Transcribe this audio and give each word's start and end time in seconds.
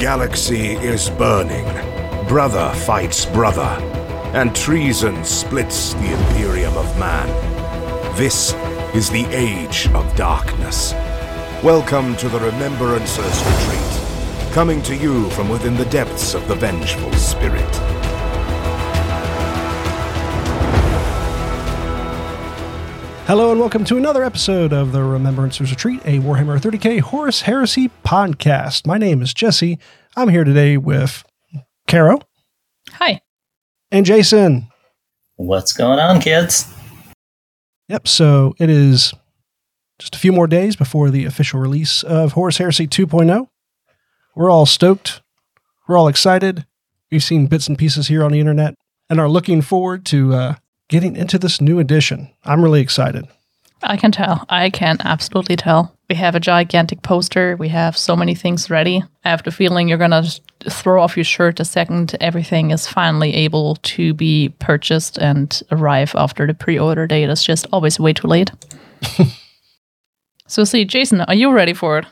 galaxy 0.00 0.70
is 0.76 1.10
burning. 1.10 1.66
Brother 2.26 2.72
fights 2.86 3.26
brother, 3.26 3.76
and 4.32 4.56
treason 4.56 5.22
splits 5.26 5.92
the 5.92 6.14
Imperium 6.14 6.74
of 6.78 6.98
Man. 6.98 7.28
This 8.16 8.54
is 8.94 9.10
the 9.10 9.26
age 9.26 9.88
of 9.88 10.16
darkness. 10.16 10.94
Welcome 11.62 12.16
to 12.16 12.30
the 12.30 12.38
Remembrancers 12.38 13.44
Retreat, 13.44 14.54
coming 14.54 14.80
to 14.84 14.96
you 14.96 15.28
from 15.30 15.50
within 15.50 15.76
the 15.76 15.84
depths 15.84 16.32
of 16.32 16.48
the 16.48 16.54
Vengeful 16.54 17.12
Spirit. 17.12 17.89
Hello 23.30 23.52
and 23.52 23.60
welcome 23.60 23.84
to 23.84 23.96
another 23.96 24.24
episode 24.24 24.72
of 24.72 24.90
the 24.90 24.98
Remembrancers 24.98 25.70
Retreat, 25.70 26.00
a 26.04 26.18
Warhammer 26.18 26.58
30k 26.58 26.98
Horus 26.98 27.42
Heresy 27.42 27.88
podcast. 28.04 28.88
My 28.88 28.98
name 28.98 29.22
is 29.22 29.32
Jesse. 29.32 29.78
I'm 30.16 30.30
here 30.30 30.42
today 30.42 30.76
with 30.76 31.22
Caro 31.86 32.22
Hi. 32.94 33.20
and 33.92 34.04
Jason. 34.04 34.66
What's 35.36 35.72
going 35.72 36.00
on, 36.00 36.20
kids? 36.20 36.74
Yep, 37.86 38.08
so 38.08 38.56
it 38.58 38.68
is 38.68 39.14
just 40.00 40.16
a 40.16 40.18
few 40.18 40.32
more 40.32 40.48
days 40.48 40.74
before 40.74 41.08
the 41.08 41.24
official 41.24 41.60
release 41.60 42.02
of 42.02 42.32
Horus 42.32 42.58
Heresy 42.58 42.88
2.0. 42.88 43.46
We're 44.34 44.50
all 44.50 44.66
stoked. 44.66 45.22
We're 45.86 45.96
all 45.96 46.08
excited. 46.08 46.66
We've 47.12 47.22
seen 47.22 47.46
bits 47.46 47.68
and 47.68 47.78
pieces 47.78 48.08
here 48.08 48.24
on 48.24 48.32
the 48.32 48.40
internet 48.40 48.74
and 49.08 49.20
are 49.20 49.28
looking 49.28 49.62
forward 49.62 50.04
to 50.06 50.34
uh, 50.34 50.54
getting 50.90 51.16
into 51.16 51.38
this 51.38 51.60
new 51.60 51.78
edition. 51.78 52.28
I'm 52.44 52.62
really 52.62 52.82
excited. 52.82 53.26
I 53.82 53.96
can 53.96 54.12
tell. 54.12 54.44
I 54.50 54.68
can 54.68 54.98
absolutely 55.04 55.56
tell. 55.56 55.94
We 56.10 56.16
have 56.16 56.34
a 56.34 56.40
gigantic 56.40 57.00
poster. 57.00 57.56
We 57.56 57.68
have 57.68 57.96
so 57.96 58.14
many 58.14 58.34
things 58.34 58.68
ready. 58.68 59.02
I 59.24 59.30
have 59.30 59.42
the 59.42 59.52
feeling 59.52 59.88
you're 59.88 59.96
going 59.96 60.10
to 60.10 60.40
throw 60.68 61.02
off 61.02 61.16
your 61.16 61.24
shirt 61.24 61.56
the 61.56 61.64
second 61.64 62.14
everything 62.20 62.72
is 62.72 62.86
finally 62.86 63.32
able 63.34 63.76
to 63.76 64.12
be 64.12 64.52
purchased 64.58 65.16
and 65.16 65.62
arrive 65.70 66.12
after 66.14 66.46
the 66.46 66.52
pre 66.52 66.78
order 66.78 67.06
date. 67.06 67.30
It's 67.30 67.44
just 67.44 67.66
always 67.72 67.98
way 67.98 68.12
too 68.12 68.26
late. 68.26 68.50
so, 70.46 70.64
see, 70.64 70.84
Jason, 70.84 71.22
are 71.22 71.34
you 71.34 71.50
ready 71.50 71.72
for 71.72 71.98
it? 71.98 72.06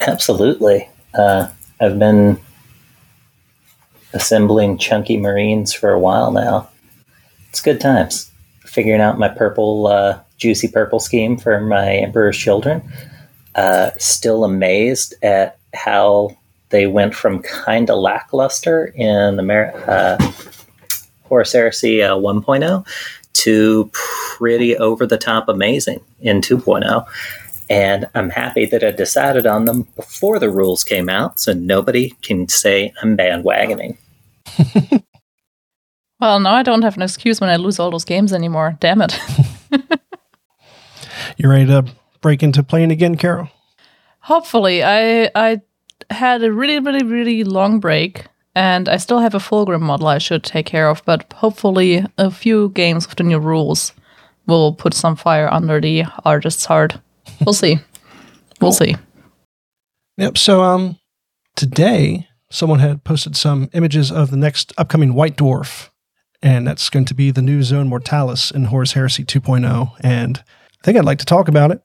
Absolutely. 0.00 0.88
Uh, 1.14 1.48
I've 1.80 1.98
been 1.98 2.40
assembling 4.14 4.78
chunky 4.78 5.16
Marines 5.16 5.72
for 5.72 5.90
a 5.90 6.00
while 6.00 6.32
now. 6.32 6.71
It's 7.52 7.60
good 7.60 7.82
times. 7.82 8.30
Figuring 8.60 9.02
out 9.02 9.18
my 9.18 9.28
purple, 9.28 9.86
uh, 9.86 10.18
juicy 10.38 10.68
purple 10.68 10.98
scheme 10.98 11.36
for 11.36 11.60
my 11.60 11.96
Emperor's 11.96 12.38
Children. 12.38 12.82
Uh, 13.54 13.90
still 13.98 14.44
amazed 14.44 15.12
at 15.22 15.58
how 15.74 16.34
they 16.70 16.86
went 16.86 17.14
from 17.14 17.42
kind 17.42 17.90
of 17.90 17.98
lackluster 17.98 18.86
in 18.94 19.36
the 19.36 19.44
uh, 19.86 20.32
Horus 21.24 21.52
Heresy 21.52 22.02
uh, 22.02 22.16
1.0 22.16 22.86
to 23.34 23.90
pretty 23.92 24.74
over 24.78 25.04
the 25.04 25.18
top 25.18 25.46
amazing 25.50 26.00
in 26.22 26.40
2.0. 26.40 27.04
And 27.68 28.06
I'm 28.14 28.30
happy 28.30 28.64
that 28.64 28.82
I 28.82 28.92
decided 28.92 29.46
on 29.46 29.66
them 29.66 29.82
before 29.94 30.38
the 30.38 30.48
rules 30.48 30.84
came 30.84 31.10
out 31.10 31.38
so 31.38 31.52
nobody 31.52 32.14
can 32.22 32.48
say 32.48 32.94
I'm 33.02 33.14
bandwagoning. 33.14 33.98
Well, 36.22 36.38
now 36.38 36.54
I 36.54 36.62
don't 36.62 36.82
have 36.82 36.94
an 36.96 37.02
excuse 37.02 37.40
when 37.40 37.50
I 37.50 37.56
lose 37.56 37.80
all 37.80 37.90
those 37.90 38.04
games 38.04 38.32
anymore. 38.32 38.76
Damn 38.78 39.02
it. 39.02 39.18
You 41.36 41.48
ready 41.48 41.66
to 41.66 41.84
break 42.20 42.42
into 42.42 42.62
playing 42.62 42.92
again, 42.92 43.16
Carol? 43.16 43.48
Hopefully, 44.20 44.84
I 44.84 45.30
I 45.34 45.60
had 46.10 46.44
a 46.44 46.52
really 46.52 46.78
really 46.78 47.02
really 47.04 47.42
long 47.42 47.80
break, 47.80 48.26
and 48.54 48.88
I 48.88 48.98
still 48.98 49.18
have 49.18 49.34
a 49.34 49.38
Fulgrim 49.38 49.80
model 49.80 50.08
I 50.08 50.18
should 50.18 50.44
take 50.44 50.66
care 50.66 50.88
of. 50.88 51.02
But 51.04 51.32
hopefully, 51.32 52.04
a 52.18 52.30
few 52.30 52.68
games 52.70 53.08
with 53.08 53.16
the 53.16 53.24
new 53.24 53.38
rules 53.38 53.92
will 54.46 54.74
put 54.74 54.94
some 54.94 55.16
fire 55.16 55.48
under 55.52 55.80
the 55.80 56.04
artist's 56.24 56.66
heart. 56.66 56.98
We'll 57.44 57.54
see. 57.54 57.78
We'll 58.60 58.72
see. 58.72 58.94
Yep. 60.18 60.38
So 60.38 60.62
um 60.62 60.98
today 61.56 62.28
someone 62.50 62.78
had 62.78 63.02
posted 63.02 63.36
some 63.36 63.68
images 63.72 64.12
of 64.12 64.30
the 64.30 64.36
next 64.36 64.72
upcoming 64.78 65.14
White 65.14 65.36
Dwarf, 65.36 65.88
and 66.42 66.66
that's 66.66 66.90
going 66.90 67.04
to 67.06 67.14
be 67.14 67.30
the 67.30 67.42
new 67.42 67.62
Zone 67.62 67.88
Mortalis 67.88 68.50
in 68.50 68.64
Horus 68.64 68.92
Heresy 68.92 69.24
2.0. 69.24 69.92
And 70.00 70.38
I 70.38 70.84
think 70.84 70.98
I'd 70.98 71.04
like 71.04 71.18
to 71.18 71.26
talk 71.26 71.48
about 71.48 71.70
it. 71.70 71.82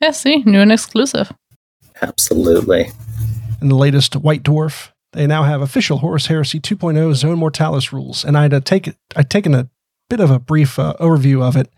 Yeah, 0.00 0.10
see, 0.10 0.38
new 0.38 0.60
and 0.60 0.72
exclusive. 0.72 1.32
Absolutely. 2.02 2.90
In 3.60 3.68
the 3.68 3.76
latest 3.76 4.16
White 4.16 4.42
Dwarf, 4.42 4.90
they 5.12 5.26
now 5.26 5.42
have 5.42 5.60
official 5.60 5.98
Horus 5.98 6.26
Heresy 6.26 6.58
2.0 6.58 7.14
Zone 7.14 7.38
Mortalis 7.38 7.92
rules, 7.92 8.24
and 8.24 8.36
I'd 8.36 8.54
uh, 8.54 8.60
take 8.60 8.94
I'd 9.14 9.28
taken 9.28 9.54
a 9.54 9.68
bit 10.08 10.20
of 10.20 10.30
a 10.30 10.38
brief 10.38 10.78
uh, 10.78 10.94
overview 10.98 11.42
of 11.42 11.56
it. 11.56 11.70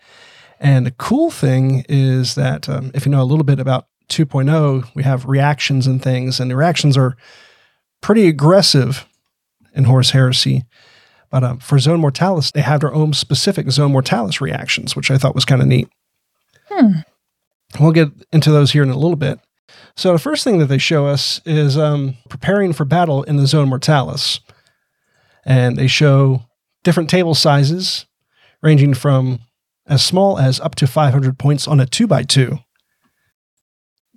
And 0.60 0.86
the 0.86 0.92
cool 0.92 1.30
thing 1.30 1.84
is 1.88 2.36
that 2.36 2.68
um, 2.68 2.92
if 2.94 3.04
you 3.04 3.10
know 3.10 3.22
a 3.22 3.24
little 3.24 3.44
bit 3.44 3.58
about 3.58 3.88
2.0, 4.08 4.94
we 4.94 5.02
have 5.02 5.26
reactions 5.26 5.86
and 5.86 6.00
things, 6.00 6.38
and 6.38 6.50
the 6.50 6.56
reactions 6.56 6.96
are 6.96 7.16
pretty 8.00 8.28
aggressive 8.28 9.06
in 9.74 9.84
Horus 9.84 10.10
Heresy. 10.10 10.64
But 11.32 11.42
um, 11.42 11.58
for 11.58 11.78
Zone 11.78 12.00
Mortalis, 12.00 12.52
they 12.52 12.60
have 12.60 12.80
their 12.80 12.92
own 12.92 13.14
specific 13.14 13.70
Zone 13.70 13.92
Mortalis 13.92 14.42
reactions, 14.42 14.94
which 14.94 15.10
I 15.10 15.16
thought 15.16 15.34
was 15.34 15.46
kind 15.46 15.62
of 15.62 15.66
neat. 15.66 15.88
Hmm. 16.68 16.98
We'll 17.80 17.92
get 17.92 18.10
into 18.32 18.52
those 18.52 18.72
here 18.72 18.82
in 18.82 18.90
a 18.90 18.98
little 18.98 19.16
bit. 19.16 19.40
So 19.96 20.12
the 20.12 20.18
first 20.18 20.44
thing 20.44 20.58
that 20.58 20.66
they 20.66 20.76
show 20.76 21.06
us 21.06 21.40
is 21.46 21.78
um, 21.78 22.18
preparing 22.28 22.74
for 22.74 22.84
battle 22.84 23.22
in 23.22 23.38
the 23.38 23.46
Zone 23.46 23.70
Mortalis, 23.70 24.40
and 25.46 25.78
they 25.78 25.86
show 25.86 26.42
different 26.84 27.08
table 27.08 27.34
sizes, 27.34 28.04
ranging 28.62 28.92
from 28.92 29.40
as 29.86 30.04
small 30.04 30.38
as 30.38 30.60
up 30.60 30.74
to 30.76 30.86
500 30.86 31.38
points 31.38 31.66
on 31.66 31.80
a 31.80 31.86
two 31.86 32.06
by 32.06 32.24
two, 32.24 32.58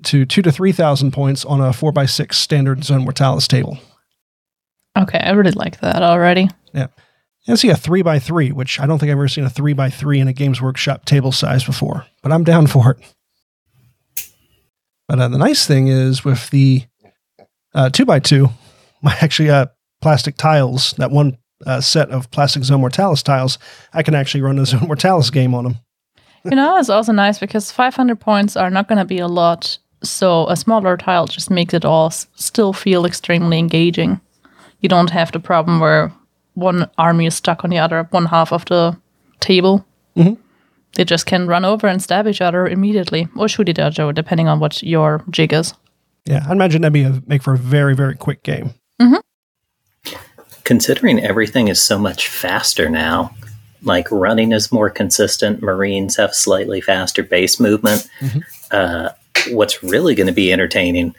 to 0.04 0.26
two 0.26 0.42
to 0.42 0.52
three 0.52 0.74
thousand 0.74 1.12
points 1.12 1.46
on 1.46 1.62
a 1.62 1.72
four 1.72 1.94
by 1.94 2.06
six 2.06 2.38
standard 2.38 2.84
Zone 2.84 3.06
Mortalis 3.06 3.48
table. 3.48 3.78
Okay, 4.98 5.20
I 5.20 5.32
really 5.32 5.52
like 5.52 5.80
that 5.80 6.04
already. 6.04 6.50
And 7.48 7.60
see 7.60 7.70
a 7.70 7.76
three 7.76 8.02
by 8.02 8.18
three, 8.18 8.52
which 8.52 8.80
I 8.80 8.88
don't 8.88 8.98
think 8.98 9.12
I've 9.12 9.18
ever 9.18 9.28
seen 9.28 9.44
a 9.44 9.50
three 9.50 9.74
by 9.74 9.90
three 9.90 10.20
in 10.20 10.28
a 10.28 10.34
Games 10.34 10.62
Workshop 10.62 11.06
table 11.06 11.32
size 11.32 11.64
before, 11.64 12.06
but 12.24 12.32
I'm 12.32 12.44
down 12.44 12.66
for 12.68 12.92
it. 12.92 14.26
But 15.08 15.20
uh, 15.20 15.28
the 15.28 15.38
nice 15.38 15.68
thing 15.68 15.88
is 15.88 16.26
with 16.26 16.50
the 16.50 16.86
uh, 17.76 17.90
two 17.90 18.06
by 18.06 18.20
two, 18.20 18.50
my 19.02 19.16
actually 19.22 19.50
uh, 19.52 19.68
plastic 20.02 20.38
tiles, 20.38 20.94
that 20.98 21.12
one 21.12 21.38
uh, 21.66 21.82
set 21.82 22.10
of 22.10 22.32
plastic 22.32 22.64
Zone 22.64 22.82
Mortalis 22.82 23.24
tiles, 23.24 23.60
I 23.94 24.02
can 24.04 24.16
actually 24.16 24.42
run 24.42 24.58
a 24.60 24.66
Zone 24.66 24.88
Mortalis 24.88 25.30
game 25.30 25.54
on 25.54 25.64
them. 25.66 25.76
You 26.44 26.56
know, 26.56 26.78
it's 26.78 26.90
also 26.90 27.12
nice 27.12 27.40
because 27.40 27.72
500 27.72 28.20
points 28.20 28.56
are 28.56 28.70
not 28.70 28.88
going 28.88 29.00
to 29.00 29.06
be 29.06 29.20
a 29.20 29.28
lot. 29.28 29.78
So 30.04 30.48
a 30.48 30.56
smaller 30.56 30.96
tile 30.96 31.26
just 31.26 31.50
makes 31.50 31.74
it 31.74 31.86
all 31.86 32.08
s- 32.08 32.28
still 32.36 32.72
feel 32.72 33.06
extremely 33.06 33.58
engaging. 33.58 34.22
You 34.80 34.90
don't 34.90 35.10
have 35.10 35.32
the 35.32 35.40
problem 35.40 35.80
where 35.80 36.12
one 36.56 36.90
army 36.98 37.26
is 37.28 37.36
stuck 37.36 37.64
on 37.64 37.70
the 37.70 37.78
other 37.78 38.08
one 38.12 38.26
half 38.26 38.52
of 38.52 38.66
the 38.66 38.98
table. 39.40 39.86
Mhm. 40.18 40.38
They 40.96 41.04
just 41.06 41.26
can 41.26 41.46
run 41.48 41.66
over 41.66 41.88
and 41.88 42.02
stab 42.02 42.26
each 42.28 42.42
other 42.42 42.68
immediately, 42.68 43.28
or 43.36 43.48
shoot 43.48 43.70
each 43.70 43.80
other, 43.80 44.14
depending 44.14 44.48
on 44.48 44.60
what 44.60 44.82
your 44.82 45.24
jig 45.30 45.54
is. 45.54 45.74
Yeah, 46.26 46.46
I 46.48 46.52
imagine 46.54 46.82
that'd 46.82 46.94
be 46.94 47.04
a, 47.04 47.22
make 47.28 47.44
for 47.44 47.54
a 47.54 47.58
very, 47.58 47.94
very 47.96 48.16
quick 48.16 48.42
game. 48.44 48.74
Considering 50.64 51.20
everything 51.20 51.68
is 51.68 51.80
so 51.82 52.00
much 52.00 52.28
faster 52.28 52.90
now, 52.90 53.36
like 53.84 54.10
running 54.10 54.52
is 54.52 54.72
more 54.72 54.90
consistent, 54.90 55.62
Marines 55.62 56.16
have 56.18 56.34
slightly 56.34 56.82
faster 56.82 57.22
base 57.22 57.60
movement. 57.60 58.10
Mhm. 58.20 58.42
Uh, 58.72 59.10
what's 59.52 59.84
really 59.84 60.16
going 60.16 60.26
to 60.26 60.34
be 60.34 60.52
entertaining 60.52 61.14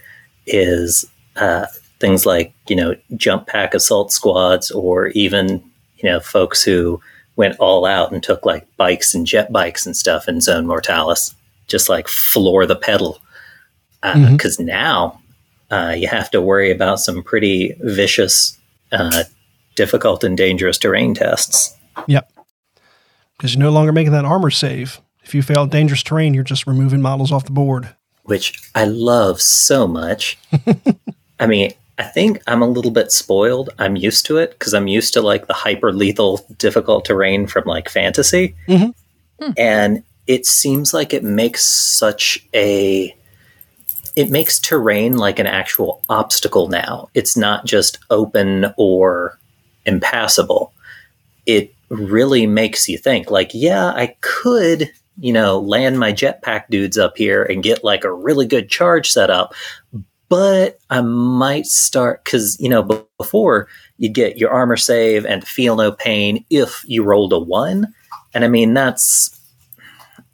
is 0.47 1.05
uh, 1.37 1.67
things 2.01 2.27
like, 2.27 2.53
you 2.69 2.77
know, 2.77 2.95
jump 3.17 3.47
pack 3.47 3.75
assault 3.75 4.13
squads 4.13 4.71
or 4.71 5.09
even, 5.09 5.63
you 5.99 6.09
know, 6.11 6.21
folks 6.21 6.63
who 6.63 7.01
went 7.37 7.57
all 7.59 7.85
out 7.87 8.13
and 8.13 8.23
took 8.23 8.45
like 8.47 8.67
bikes 8.77 9.15
and 9.15 9.27
jet 9.27 9.53
bikes 9.53 9.87
and 9.87 9.97
stuff 9.97 10.29
in 10.29 10.41
Zone 10.41 10.67
Mortalis, 10.67 11.35
just 11.69 11.89
like 11.89 12.09
floor 12.09 12.67
the 12.67 12.77
pedal. 12.77 13.21
Because 14.03 14.57
Mhm. 14.59 14.67
now 14.67 15.21
uh, 15.71 15.95
you 15.99 16.07
have 16.07 16.31
to 16.31 16.41
worry 16.41 16.71
about 16.71 17.01
some 17.01 17.23
pretty 17.25 17.75
vicious 17.81 18.57
uh, 18.93 19.25
difficult 19.75 20.23
and 20.23 20.37
dangerous 20.37 20.79
terrain 20.79 21.13
tests. 21.13 21.75
Yep. 22.07 22.31
Because 23.37 23.55
you're 23.55 23.65
no 23.65 23.71
longer 23.73 23.91
making 23.93 24.13
that 24.13 24.25
armor 24.25 24.51
save. 24.51 25.01
If 25.25 25.35
you 25.35 25.43
fail 25.43 25.67
dangerous 25.67 26.03
terrain, 26.05 26.35
you're 26.35 26.45
just 26.45 26.67
removing 26.69 27.03
models 27.03 27.33
off 27.33 27.45
the 27.45 27.51
board. 27.51 27.89
which 28.23 28.61
I 28.75 28.85
love 28.85 29.41
so 29.41 29.87
much. 29.89 30.39
I 31.41 31.47
mean, 31.47 31.73
I 31.99 32.05
think 32.05 32.43
I'm 32.47 32.63
a 32.63 32.69
little 32.69 32.91
bit 32.91 33.11
spoiled. 33.11 33.71
I'm 33.79 33.97
used 33.97 34.27
to 34.27 34.37
it 34.37 34.51
because 34.51 34.75
I'm 34.75 34.87
used 34.87 35.15
to 35.15 35.23
like 35.23 35.47
the 35.47 35.55
hyper 35.55 35.93
lethal, 35.93 36.47
difficult 36.59 37.07
terrain 37.07 37.47
from 37.47 37.65
like 37.65 37.89
fantasy. 37.89 38.55
Mhm. 38.69 38.95
Hmm. 39.41 39.53
And 39.57 40.03
it 40.27 40.45
seems 40.47 40.93
like 40.93 41.15
it 41.15 41.25
makes 41.25 41.65
such 41.65 42.47
a 42.55 43.15
it 44.15 44.31
makes 44.31 44.59
terrain 44.59 45.19
like 45.19 45.39
an 45.39 45.47
actual 45.47 46.03
obstacle 46.09 46.69
now. 46.69 47.09
It's 47.15 47.37
not 47.37 47.67
just 47.67 47.99
open 48.09 48.73
or 48.79 49.39
impassable. 49.85 50.73
It 51.45 51.75
really 51.91 52.47
makes 52.47 52.89
you 52.89 52.97
think 52.97 53.31
like, 53.31 53.51
yeah, 53.53 53.89
I 53.89 54.17
could, 54.23 54.91
you 55.21 55.35
know, 55.35 55.61
land 55.61 55.99
my 55.99 56.13
jetpack 56.15 56.65
dudes 56.71 56.97
up 56.97 57.19
here 57.19 57.43
and 57.43 57.63
get 57.63 57.85
like 57.85 58.05
a 58.05 58.13
really 58.13 58.47
good 58.47 58.71
charge 58.71 59.11
set 59.11 59.29
up, 59.29 59.55
but 60.29 60.79
I 60.91 61.01
might 61.01 61.67
start 61.67 62.25
because, 62.25 62.59
you 62.61 62.69
know, 62.69 62.83
before 63.19 63.69
you'd 63.99 64.15
get 64.15 64.39
your 64.39 64.51
armor 64.51 64.77
save 64.77 65.25
and 65.25 65.47
feel 65.47 65.77
no 65.77 65.93
pain 65.93 66.45
if 66.51 66.85
you 66.87 67.05
rolled 67.05 67.33
a 67.33 67.39
one. 67.39 67.93
And 68.35 68.45
I 68.45 68.49
mean, 68.49 68.75
that's 68.75 69.39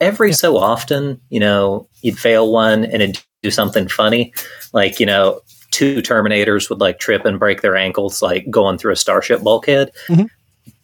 every 0.00 0.30
yeah. 0.30 0.36
so 0.36 0.56
often, 0.56 1.20
you 1.30 1.40
know, 1.40 1.86
you'd 2.00 2.18
fail 2.18 2.50
one 2.50 2.84
and 2.84 3.02
it'd 3.02 3.22
do 3.42 3.50
something 3.50 3.88
funny. 3.88 4.32
Like, 4.72 4.98
you 4.98 5.06
know, 5.06 5.40
two 5.70 6.02
Terminators 6.02 6.70
would 6.70 6.80
like 6.80 6.98
trip 6.98 7.24
and 7.24 7.38
break 7.38 7.60
their 7.60 7.76
ankles, 7.76 8.22
like 8.22 8.48
going 8.50 8.78
through 8.78 8.92
a 8.92 8.96
Starship 8.96 9.42
bulkhead. 9.42 9.90
Mm-hmm. 10.08 10.26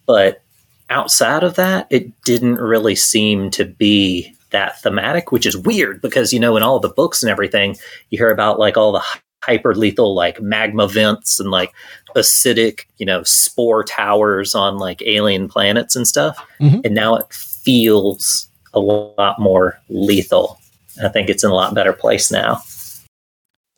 But 0.07 0.43
outside 0.91 1.45
of 1.45 1.55
that, 1.57 1.87
it 1.91 2.21
didn't 2.23 2.57
really 2.57 2.95
seem 2.95 3.51
to 3.53 3.65
be 3.65 4.35
that 4.51 4.81
thematic, 4.81 5.33
which 5.33 5.47
is 5.47 5.57
weird 5.57 6.01
because, 6.01 6.33
you 6.33 6.41
know, 6.41 6.57
in 6.57 6.63
all 6.63 6.81
the 6.81 6.89
books 6.89 7.23
and 7.23 7.31
everything, 7.31 7.77
you 8.11 8.19
hear 8.19 8.31
about 8.31 8.59
like 8.59 8.77
all 8.77 8.93
the 8.93 9.05
hyper 9.43 9.75
lethal 9.75 10.15
like 10.15 10.41
magma 10.41 10.89
vents 10.89 11.39
and 11.39 11.51
like 11.51 11.73
acidic, 12.17 12.81
you 12.97 13.07
know, 13.07 13.23
spore 13.23 13.85
towers 13.85 14.55
on 14.55 14.79
like 14.79 15.03
alien 15.03 15.49
planets 15.49 15.95
and 15.95 16.09
stuff. 16.09 16.39
Mm-hmm. 16.61 16.81
And 16.85 16.95
now 16.95 17.17
it 17.17 17.33
feels 17.33 18.49
a 18.75 18.81
lot 18.81 19.39
more 19.39 19.79
lethal. 19.89 20.59
I 21.03 21.09
think 21.09 21.29
it's 21.29 21.45
in 21.45 21.51
a 21.51 21.55
lot 21.55 21.75
better 21.75 21.93
place 21.93 22.31
now. 22.31 22.61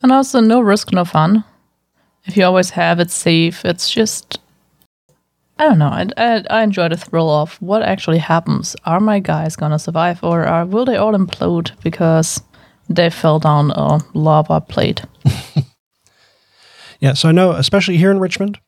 And 0.02 0.12
also, 0.12 0.40
no 0.40 0.61
risk, 0.61 0.93
no 0.93 1.05
fun. 1.05 1.44
If 2.25 2.37
you 2.37 2.44
always 2.44 2.70
have 2.70 3.00
it 3.00 3.11
safe, 3.11 3.64
it's 3.64 3.90
just. 3.90 4.40
I 5.60 5.64
don't 5.64 5.78
know. 5.78 5.88
I, 5.88 6.06
I, 6.16 6.44
I 6.48 6.62
enjoy 6.62 6.88
the 6.88 6.96
thrill 6.96 7.28
of 7.28 7.60
what 7.60 7.82
actually 7.82 8.16
happens. 8.16 8.74
Are 8.86 8.98
my 8.98 9.18
guys 9.18 9.56
gonna 9.56 9.78
survive, 9.78 10.24
or 10.24 10.46
are, 10.46 10.64
will 10.64 10.86
they 10.86 10.96
all 10.96 11.12
implode 11.12 11.72
because 11.82 12.40
they 12.88 13.10
fell 13.10 13.38
down 13.38 13.70
a 13.72 13.98
lava 14.14 14.62
plate? 14.62 15.02
yeah, 17.00 17.12
so 17.12 17.28
I 17.28 17.32
know, 17.32 17.52
especially 17.52 17.98
here 17.98 18.10
in 18.10 18.20
Richmond, 18.20 18.58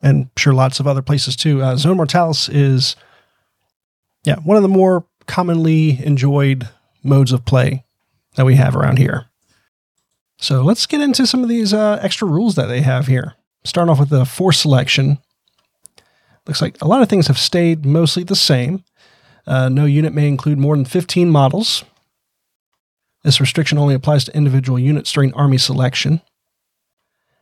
and 0.00 0.30
sure 0.38 0.54
lots 0.54 0.80
of 0.80 0.86
other 0.86 1.02
places 1.02 1.36
too, 1.36 1.60
uh, 1.60 1.76
Zone 1.76 1.98
Mortalis 1.98 2.48
is, 2.48 2.96
yeah, 4.24 4.36
one 4.36 4.56
of 4.56 4.62
the 4.62 4.70
more 4.70 5.04
commonly 5.26 6.02
enjoyed 6.02 6.66
modes 7.04 7.32
of 7.32 7.44
play 7.44 7.84
that 8.36 8.46
we 8.46 8.54
have 8.54 8.74
around 8.74 8.96
here. 8.96 9.26
So 10.38 10.62
let's 10.62 10.86
get 10.86 11.02
into 11.02 11.26
some 11.26 11.42
of 11.42 11.50
these 11.50 11.74
uh, 11.74 12.00
extra 12.00 12.26
rules 12.26 12.54
that 12.54 12.68
they 12.68 12.80
have 12.80 13.06
here. 13.06 13.34
Starting 13.64 13.90
off 13.90 14.00
with 14.00 14.08
the 14.08 14.24
force 14.24 14.58
selection. 14.58 15.18
Looks 16.46 16.62
like 16.62 16.80
a 16.80 16.88
lot 16.88 17.02
of 17.02 17.08
things 17.08 17.28
have 17.28 17.38
stayed 17.38 17.84
mostly 17.84 18.24
the 18.24 18.36
same. 18.36 18.84
Uh, 19.46 19.68
no 19.68 19.84
unit 19.84 20.12
may 20.12 20.28
include 20.28 20.58
more 20.58 20.76
than 20.76 20.84
15 20.84 21.30
models. 21.30 21.84
This 23.22 23.40
restriction 23.40 23.78
only 23.78 23.94
applies 23.94 24.24
to 24.24 24.36
individual 24.36 24.78
units 24.78 25.12
during 25.12 25.32
army 25.34 25.58
selection. 25.58 26.20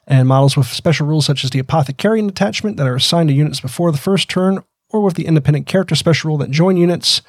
And 0.06 0.29
models 0.29 0.56
with 0.56 0.67
special 0.67 1.06
rules 1.06 1.25
such 1.26 1.44
as 1.44 1.50
the 1.50 1.62
Apothecarion 1.62 2.29
attachment 2.29 2.76
that 2.76 2.87
are 2.87 2.97
assigned 2.97 3.29
to 3.29 3.35
units 3.35 3.61
before 3.61 3.93
the 3.93 3.99
first 3.99 4.29
turn, 4.29 4.62
or 4.91 5.00
with 5.02 5.14
the 5.14 5.26
independent 5.26 5.67
character 5.67 5.94
special 5.94 6.29
rule 6.29 6.38
that 6.38 6.50
join 6.50 6.76
units, 6.76 7.23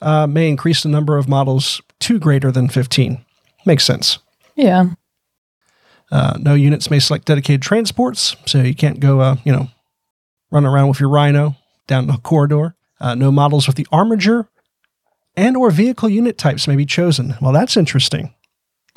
uh, 0.00 0.26
may 0.26 0.48
increase 0.48 0.82
the 0.82 0.88
number 0.88 1.16
of 1.16 1.28
models 1.28 1.80
to 2.00 2.18
greater 2.18 2.50
than 2.50 2.68
15. 2.68 3.24
Makes 3.66 3.84
sense. 3.84 4.18
Yeah. 4.54 4.90
Uh, 6.10 6.38
no 6.40 6.54
units 6.54 6.90
may 6.90 6.98
select 6.98 7.26
dedicated 7.26 7.62
transports, 7.62 8.36
so 8.46 8.62
you 8.62 8.74
can't 8.74 9.00
go, 9.00 9.20
uh, 9.20 9.36
you 9.44 9.52
know, 9.52 9.68
run 10.50 10.64
around 10.64 10.88
with 10.88 11.00
your 11.00 11.08
Rhino 11.08 11.56
down 11.86 12.06
the 12.06 12.16
corridor. 12.18 12.74
Uh, 13.00 13.14
no 13.14 13.30
models 13.30 13.66
with 13.66 13.76
the 13.76 13.86
Armiger 13.90 14.48
and 15.36 15.56
or 15.56 15.70
vehicle 15.70 16.08
unit 16.08 16.38
types 16.38 16.68
may 16.68 16.76
be 16.76 16.86
chosen. 16.86 17.34
Well, 17.40 17.52
that's 17.52 17.76
interesting. 17.76 18.32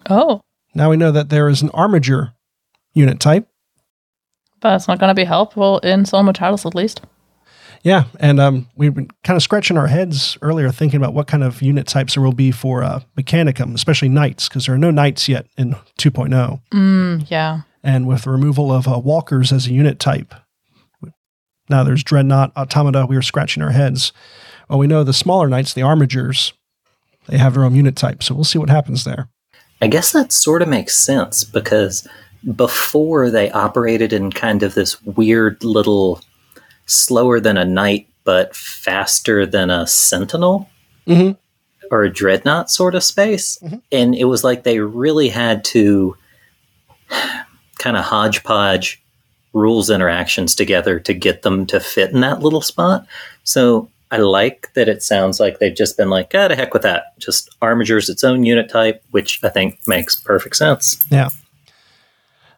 Oh. 0.10 0.42
Now 0.74 0.90
we 0.90 0.98
know 0.98 1.12
that 1.12 1.30
there 1.30 1.50
is 1.50 1.62
an 1.62 1.70
Armiger 1.72 2.34
unit 2.94 3.20
type. 3.20 3.48
But 4.60 4.76
it's 4.76 4.88
not 4.88 5.00
going 5.00 5.10
to 5.10 5.16
be 5.16 5.24
helpful 5.24 5.80
in 5.80 6.06
Zone 6.06 6.32
Titles 6.34 6.66
at 6.66 6.76
least. 6.76 7.02
Yeah, 7.84 8.06
and 8.20 8.40
um, 8.40 8.68
we've 8.76 8.94
been 8.94 9.10
kind 9.24 9.38
of 9.38 9.44
scratching 9.44 9.78
our 9.78 9.88
heads 9.88 10.38
earlier, 10.42 10.72
thinking 10.72 10.98
about 10.98 11.14
what 11.14 11.28
kind 11.28 11.44
of 11.44 11.62
unit 11.62 11.88
types 11.88 12.16
there 12.16 12.24
will 12.24 12.34
be 12.34 12.52
for 12.52 12.84
uh, 12.84 13.02
Mechanicum, 13.16 13.76
especially 13.76 14.10
knights, 14.10 14.50
because 14.50 14.66
there 14.66 14.76
are 14.76 14.80
no 14.80 14.92
knights 14.92 15.30
yet 15.30 15.46
in 15.58 15.76
2.0. 16.00 16.62
Mm, 16.74 17.30
yeah. 17.30 17.62
And 17.84 18.08
with 18.08 18.24
the 18.24 18.32
removal 18.32 18.72
of 18.72 18.88
uh, 18.88 19.00
walkers 19.00 19.54
as 19.54 19.68
a 19.68 19.74
unit 19.74 20.00
type, 20.00 20.34
now 21.70 21.84
there's 21.84 22.04
Dreadnought, 22.04 22.56
Automata. 22.56 23.06
We 23.06 23.16
were 23.16 23.22
scratching 23.22 23.64
our 23.64 23.72
heads. 23.72 24.14
Well, 24.70 24.80
we 24.80 24.88
know 24.88 25.04
the 25.04 25.14
smaller 25.14 25.48
knights, 25.48 25.74
the 25.74 25.82
Armigers, 25.82 26.54
they 27.28 27.38
have 27.38 27.54
their 27.54 27.64
own 27.64 27.76
unit 27.76 27.96
type, 27.96 28.24
so 28.24 28.34
we'll 28.34 28.44
see 28.44 28.60
what 28.60 28.70
happens 28.70 29.04
there. 29.04 29.30
I 29.82 29.88
guess 29.88 30.12
that 30.12 30.32
sort 30.32 30.62
of 30.62 30.68
makes 30.68 30.98
sense 30.98 31.44
because 31.44 32.08
before 32.56 33.30
they 33.30 33.52
operated 33.52 34.14
in 34.14 34.32
kind 34.32 34.64
of 34.64 34.74
this 34.74 35.02
weird 35.04 35.64
little 35.64 36.22
slower 36.86 37.40
than 37.40 37.58
a 37.58 37.66
knight, 37.66 38.08
but 38.24 38.56
faster 38.56 39.46
than 39.46 39.70
a 39.70 39.86
sentinel 39.86 40.70
mm-hmm. 41.06 41.34
or 41.92 42.04
a 42.04 42.10
dreadnought 42.10 42.70
sort 42.70 42.96
of 42.96 43.04
space. 43.04 43.58
Mm-hmm. 43.62 43.78
And 43.92 44.16
it 44.16 44.26
was 44.26 44.44
like 44.44 44.64
they 44.64 44.80
really 44.80 45.30
had 45.30 45.64
to 45.66 46.16
kind 47.78 47.98
of 47.98 48.06
hodgepodge 48.06 49.04
rules 49.58 49.90
interactions 49.90 50.56
together 50.56 51.00
to 51.00 51.14
get 51.14 51.42
them 51.42 51.66
to 51.68 51.80
fit 51.80 52.12
in 52.12 52.22
that 52.22 52.42
little 52.42 52.62
spot. 52.62 53.06
So 53.44 53.90
I 54.12 54.18
like 54.18 54.72
that 54.76 54.88
it 54.88 55.04
sounds 55.04 55.40
like 55.40 55.60
they've 55.60 55.76
just 55.76 55.98
been 55.98 56.10
like, 56.10 56.32
ah, 56.34 56.48
to 56.48 56.56
heck 56.56 56.74
with 56.74 56.84
that. 56.84 57.18
Just 57.20 57.50
Armiger's 57.62 58.10
its 58.10 58.24
own 58.24 58.46
unit 58.46 58.70
type, 58.70 59.04
which 59.12 59.44
I 59.44 59.50
think 59.50 59.80
makes 59.88 60.16
perfect 60.16 60.56
sense. 60.56 61.06
Yeah. 61.10 61.30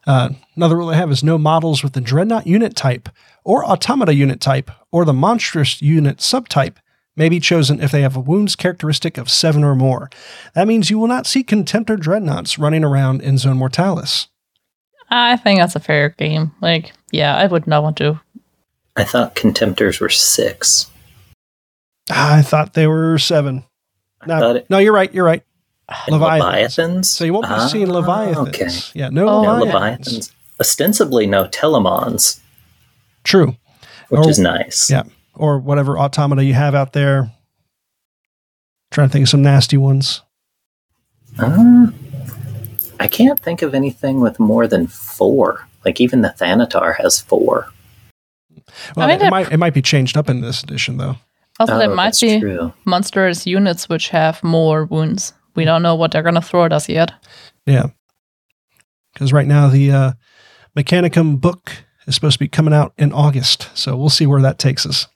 Uh, 0.06 0.30
another 0.56 0.76
rule 0.76 0.90
I 0.90 0.94
have 0.94 1.10
is 1.10 1.24
no 1.24 1.38
models 1.38 1.82
with 1.82 1.92
the 1.92 2.00
Dreadnought 2.00 2.46
unit 2.46 2.76
type 2.76 3.08
or 3.44 3.64
Automata 3.64 4.14
unit 4.14 4.40
type 4.40 4.70
or 4.90 5.04
the 5.04 5.12
Monstrous 5.12 5.82
unit 5.82 6.18
subtype 6.18 6.76
may 7.16 7.28
be 7.28 7.40
chosen 7.40 7.80
if 7.80 7.90
they 7.90 8.02
have 8.02 8.16
a 8.16 8.20
wounds 8.20 8.56
characteristic 8.56 9.18
of 9.18 9.28
7 9.28 9.62
or 9.62 9.74
more. 9.74 10.08
That 10.54 10.68
means 10.68 10.88
you 10.88 10.98
will 10.98 11.08
not 11.08 11.26
see 11.26 11.44
Contemptor 11.44 11.98
Dreadnoughts 11.98 12.58
running 12.58 12.84
around 12.84 13.22
in 13.22 13.36
Zone 13.36 13.58
Mortalis. 13.58 14.28
I 15.10 15.36
think 15.36 15.60
that's 15.60 15.76
a 15.76 15.80
fair 15.80 16.10
game. 16.10 16.52
Like, 16.60 16.92
yeah, 17.10 17.36
I 17.36 17.46
would 17.46 17.66
not 17.66 17.82
want 17.82 17.96
to. 17.98 18.20
I 18.96 19.04
thought 19.04 19.34
Contemptors 19.34 20.00
were 20.00 20.08
6. 20.08 20.90
I 22.10 22.42
thought 22.42 22.74
they 22.74 22.86
were 22.86 23.18
7. 23.18 23.64
No, 24.26 24.56
it, 24.56 24.68
no, 24.68 24.78
you're 24.78 24.92
right. 24.92 25.12
You're 25.12 25.24
right. 25.24 25.42
Leviathans. 26.08 26.78
Leviathans. 26.78 27.10
So 27.10 27.24
you 27.24 27.32
won't 27.32 27.46
be 27.46 27.54
ah, 27.54 27.66
seeing 27.66 27.88
Leviathans. 27.88 28.48
Okay. 28.48 28.98
Yeah, 28.98 29.08
no 29.08 29.28
oh, 29.28 29.40
Leviathans. 29.42 29.72
Leviathans. 29.72 30.32
Ostensibly 30.60 31.26
no 31.26 31.46
Telemons. 31.46 32.40
True. 33.24 33.56
Which 34.08 34.20
or, 34.20 34.30
is 34.30 34.38
nice. 34.38 34.90
Yeah. 34.90 35.04
Or 35.34 35.58
whatever 35.58 35.98
automata 35.98 36.44
you 36.44 36.54
have 36.54 36.74
out 36.74 36.92
there. 36.92 37.32
Trying 38.90 39.08
to 39.08 39.12
think 39.12 39.22
of 39.24 39.28
some 39.28 39.42
nasty 39.42 39.76
ones. 39.76 40.22
Uh, 41.38 41.86
I 43.00 43.08
can't 43.08 43.40
think 43.40 43.62
of 43.62 43.74
anything 43.74 44.20
with 44.20 44.38
more 44.38 44.68
than 44.68 44.86
four. 44.86 45.66
Like 45.84 46.00
even 46.00 46.20
the 46.20 46.34
Thanatar 46.38 46.94
has 46.96 47.20
four. 47.20 47.72
Well, 48.94 49.08
I 49.08 49.16
mean, 49.16 49.26
it, 49.26 49.30
might, 49.30 49.50
it 49.50 49.56
might 49.56 49.74
be 49.74 49.82
changed 49.82 50.16
up 50.16 50.28
in 50.28 50.42
this 50.42 50.62
edition, 50.62 50.98
though. 50.98 51.16
Also, 51.58 51.74
oh, 51.74 51.78
there 51.78 51.94
might 51.94 52.16
be 52.20 52.38
true. 52.38 52.72
monsters 52.84 53.46
units 53.46 53.88
which 53.88 54.10
have 54.10 54.42
more 54.44 54.84
wounds. 54.84 55.32
We 55.56 55.64
don't 55.64 55.82
know 55.82 55.94
what 55.94 56.12
they're 56.12 56.22
going 56.22 56.36
to 56.36 56.42
throw 56.42 56.66
at 56.66 56.72
us 56.72 56.88
yet. 56.88 57.12
Yeah. 57.66 57.86
Because 59.12 59.32
right 59.32 59.46
now, 59.46 59.68
the 59.68 59.90
uh, 59.90 60.12
Mechanicum 60.76 61.40
book 61.40 61.72
is 62.06 62.14
supposed 62.14 62.34
to 62.34 62.38
be 62.38 62.48
coming 62.48 62.72
out 62.72 62.92
in 62.96 63.12
August. 63.12 63.70
So 63.74 63.96
we'll 63.96 64.10
see 64.10 64.26
where 64.26 64.42
that 64.42 64.58
takes 64.58 64.86
us. 64.86 65.06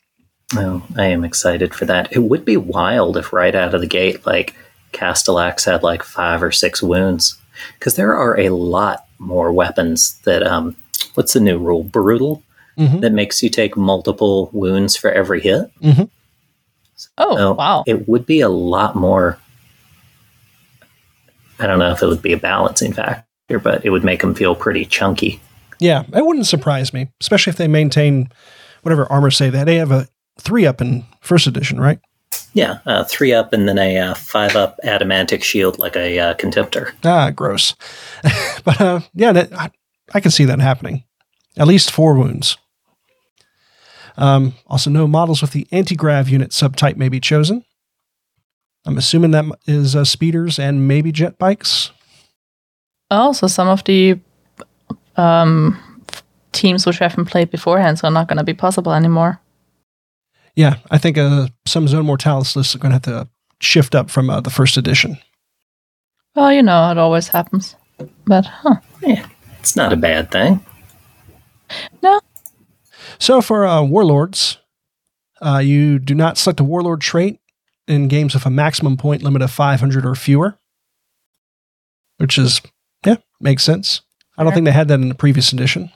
Oh, 0.56 0.82
I 0.96 1.06
am 1.06 1.24
excited 1.24 1.74
for 1.74 1.84
that. 1.86 2.12
It 2.12 2.20
would 2.20 2.44
be 2.44 2.56
wild 2.56 3.16
if 3.16 3.32
right 3.32 3.54
out 3.54 3.74
of 3.74 3.80
the 3.80 3.86
gate, 3.86 4.26
like 4.26 4.54
Castellax 4.92 5.64
had 5.64 5.82
like 5.82 6.02
five 6.02 6.42
or 6.42 6.52
six 6.52 6.82
wounds. 6.82 7.38
Because 7.78 7.96
there 7.96 8.14
are 8.14 8.38
a 8.38 8.50
lot 8.50 9.06
more 9.18 9.52
weapons 9.52 10.20
that, 10.24 10.42
um, 10.42 10.76
what's 11.14 11.32
the 11.32 11.40
new 11.40 11.58
rule? 11.58 11.82
Brutal? 11.82 12.42
Mm-hmm. 12.78 13.00
That 13.00 13.12
makes 13.12 13.42
you 13.42 13.48
take 13.48 13.76
multiple 13.76 14.50
wounds 14.52 14.96
for 14.96 15.10
every 15.10 15.40
hit. 15.40 15.70
Mm-hmm. 15.80 16.04
Oh, 17.18 17.36
so 17.36 17.52
wow. 17.52 17.84
It 17.86 18.08
would 18.08 18.26
be 18.26 18.40
a 18.40 18.48
lot 18.48 18.96
more. 18.96 19.38
I 21.58 21.66
don't 21.66 21.78
know 21.78 21.92
if 21.92 22.02
it 22.02 22.06
would 22.06 22.22
be 22.22 22.32
a 22.32 22.38
balancing 22.38 22.92
factor, 22.92 23.58
but 23.62 23.84
it 23.84 23.90
would 23.90 24.04
make 24.04 24.20
them 24.20 24.34
feel 24.34 24.56
pretty 24.56 24.84
chunky. 24.84 25.40
Yeah, 25.78 26.02
it 26.12 26.24
wouldn't 26.24 26.46
surprise 26.46 26.92
me, 26.92 27.08
especially 27.20 27.50
if 27.50 27.56
they 27.56 27.68
maintain 27.68 28.30
whatever 28.82 29.10
armor 29.10 29.30
say 29.30 29.50
that 29.50 29.64
they 29.64 29.76
have 29.76 29.92
a 29.92 30.08
three 30.40 30.66
up 30.66 30.80
in 30.80 31.04
first 31.20 31.46
edition, 31.46 31.80
right? 31.80 32.00
Yeah, 32.54 32.78
uh, 32.86 33.02
three 33.04 33.32
up 33.32 33.52
and 33.52 33.68
then 33.68 33.78
a 33.78 33.98
uh, 33.98 34.14
five 34.14 34.54
up 34.54 34.78
atomantic 34.84 35.42
shield 35.42 35.78
like 35.80 35.96
a 35.96 36.18
uh, 36.18 36.34
contemptor. 36.34 36.92
Ah, 37.04 37.30
gross. 37.30 37.74
but 38.64 38.80
uh, 38.80 39.00
yeah, 39.12 39.32
that, 39.32 39.52
I, 39.52 39.70
I 40.14 40.20
can 40.20 40.30
see 40.30 40.44
that 40.44 40.60
happening. 40.60 41.04
At 41.56 41.66
least 41.66 41.90
four 41.90 42.14
wounds. 42.14 42.56
Um, 44.16 44.54
also, 44.68 44.88
no 44.88 45.08
models 45.08 45.42
with 45.42 45.50
the 45.50 45.66
anti 45.72 45.96
grav 45.96 46.28
unit 46.28 46.50
subtype 46.50 46.96
may 46.96 47.08
be 47.08 47.18
chosen. 47.18 47.64
I'm 48.86 48.98
assuming 48.98 49.32
that 49.32 49.46
is 49.66 49.96
uh, 49.96 50.04
speeders 50.04 50.58
and 50.58 50.86
maybe 50.86 51.10
jet 51.10 51.38
bikes. 51.38 51.90
Also, 53.10 53.48
some 53.48 53.68
of 53.68 53.82
the 53.84 54.20
um, 55.16 56.04
teams 56.52 56.86
which 56.86 56.98
haven't 56.98 57.26
played 57.26 57.50
beforehand 57.50 58.00
are 58.04 58.10
not 58.10 58.28
going 58.28 58.38
to 58.38 58.44
be 58.44 58.54
possible 58.54 58.92
anymore. 58.92 59.40
Yeah, 60.56 60.76
I 60.90 60.98
think 60.98 61.18
uh, 61.18 61.48
some 61.66 61.88
Zone 61.88 62.06
Mortalis 62.06 62.54
lists 62.56 62.74
are 62.74 62.78
going 62.78 62.90
to 62.90 62.94
have 62.94 63.26
to 63.26 63.28
shift 63.60 63.94
up 63.94 64.10
from 64.10 64.30
uh, 64.30 64.40
the 64.40 64.50
first 64.50 64.76
edition. 64.76 65.18
Well, 66.36 66.52
you 66.52 66.62
know, 66.62 66.90
it 66.90 66.98
always 66.98 67.28
happens. 67.28 67.76
But, 68.26 68.46
huh. 68.46 68.76
Yeah, 69.02 69.26
it's 69.60 69.76
not 69.76 69.92
a 69.92 69.96
bad 69.96 70.30
thing. 70.30 70.64
No. 72.02 72.20
So 73.18 73.40
for 73.40 73.64
uh, 73.66 73.82
Warlords, 73.82 74.58
uh, 75.40 75.58
you 75.58 75.98
do 75.98 76.14
not 76.14 76.38
select 76.38 76.60
a 76.60 76.64
Warlord 76.64 77.00
trait 77.00 77.40
in 77.88 78.08
games 78.08 78.34
with 78.34 78.46
a 78.46 78.50
maximum 78.50 78.96
point 78.96 79.22
limit 79.22 79.42
of 79.42 79.50
500 79.50 80.06
or 80.06 80.14
fewer, 80.14 80.58
which 82.18 82.38
is, 82.38 82.60
yeah, 83.04 83.16
makes 83.40 83.62
sense. 83.62 84.02
I 84.36 84.42
don't 84.42 84.48
Okay. 84.48 84.56
think 84.56 84.64
they 84.66 84.72
had 84.72 84.88
that 84.88 85.00
in 85.00 85.08
the 85.08 85.14
previous 85.14 85.52
edition. 85.52 85.90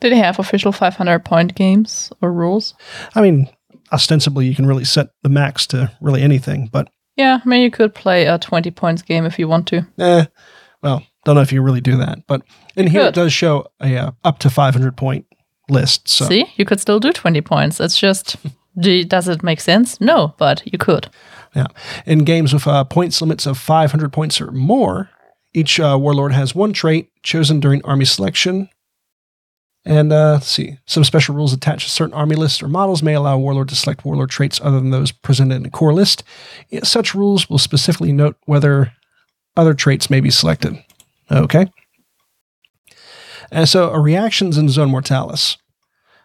Did 0.00 0.12
they 0.12 0.18
have 0.18 0.38
official 0.38 0.72
500 0.72 1.24
point 1.24 1.54
games 1.54 2.12
or 2.22 2.32
rules? 2.32 2.74
I 3.14 3.20
mean, 3.20 3.48
ostensibly, 3.92 4.46
you 4.46 4.54
can 4.54 4.66
really 4.66 4.84
set 4.84 5.08
the 5.22 5.28
max 5.28 5.66
to 5.68 5.90
really 6.00 6.22
anything, 6.22 6.68
but 6.72 6.88
Yeah, 7.16 7.40
I 7.44 7.48
mean, 7.48 7.62
you 7.62 7.70
could 7.70 7.94
play 7.94 8.26
a 8.26 8.38
20 8.38 8.70
points 8.70 9.02
game 9.02 9.24
if 9.24 9.38
you 9.38 9.48
want 9.48 9.66
to. 9.68 9.86
eh, 9.98 10.26
well, 10.82 11.02
don't 11.24 11.34
know 11.34 11.40
if 11.42 11.52
you 11.52 11.62
really 11.62 11.80
do 11.80 11.96
that. 11.96 12.26
But 12.26 12.42
in 12.76 12.86
here, 12.86 13.02
it 13.02 13.14
does 13.14 13.32
show 13.32 13.66
a 13.80 13.96
uh, 13.96 14.10
up 14.24 14.38
to 14.40 14.50
500 14.50 14.96
point 14.96 15.26
list. 15.68 16.08
So 16.08 16.26
See, 16.26 16.46
you 16.56 16.64
could 16.64 16.80
still 16.80 17.00
do 17.00 17.12
20 17.12 17.40
points. 17.40 17.80
It's 17.80 17.98
just, 17.98 18.36
do, 18.78 19.02
does 19.04 19.26
it 19.28 19.42
make 19.42 19.60
sense? 19.60 20.00
No, 20.00 20.34
but 20.38 20.62
you 20.64 20.78
could. 20.78 21.08
Yeah. 21.56 21.66
In 22.06 22.20
games 22.20 22.52
with 22.52 22.66
uh, 22.66 22.84
points 22.84 23.20
limits 23.20 23.46
of 23.46 23.58
500 23.58 24.12
points 24.12 24.40
or 24.40 24.52
more, 24.52 25.10
each 25.54 25.80
uh, 25.80 25.96
warlord 26.00 26.32
has 26.32 26.54
one 26.54 26.72
trait 26.72 27.10
chosen 27.22 27.58
during 27.58 27.84
army 27.84 28.04
selection. 28.04 28.68
And 29.88 30.12
uh, 30.12 30.32
let's 30.32 30.50
see, 30.50 30.76
some 30.84 31.02
special 31.02 31.34
rules 31.34 31.54
attached 31.54 31.86
to 31.86 31.90
certain 31.90 32.12
army 32.12 32.36
lists 32.36 32.62
or 32.62 32.68
models 32.68 33.02
may 33.02 33.14
allow 33.14 33.38
warlord 33.38 33.70
to 33.70 33.74
select 33.74 34.04
warlord 34.04 34.28
traits 34.28 34.60
other 34.62 34.78
than 34.78 34.90
those 34.90 35.12
presented 35.12 35.54
in 35.54 35.64
a 35.64 35.70
core 35.70 35.94
list. 35.94 36.22
Such 36.82 37.14
rules 37.14 37.48
will 37.48 37.56
specifically 37.56 38.12
note 38.12 38.36
whether 38.44 38.92
other 39.56 39.72
traits 39.72 40.10
may 40.10 40.20
be 40.20 40.30
selected. 40.30 40.76
Okay. 41.30 41.72
And 43.50 43.66
so, 43.66 43.94
uh, 43.94 43.98
reactions 43.98 44.58
in 44.58 44.68
Zone 44.68 44.90
Mortalis. 44.90 45.56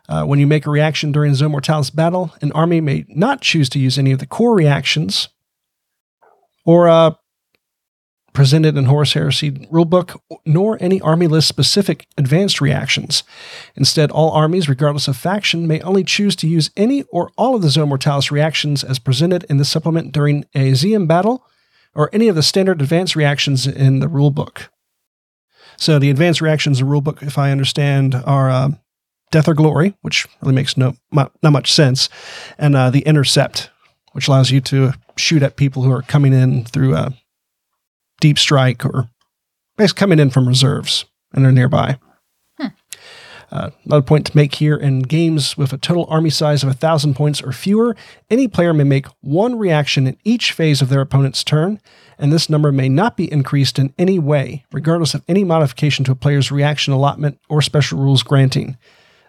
Uh, 0.09 0.25
when 0.25 0.39
you 0.39 0.45
make 0.45 0.65
a 0.65 0.69
reaction 0.69 1.13
during 1.13 1.31
a 1.31 1.35
Zone 1.35 1.51
Mortalis 1.51 1.89
battle, 1.89 2.33
an 2.41 2.51
army 2.51 2.81
may 2.81 3.05
not 3.07 3.39
choose 3.39 3.69
to 3.69 3.79
use 3.79 3.97
any 3.97 4.11
of 4.11 4.19
the 4.19 4.25
core 4.25 4.53
reactions 4.53 5.29
or 6.65 6.89
uh, 6.89 7.11
presented 8.33 8.77
in 8.77 8.85
Horus 8.85 9.13
Heresy 9.13 9.51
rulebook, 9.51 10.19
nor 10.45 10.77
any 10.81 10.99
army 11.01 11.27
list 11.27 11.47
specific 11.47 12.07
advanced 12.17 12.59
reactions. 12.59 13.23
Instead, 13.75 14.11
all 14.11 14.31
armies, 14.31 14.67
regardless 14.67 15.07
of 15.07 15.15
faction, 15.15 15.67
may 15.67 15.79
only 15.81 16.03
choose 16.03 16.35
to 16.37 16.47
use 16.47 16.71
any 16.75 17.03
or 17.03 17.31
all 17.37 17.55
of 17.55 17.61
the 17.61 17.69
Zone 17.69 17.89
Mortalis 17.89 18.31
reactions 18.31 18.83
as 18.83 18.99
presented 18.99 19.43
in 19.45 19.57
the 19.57 19.65
supplement 19.65 20.11
during 20.11 20.45
a 20.55 20.71
ZM 20.71 21.07
battle, 21.07 21.45
or 21.95 22.09
any 22.11 22.27
of 22.27 22.35
the 22.35 22.43
standard 22.43 22.81
advanced 22.81 23.15
reactions 23.15 23.67
in 23.67 23.99
the 23.99 24.07
rulebook. 24.07 24.67
So 25.77 25.99
the 25.99 26.09
advanced 26.09 26.41
reactions 26.41 26.79
in 26.79 26.87
the 26.87 26.93
rulebook, 26.93 27.21
if 27.23 27.37
I 27.37 27.51
understand, 27.51 28.15
are 28.15 28.49
uh, 28.49 28.69
Death 29.31 29.47
or 29.47 29.53
Glory, 29.53 29.95
which 30.01 30.27
really 30.41 30.53
makes 30.53 30.77
no 30.77 30.95
not 31.11 31.31
much 31.41 31.71
sense, 31.71 32.09
and 32.57 32.75
uh, 32.75 32.89
the 32.89 33.01
Intercept, 33.01 33.69
which 34.13 34.27
allows 34.27 34.51
you 34.51 34.61
to 34.61 34.93
shoot 35.17 35.43
at 35.43 35.55
people 35.55 35.83
who 35.83 35.91
are 35.91 36.03
coming 36.03 36.33
in 36.33 36.65
through 36.65 36.95
a 36.95 37.13
deep 38.23 38.39
strike 38.39 38.85
or 38.85 39.09
basically 39.75 39.99
coming 39.99 40.17
in 40.17 40.29
from 40.29 40.47
reserves 40.47 41.03
and 41.33 41.43
they're 41.43 41.51
nearby. 41.51 41.97
Uh, 43.51 43.69
another 43.85 44.01
point 44.01 44.25
to 44.25 44.35
make 44.35 44.55
here 44.55 44.77
in 44.77 45.01
games 45.01 45.57
with 45.57 45.73
a 45.73 45.77
total 45.77 46.07
army 46.09 46.29
size 46.29 46.63
of 46.63 46.67
1,000 46.69 47.15
points 47.15 47.41
or 47.41 47.51
fewer, 47.51 47.97
any 48.31 48.47
player 48.47 48.73
may 48.73 48.85
make 48.85 49.05
one 49.19 49.59
reaction 49.59 50.07
in 50.07 50.17
each 50.23 50.53
phase 50.53 50.81
of 50.81 50.87
their 50.87 51.01
opponent's 51.01 51.43
turn, 51.43 51.81
and 52.17 52.31
this 52.31 52.49
number 52.49 52.71
may 52.71 52.87
not 52.87 53.17
be 53.17 53.31
increased 53.31 53.77
in 53.77 53.93
any 53.99 54.17
way, 54.17 54.65
regardless 54.71 55.13
of 55.13 55.21
any 55.27 55.43
modification 55.43 56.05
to 56.05 56.13
a 56.13 56.15
player's 56.15 56.49
reaction 56.49 56.93
allotment 56.93 57.39
or 57.47 57.61
special 57.61 57.99
rules 57.99 58.23
granting. 58.23 58.77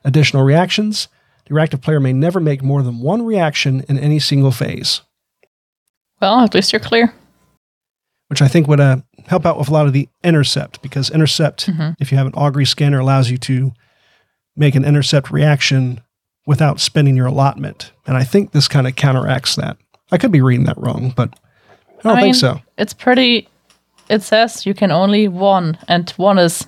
Additional 0.04 0.44
reactions 0.44 1.08
the 1.46 1.54
reactive 1.54 1.82
player 1.82 2.00
may 2.00 2.12
never 2.14 2.40
make 2.40 2.62
more 2.62 2.82
than 2.82 3.00
one 3.00 3.26
reaction 3.26 3.84
in 3.88 3.98
any 3.98 4.18
single 4.18 4.52
phase, 4.52 5.02
Well, 6.22 6.40
at 6.40 6.54
least 6.54 6.72
you're 6.72 6.80
clear. 6.80 7.12
Which 8.28 8.40
I 8.42 8.48
think 8.48 8.66
would 8.68 8.80
uh, 8.80 8.98
help 9.26 9.44
out 9.46 9.58
with 9.58 9.68
a 9.68 9.72
lot 9.72 9.86
of 9.86 9.92
the 9.92 10.08
intercept, 10.22 10.80
because 10.82 11.10
intercept, 11.10 11.66
Mhm. 11.66 11.94
if 12.00 12.10
you 12.10 12.18
have 12.18 12.26
an 12.26 12.34
augury 12.34 12.64
scanner, 12.64 12.98
allows 12.98 13.30
you 13.30 13.38
to 13.38 13.72
make 14.56 14.74
an 14.74 14.84
intercept 14.84 15.30
reaction 15.30 16.00
without 16.46 16.80
spending 16.80 17.16
your 17.16 17.26
allotment. 17.26 17.92
And 18.06 18.16
I 18.16 18.24
think 18.24 18.52
this 18.52 18.68
kind 18.68 18.86
of 18.86 18.96
counteracts 18.96 19.56
that. 19.56 19.76
I 20.12 20.18
could 20.18 20.30
be 20.32 20.40
reading 20.42 20.66
that 20.66 20.78
wrong, 20.78 21.12
but 21.16 21.30
I 21.98 22.02
don't 22.02 22.12
I 22.18 22.20
think 22.20 22.24
mean, 22.26 22.34
so. 22.34 22.60
It's 22.78 22.92
pretty. 22.94 23.48
It 24.08 24.22
says 24.22 24.66
you 24.66 24.74
can 24.74 24.90
only 24.92 25.28
one, 25.28 25.78
and 25.88 26.08
one 26.16 26.38
is 26.38 26.66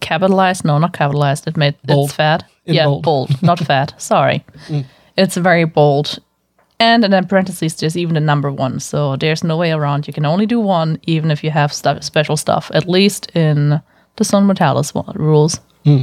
capitalized. 0.00 0.64
No, 0.64 0.78
not 0.78 0.92
capitalized. 0.92 1.46
It 1.46 1.56
made 1.56 1.74
Bold. 1.84 2.08
it's 2.10 2.16
fat. 2.16 2.44
In 2.66 2.74
yeah, 2.74 2.84
bold. 2.86 3.02
Mm. 3.02 3.04
bold, 3.04 3.42
not 3.42 3.58
fat. 3.70 3.94
Sorry. 4.00 4.44
It's 5.16 5.36
very 5.36 5.64
bold. 5.64 6.18
And 6.80 7.04
in 7.04 7.26
parentheses, 7.26 7.76
there's 7.76 7.96
even 7.96 8.16
a 8.16 8.20
number 8.20 8.50
one. 8.50 8.80
So 8.80 9.16
there's 9.16 9.44
no 9.44 9.56
way 9.56 9.72
around. 9.72 10.06
You 10.06 10.12
can 10.12 10.26
only 10.26 10.46
do 10.46 10.58
one, 10.60 10.98
even 11.04 11.30
if 11.30 11.44
you 11.44 11.50
have 11.50 11.72
stuff, 11.72 12.02
special 12.02 12.36
stuff. 12.36 12.70
At 12.74 12.88
least 12.88 13.30
in 13.34 13.80
the 14.16 14.24
Zone 14.24 14.44
Mortalis 14.44 14.92
rules. 15.14 15.60
Hmm. 15.84 16.02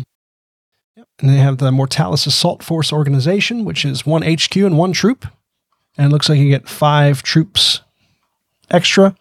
And 1.20 1.30
they 1.30 1.38
have 1.38 1.60
the 1.60 1.72
Mortalis 1.72 2.26
Assault 2.26 2.64
Force 2.64 2.92
organization, 2.92 3.64
which 3.64 3.86
is 3.86 4.06
one 4.06 4.24
HQ 4.24 4.56
and 4.56 4.78
one 4.78 4.92
troop. 4.92 5.28
And 5.98 6.08
it 6.08 6.10
looks 6.10 6.30
like 6.30 6.40
you 6.40 6.50
get 6.50 6.70
five 6.70 7.22
troops 7.22 7.82
extra. 8.72 9.16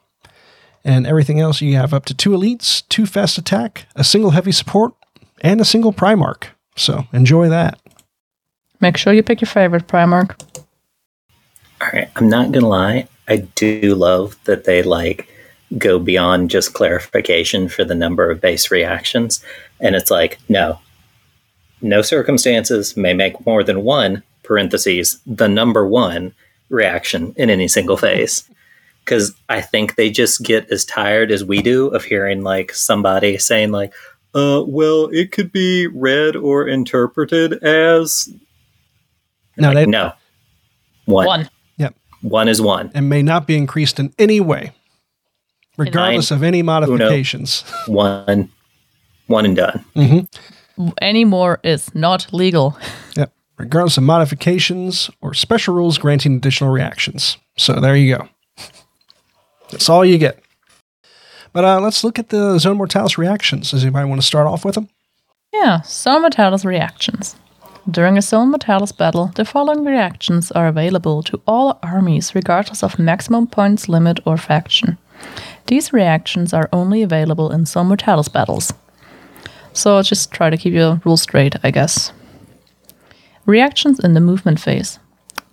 And 0.82 1.06
everything 1.06 1.40
else, 1.40 1.60
you 1.60 1.76
have 1.76 1.92
up 1.92 2.06
to 2.06 2.14
two 2.14 2.30
elites, 2.30 2.88
two 2.88 3.04
fast 3.04 3.36
attack, 3.36 3.86
a 3.94 4.04
single 4.04 4.30
heavy 4.30 4.52
support, 4.52 4.94
and 5.42 5.60
a 5.60 5.64
single 5.64 5.92
Primarch. 5.92 6.46
So 6.76 7.06
enjoy 7.12 7.50
that. 7.50 7.78
Make 8.80 8.96
sure 8.96 9.12
you 9.12 9.22
pick 9.22 9.42
your 9.42 9.48
favorite 9.48 9.86
Primarch. 9.86 10.34
All 11.80 11.88
right, 11.92 12.10
I'm 12.16 12.28
not 12.28 12.52
gonna 12.52 12.68
lie. 12.68 13.08
I 13.28 13.38
do 13.54 13.94
love 13.94 14.36
that 14.44 14.64
they 14.64 14.82
like 14.82 15.28
go 15.78 15.98
beyond 15.98 16.50
just 16.50 16.74
clarification 16.74 17.68
for 17.68 17.84
the 17.84 17.94
number 17.94 18.30
of 18.30 18.40
base 18.40 18.70
reactions, 18.70 19.42
and 19.80 19.94
it's 19.94 20.10
like, 20.10 20.38
no, 20.48 20.78
no 21.80 22.02
circumstances 22.02 22.96
may 22.96 23.14
make 23.14 23.46
more 23.46 23.62
than 23.62 23.82
one 23.82 24.22
parentheses 24.42 25.20
the 25.26 25.48
number 25.48 25.86
one 25.86 26.34
reaction 26.68 27.32
in 27.36 27.50
any 27.50 27.68
single 27.68 27.96
phase. 27.96 28.44
Because 29.02 29.34
I 29.48 29.62
think 29.62 29.96
they 29.96 30.10
just 30.10 30.42
get 30.42 30.70
as 30.70 30.84
tired 30.84 31.32
as 31.32 31.42
we 31.42 31.62
do 31.62 31.88
of 31.88 32.04
hearing 32.04 32.42
like 32.42 32.72
somebody 32.72 33.38
saying 33.38 33.72
like, 33.72 33.92
uh, 34.34 34.62
well, 34.64 35.08
it 35.10 35.32
could 35.32 35.50
be 35.50 35.88
read 35.88 36.36
or 36.36 36.68
interpreted 36.68 37.54
as 37.64 38.28
No, 39.56 39.68
like, 39.68 39.86
they, 39.86 39.86
no 39.86 40.12
one. 41.10 41.26
One. 41.26 41.50
One 42.22 42.48
is 42.48 42.60
one. 42.60 42.90
and 42.94 43.08
may 43.08 43.22
not 43.22 43.46
be 43.46 43.56
increased 43.56 43.98
in 43.98 44.12
any 44.18 44.40
way, 44.40 44.72
regardless 45.76 46.30
of 46.30 46.42
any 46.42 46.62
modifications. 46.62 47.62
one 47.86 48.50
one 49.26 49.44
and 49.46 49.56
done 49.56 49.84
Any 51.00 51.24
more 51.24 51.60
is 51.62 51.94
not 51.94 52.32
legal. 52.32 52.76
Yep. 53.16 53.32
Regardless 53.58 53.96
of 53.98 54.04
modifications 54.04 55.10
or 55.20 55.34
special 55.34 55.74
rules 55.74 55.98
granting 55.98 56.36
additional 56.36 56.70
reactions. 56.70 57.36
So 57.58 57.74
there 57.80 57.94
you 57.96 58.16
go. 58.16 58.28
That's 59.70 59.88
all 59.90 60.04
you 60.04 60.16
get. 60.16 60.42
But 61.52 61.64
uh, 61.64 61.80
let's 61.80 62.02
look 62.04 62.18
at 62.18 62.30
the 62.30 62.58
Zone 62.58 62.76
Mortalis 62.78 63.18
reactions. 63.18 63.72
Does 63.72 63.82
anybody 63.82 64.08
want 64.08 64.20
to 64.20 64.26
start 64.26 64.46
off 64.46 64.64
with 64.64 64.76
them? 64.76 64.88
Yeah, 65.52 65.82
Zone 65.82 66.22
Mortalis 66.22 66.64
reactions. 66.64 67.36
During 67.88 68.18
a 68.18 68.22
Zone 68.22 68.50
Mortalis 68.50 68.92
battle, 68.92 69.32
the 69.34 69.44
following 69.44 69.84
reactions 69.84 70.52
are 70.52 70.68
available 70.68 71.22
to 71.22 71.40
all 71.46 71.78
armies 71.82 72.34
regardless 72.34 72.82
of 72.82 72.98
maximum 72.98 73.46
points 73.46 73.88
limit 73.88 74.20
or 74.26 74.36
faction. 74.36 74.98
These 75.66 75.92
reactions 75.92 76.52
are 76.52 76.68
only 76.72 77.02
available 77.02 77.50
in 77.50 77.64
Zone 77.64 77.86
Mortalis 77.88 78.28
battles. 78.28 78.72
So 79.72 80.02
just 80.02 80.30
try 80.30 80.50
to 80.50 80.58
keep 80.58 80.74
your 80.74 81.00
rules 81.04 81.22
straight, 81.22 81.56
I 81.62 81.70
guess. 81.70 82.12
Reactions 83.46 83.98
in 83.98 84.12
the 84.12 84.20
movement 84.20 84.60
phase. 84.60 84.98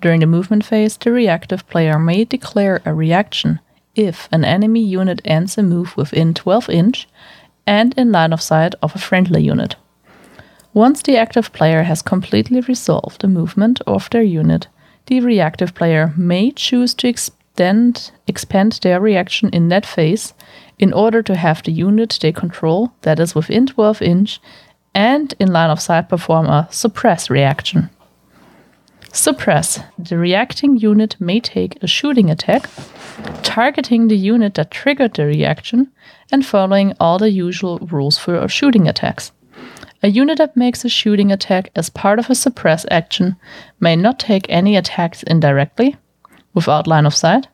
During 0.01 0.19
the 0.19 0.27
movement 0.27 0.65
phase, 0.65 0.97
the 0.97 1.11
reactive 1.11 1.67
player 1.69 1.97
may 1.97 2.25
declare 2.25 2.81
a 2.83 2.93
reaction 2.93 3.59
if 3.95 4.27
an 4.31 4.43
enemy 4.43 4.83
unit 4.83 5.21
ends 5.23 5.57
a 5.57 5.63
move 5.63 5.95
within 5.95 6.33
12 6.33 6.69
inch 6.69 7.07
and 7.65 7.97
in 7.97 8.11
line 8.11 8.33
of 8.33 8.41
sight 8.41 8.75
of 8.81 8.93
a 8.95 8.99
friendly 8.99 9.41
unit. 9.41 9.75
Once 10.77 11.01
the 11.01 11.17
active 11.17 11.51
player 11.53 11.81
has 11.81 12.03
completely 12.03 12.61
resolved 12.61 13.21
the 13.21 13.27
movement 13.27 13.81
of 13.87 14.07
their 14.11 14.21
unit, 14.21 14.67
the 15.07 15.19
reactive 15.19 15.73
player 15.73 16.13
may 16.15 16.51
choose 16.51 16.93
to 16.93 17.07
extend 17.07 18.11
expand 18.27 18.73
their 18.83 19.01
reaction 19.01 19.49
in 19.49 19.69
that 19.69 19.87
phase 19.87 20.35
in 20.77 20.93
order 20.93 21.23
to 21.23 21.35
have 21.35 21.63
the 21.63 21.71
unit 21.71 22.19
they 22.21 22.31
control 22.31 22.91
that 23.01 23.19
is 23.19 23.33
within 23.33 23.65
12 23.65 24.03
inch 24.03 24.39
and 24.93 25.33
in 25.39 25.51
line 25.51 25.71
of 25.71 25.81
sight 25.81 26.09
perform 26.09 26.45
a 26.45 26.67
suppress 26.69 27.27
reaction. 27.27 27.89
Suppress. 29.11 29.79
The 29.97 30.19
reacting 30.19 30.77
unit 30.77 31.15
may 31.19 31.39
take 31.39 31.81
a 31.81 31.87
shooting 31.87 32.29
attack, 32.29 32.69
targeting 33.41 34.09
the 34.09 34.31
unit 34.33 34.53
that 34.53 34.69
triggered 34.69 35.15
the 35.15 35.25
reaction 35.25 35.91
and 36.31 36.45
following 36.45 36.93
all 36.99 37.17
the 37.17 37.31
usual 37.31 37.79
rules 37.79 38.19
for 38.19 38.47
shooting 38.47 38.87
attacks. 38.87 39.31
A 40.03 40.09
unit 40.09 40.37
that 40.37 40.55
makes 40.55 40.85
a 40.85 40.89
shooting 40.89 41.31
attack 41.31 41.71
as 41.75 41.89
part 41.89 42.19
of 42.19 42.29
a 42.29 42.35
suppress 42.35 42.85
action 42.91 43.35
may 43.79 43.95
not 43.95 44.19
take 44.19 44.45
any 44.47 44.75
attacks 44.75 45.23
indirectly, 45.23 45.95
without 46.53 46.85
line 46.85 47.07
of 47.07 47.15
sight. 47.15 47.47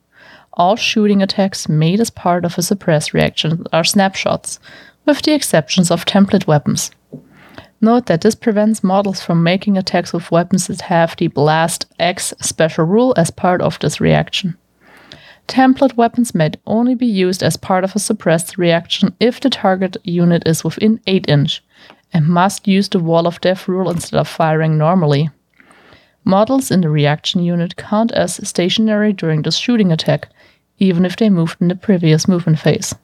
All 0.54 0.76
shooting 0.76 1.22
attacks 1.22 1.70
made 1.70 2.02
as 2.02 2.10
part 2.10 2.44
of 2.44 2.58
a 2.58 2.62
suppress 2.62 3.14
reaction 3.14 3.66
are 3.72 3.86
snapshots, 3.86 4.60
with 5.06 5.22
the 5.22 5.34
exceptions 5.34 5.90
of 5.90 6.06
template 6.06 6.46
weapons. 6.46 6.92
Note 7.80 8.08
that 8.08 8.22
this 8.22 8.36
prevents 8.36 8.84
models 8.84 9.22
from 9.22 9.42
making 9.42 9.78
attacks 9.78 10.12
with 10.12 10.32
weapons 10.32 10.68
that 10.68 10.82
have 10.82 11.16
the 11.16 11.28
Blast 11.28 11.86
X 11.98 12.34
special 12.42 12.86
rule 12.86 13.14
as 13.16 13.32
part 13.32 13.62
of 13.62 13.80
this 13.80 14.02
reaction. 14.02 14.58
Template 15.48 15.96
weapons 15.96 16.36
may 16.36 16.52
only 16.66 16.96
be 16.96 17.06
used 17.06 17.42
as 17.42 17.58
part 17.58 17.84
of 17.84 17.96
a 17.96 18.00
suppressed 18.00 18.58
reaction 18.58 19.16
if 19.20 19.40
the 19.40 19.50
target 19.50 19.98
unit 20.04 20.44
is 20.46 20.64
within 20.64 21.00
8 21.08 21.28
inch 21.30 21.62
and 22.14 22.28
must 22.28 22.68
use 22.68 22.90
the 22.90 23.00
wall 23.00 23.28
of 23.28 23.42
death 23.42 23.68
rule 23.68 23.90
instead 23.90 24.20
of 24.20 24.28
firing 24.28 24.78
normally. 24.78 25.30
Models 26.24 26.72
in 26.72 26.82
the 26.82 26.90
reaction 26.90 27.44
unit 27.44 27.76
count 27.76 28.12
as 28.12 28.48
stationary 28.48 29.12
during 29.12 29.42
the 29.42 29.52
shooting 29.52 29.92
attack, 29.92 30.30
even 30.78 31.06
if 31.06 31.18
they 31.18 31.30
moved 31.30 31.62
in 31.62 31.68
the 31.68 31.76
previous 31.76 32.28
movement 32.28 32.60
phase. 32.60 32.96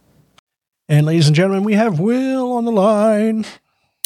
And 0.87 1.05
ladies 1.05 1.27
and 1.27 1.35
gentlemen, 1.35 1.63
we 1.63 1.73
have 1.73 1.99
Will 1.99 2.53
on 2.53 2.65
the 2.65 2.71
line. 2.71 3.45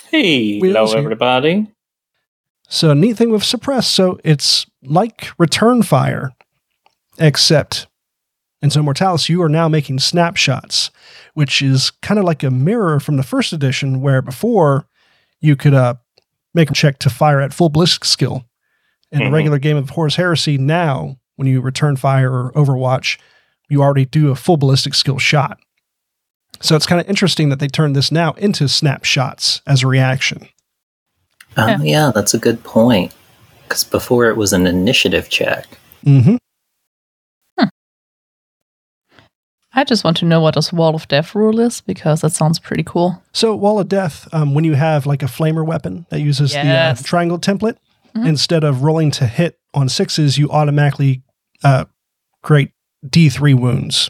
Hey, 0.09 0.59
Wheels 0.59 0.75
hello 0.75 0.87
here. 0.87 0.97
everybody. 0.99 1.67
So 2.67 2.93
neat 2.93 3.17
thing 3.17 3.29
with 3.29 3.43
suppress. 3.43 3.87
So 3.87 4.19
it's 4.23 4.65
like 4.83 5.27
return 5.37 5.83
fire, 5.83 6.31
except 7.19 7.87
and 8.63 8.71
Zone 8.71 8.85
Mortalis, 8.85 9.27
you 9.27 9.41
are 9.43 9.49
now 9.49 9.67
making 9.67 9.99
snapshots, 9.99 10.89
which 11.33 11.61
is 11.61 11.91
kind 12.01 12.17
of 12.17 12.23
like 12.23 12.43
a 12.43 12.49
mirror 12.49 13.01
from 13.01 13.17
the 13.17 13.23
first 13.23 13.51
edition, 13.51 13.99
where 13.99 14.21
before 14.21 14.87
you 15.43 15.55
could 15.55 15.73
uh, 15.75 15.93
make 16.55 16.71
a 16.71 16.73
check 16.73 16.97
to 16.99 17.09
fire 17.11 17.39
at 17.41 17.53
full 17.53 17.69
ballistic 17.69 18.05
skill. 18.05 18.45
In 19.11 19.21
a 19.21 19.25
Mhm. 19.25 19.31
regular 19.33 19.59
game 19.59 19.77
of 19.77 19.91
Horus 19.91 20.15
Heresy, 20.15 20.57
now 20.57 21.17
when 21.35 21.47
you 21.47 21.61
return 21.61 21.95
fire 21.97 22.31
or 22.31 22.51
Overwatch, 22.53 23.19
you 23.69 23.83
already 23.83 24.05
do 24.05 24.31
a 24.31 24.35
full 24.35 24.57
ballistic 24.57 24.95
skill 24.95 25.19
shot. 25.19 25.59
So 26.61 26.75
it's 26.75 26.85
kind 26.87 26.99
of 27.01 27.07
interesting 27.07 27.49
that 27.49 27.59
they 27.59 27.67
turned 27.67 27.95
this 27.95 28.11
now 28.11 28.31
into 28.33 28.67
snapshots 28.67 29.61
as 29.67 29.83
a 29.83 29.87
reaction. 29.87 30.47
Oh, 31.57 31.67
Yeah. 31.67 31.77
yeah, 31.81 32.11
that's 32.15 32.33
a 32.33 32.39
good 32.39 32.63
point. 32.63 33.13
Because 33.63 33.83
before 33.83 34.27
it 34.29 34.37
was 34.37 34.53
an 34.53 34.65
initiative 34.65 35.29
check. 35.29 35.67
Mm-hmm. 36.05 36.37
I 39.75 39.83
just 39.83 40.03
want 40.03 40.17
to 40.17 40.25
know 40.25 40.39
what 40.39 40.55
this 40.55 40.71
wall 40.71 40.93
of 40.95 41.07
death 41.07 41.33
rule 41.33 41.59
is 41.59 41.81
because 41.81 42.21
that 42.21 42.31
sounds 42.31 42.59
pretty 42.59 42.83
cool. 42.83 43.21
So, 43.33 43.55
Wall 43.55 43.79
of 43.79 43.87
Death, 43.89 44.27
um, 44.31 44.53
when 44.53 44.63
you 44.63 44.73
have 44.75 45.05
like 45.07 45.23
a 45.23 45.27
flamer 45.27 45.65
weapon 45.65 46.05
that 46.09 46.19
uses 46.21 46.53
Yes. 46.53 46.99
the 46.99 47.01
uh, 47.01 47.07
triangle 47.07 47.39
template, 47.39 47.77
Mhm. 48.15 48.27
instead 48.27 48.63
of 48.63 48.83
rolling 48.83 49.09
to 49.11 49.25
hit 49.25 49.57
on 49.73 49.89
sixes, 49.89 50.37
you 50.37 50.49
automatically 50.51 51.23
uh, 51.63 51.85
create 52.43 52.71
D3 53.07 53.53
wounds 53.55 54.09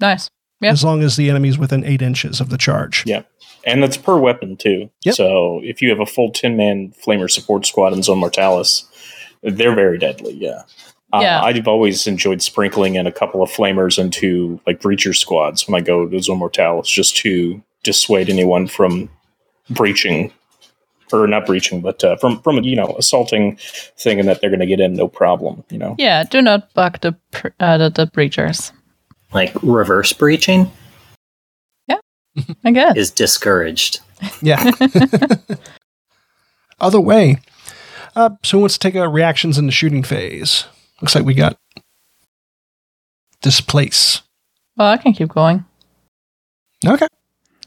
Nice. 0.00 0.30
Yep. 0.62 0.72
as 0.72 0.82
long 0.84 1.02
as 1.02 1.16
the 1.16 1.28
enemy's 1.28 1.58
within 1.58 1.84
eight 1.84 2.00
inches 2.00 2.40
of 2.40 2.48
the 2.48 2.56
charge. 2.56 3.02
Yeah. 3.06 3.22
And 3.66 3.82
that's 3.82 3.96
per 3.98 4.16
weapon 4.16 4.56
too. 4.56 4.88
Yep. 5.04 5.14
So 5.16 5.60
if 5.64 5.82
you 5.82 5.90
have 5.90 6.00
a 6.00 6.06
full 6.06 6.30
ten 6.30 6.56
man 6.56 6.94
flamer 7.04 7.30
support 7.30 7.66
squad 7.66 7.92
in 7.92 8.02
Zone 8.02 8.18
Mortalis, 8.18 8.84
they're 9.42 9.74
very 9.74 9.98
deadly. 9.98 10.32
Yeah. 10.34 10.62
Uh, 11.12 11.20
Yeah. 11.22 11.42
I've 11.42 11.68
always 11.68 12.06
enjoyed 12.06 12.42
sprinkling 12.42 12.96
in 12.96 13.06
a 13.06 13.12
couple 13.12 13.42
of 13.42 13.50
flamers 13.50 13.98
into 13.98 14.60
like 14.66 14.80
breacher 14.80 15.14
squads 15.16 15.66
when 15.68 15.80
I 15.80 15.84
go 15.84 16.06
to 16.06 16.22
Zone 16.22 16.38
Mortalis, 16.38 16.88
just 16.88 17.16
to 17.18 17.62
dissuade 17.84 18.28
anyone 18.28 18.66
from 18.66 19.08
breaching, 19.70 20.32
or 21.12 21.28
not 21.28 21.46
breaching, 21.46 21.80
but 21.80 22.02
uh, 22.02 22.16
from 22.16 22.40
from 22.42 22.56
you 22.64 22.74
know 22.74 22.96
assaulting, 22.98 23.56
thinking 23.96 24.26
that 24.26 24.40
they're 24.40 24.50
going 24.50 24.58
to 24.60 24.66
get 24.66 24.80
in 24.80 24.94
no 24.94 25.06
problem. 25.06 25.62
You 25.70 25.78
know. 25.78 25.94
Yeah, 25.98 26.24
do 26.24 26.42
not 26.42 26.74
bug 26.74 27.00
the 27.00 27.16
pr- 27.30 27.48
uh, 27.60 27.78
the, 27.78 27.90
the 27.90 28.06
breachers. 28.08 28.72
Like 29.32 29.54
reverse 29.62 30.12
breaching 30.12 30.70
Yeah, 31.88 31.98
I 32.64 32.72
guess. 32.72 32.96
is 32.96 33.10
discouraged. 33.12 34.00
Yeah. 34.42 34.70
Other 36.80 37.00
way. 37.00 37.38
Uh, 38.14 38.30
so, 38.42 38.56
who 38.56 38.60
wants 38.62 38.78
to 38.78 38.80
take 38.80 38.96
uh, 38.96 39.08
reactions 39.08 39.58
in 39.58 39.66
the 39.66 39.72
shooting 39.72 40.02
phase? 40.02 40.64
Looks 41.00 41.14
like 41.14 41.24
we 41.24 41.34
got 41.34 41.58
displace. 43.42 44.22
Well, 44.76 44.88
I 44.88 44.96
can 44.96 45.12
keep 45.12 45.28
going. 45.28 45.64
Okay. 46.84 47.06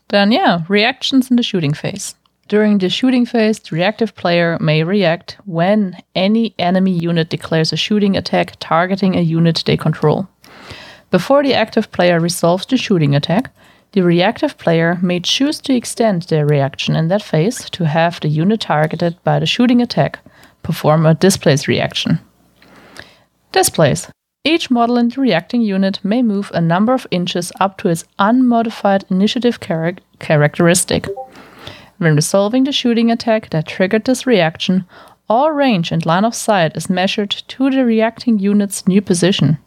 Then, 0.10 0.32
yeah, 0.32 0.64
reactions 0.68 1.30
in 1.30 1.38
the 1.38 1.44
shooting 1.44 1.74
phase. 1.74 2.16
During 2.48 2.80
the 2.80 2.90
shooting 2.90 3.28
phase, 3.28 3.60
the 3.60 3.76
reactive 3.76 4.16
player 4.16 4.58
may 4.60 4.84
react 4.84 5.38
when 5.46 5.96
any 6.16 6.56
enemy 6.58 6.98
unit 6.98 7.30
declares 7.30 7.72
a 7.72 7.78
shooting 7.78 8.18
attack 8.18 8.56
targeting 8.60 9.16
a 9.16 9.22
unit 9.22 9.64
they 9.66 9.78
control. 9.78 10.28
Before 11.12 11.44
the 11.44 11.54
active 11.54 11.92
player 11.92 12.20
resolves 12.20 12.66
the 12.66 12.78
shooting 12.78 13.16
attack, 13.16 13.54
the 13.92 14.02
reactive 14.02 14.58
player 14.58 14.98
may 15.02 15.20
choose 15.20 15.60
to 15.62 15.74
extend 15.74 16.24
their 16.24 16.46
reaction 16.46 16.96
in 16.96 17.08
that 17.08 17.24
phase 17.24 17.70
to 17.72 17.86
have 17.86 18.20
the 18.20 18.30
unit 18.30 18.62
targeted 18.62 19.16
by 19.24 19.40
the 19.40 19.46
shooting 19.46 19.82
attack 19.82 20.20
perform 20.64 21.06
a 21.06 21.14
displace 21.14 21.68
reaction. 21.68 22.20
Displace. 23.52 24.12
Each 24.44 24.70
model 24.70 24.98
in 24.98 25.10
the 25.10 25.20
reacting 25.20 25.62
unit 25.62 26.00
may 26.04 26.22
move 26.22 26.52
a 26.54 26.62
number 26.62 26.94
of 26.94 27.08
inches 27.12 27.52
up 27.60 27.78
to 27.80 27.90
its 27.90 28.06
unmodified 28.20 29.06
initiative 29.10 29.60
charac- 29.60 30.00
characteristic. 30.20 31.08
When 31.98 32.16
resolving 32.16 32.64
the 32.64 32.72
shooting 32.72 33.12
attack 33.12 33.50
that 33.50 33.68
triggered 33.68 34.06
this 34.06 34.26
reaction, 34.26 34.86
all 35.28 35.52
range 35.52 35.92
and 35.92 36.06
line 36.06 36.26
of 36.26 36.36
sight 36.36 36.78
is 36.78 36.90
measured 36.90 37.32
to 37.32 37.70
the 37.70 37.84
reacting 37.84 38.40
unit's 38.40 38.88
new 38.88 39.02
position. 39.02 39.58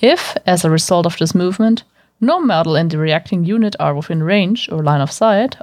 If, 0.00 0.36
as 0.44 0.64
a 0.64 0.70
result 0.70 1.06
of 1.06 1.16
this 1.16 1.34
movement, 1.34 1.84
no 2.20 2.40
model 2.40 2.76
in 2.76 2.88
the 2.88 2.98
reacting 2.98 3.44
unit 3.44 3.74
are 3.80 3.94
within 3.94 4.22
range 4.22 4.68
or 4.70 4.82
line 4.82 5.00
of 5.00 5.10
sight 5.10 5.56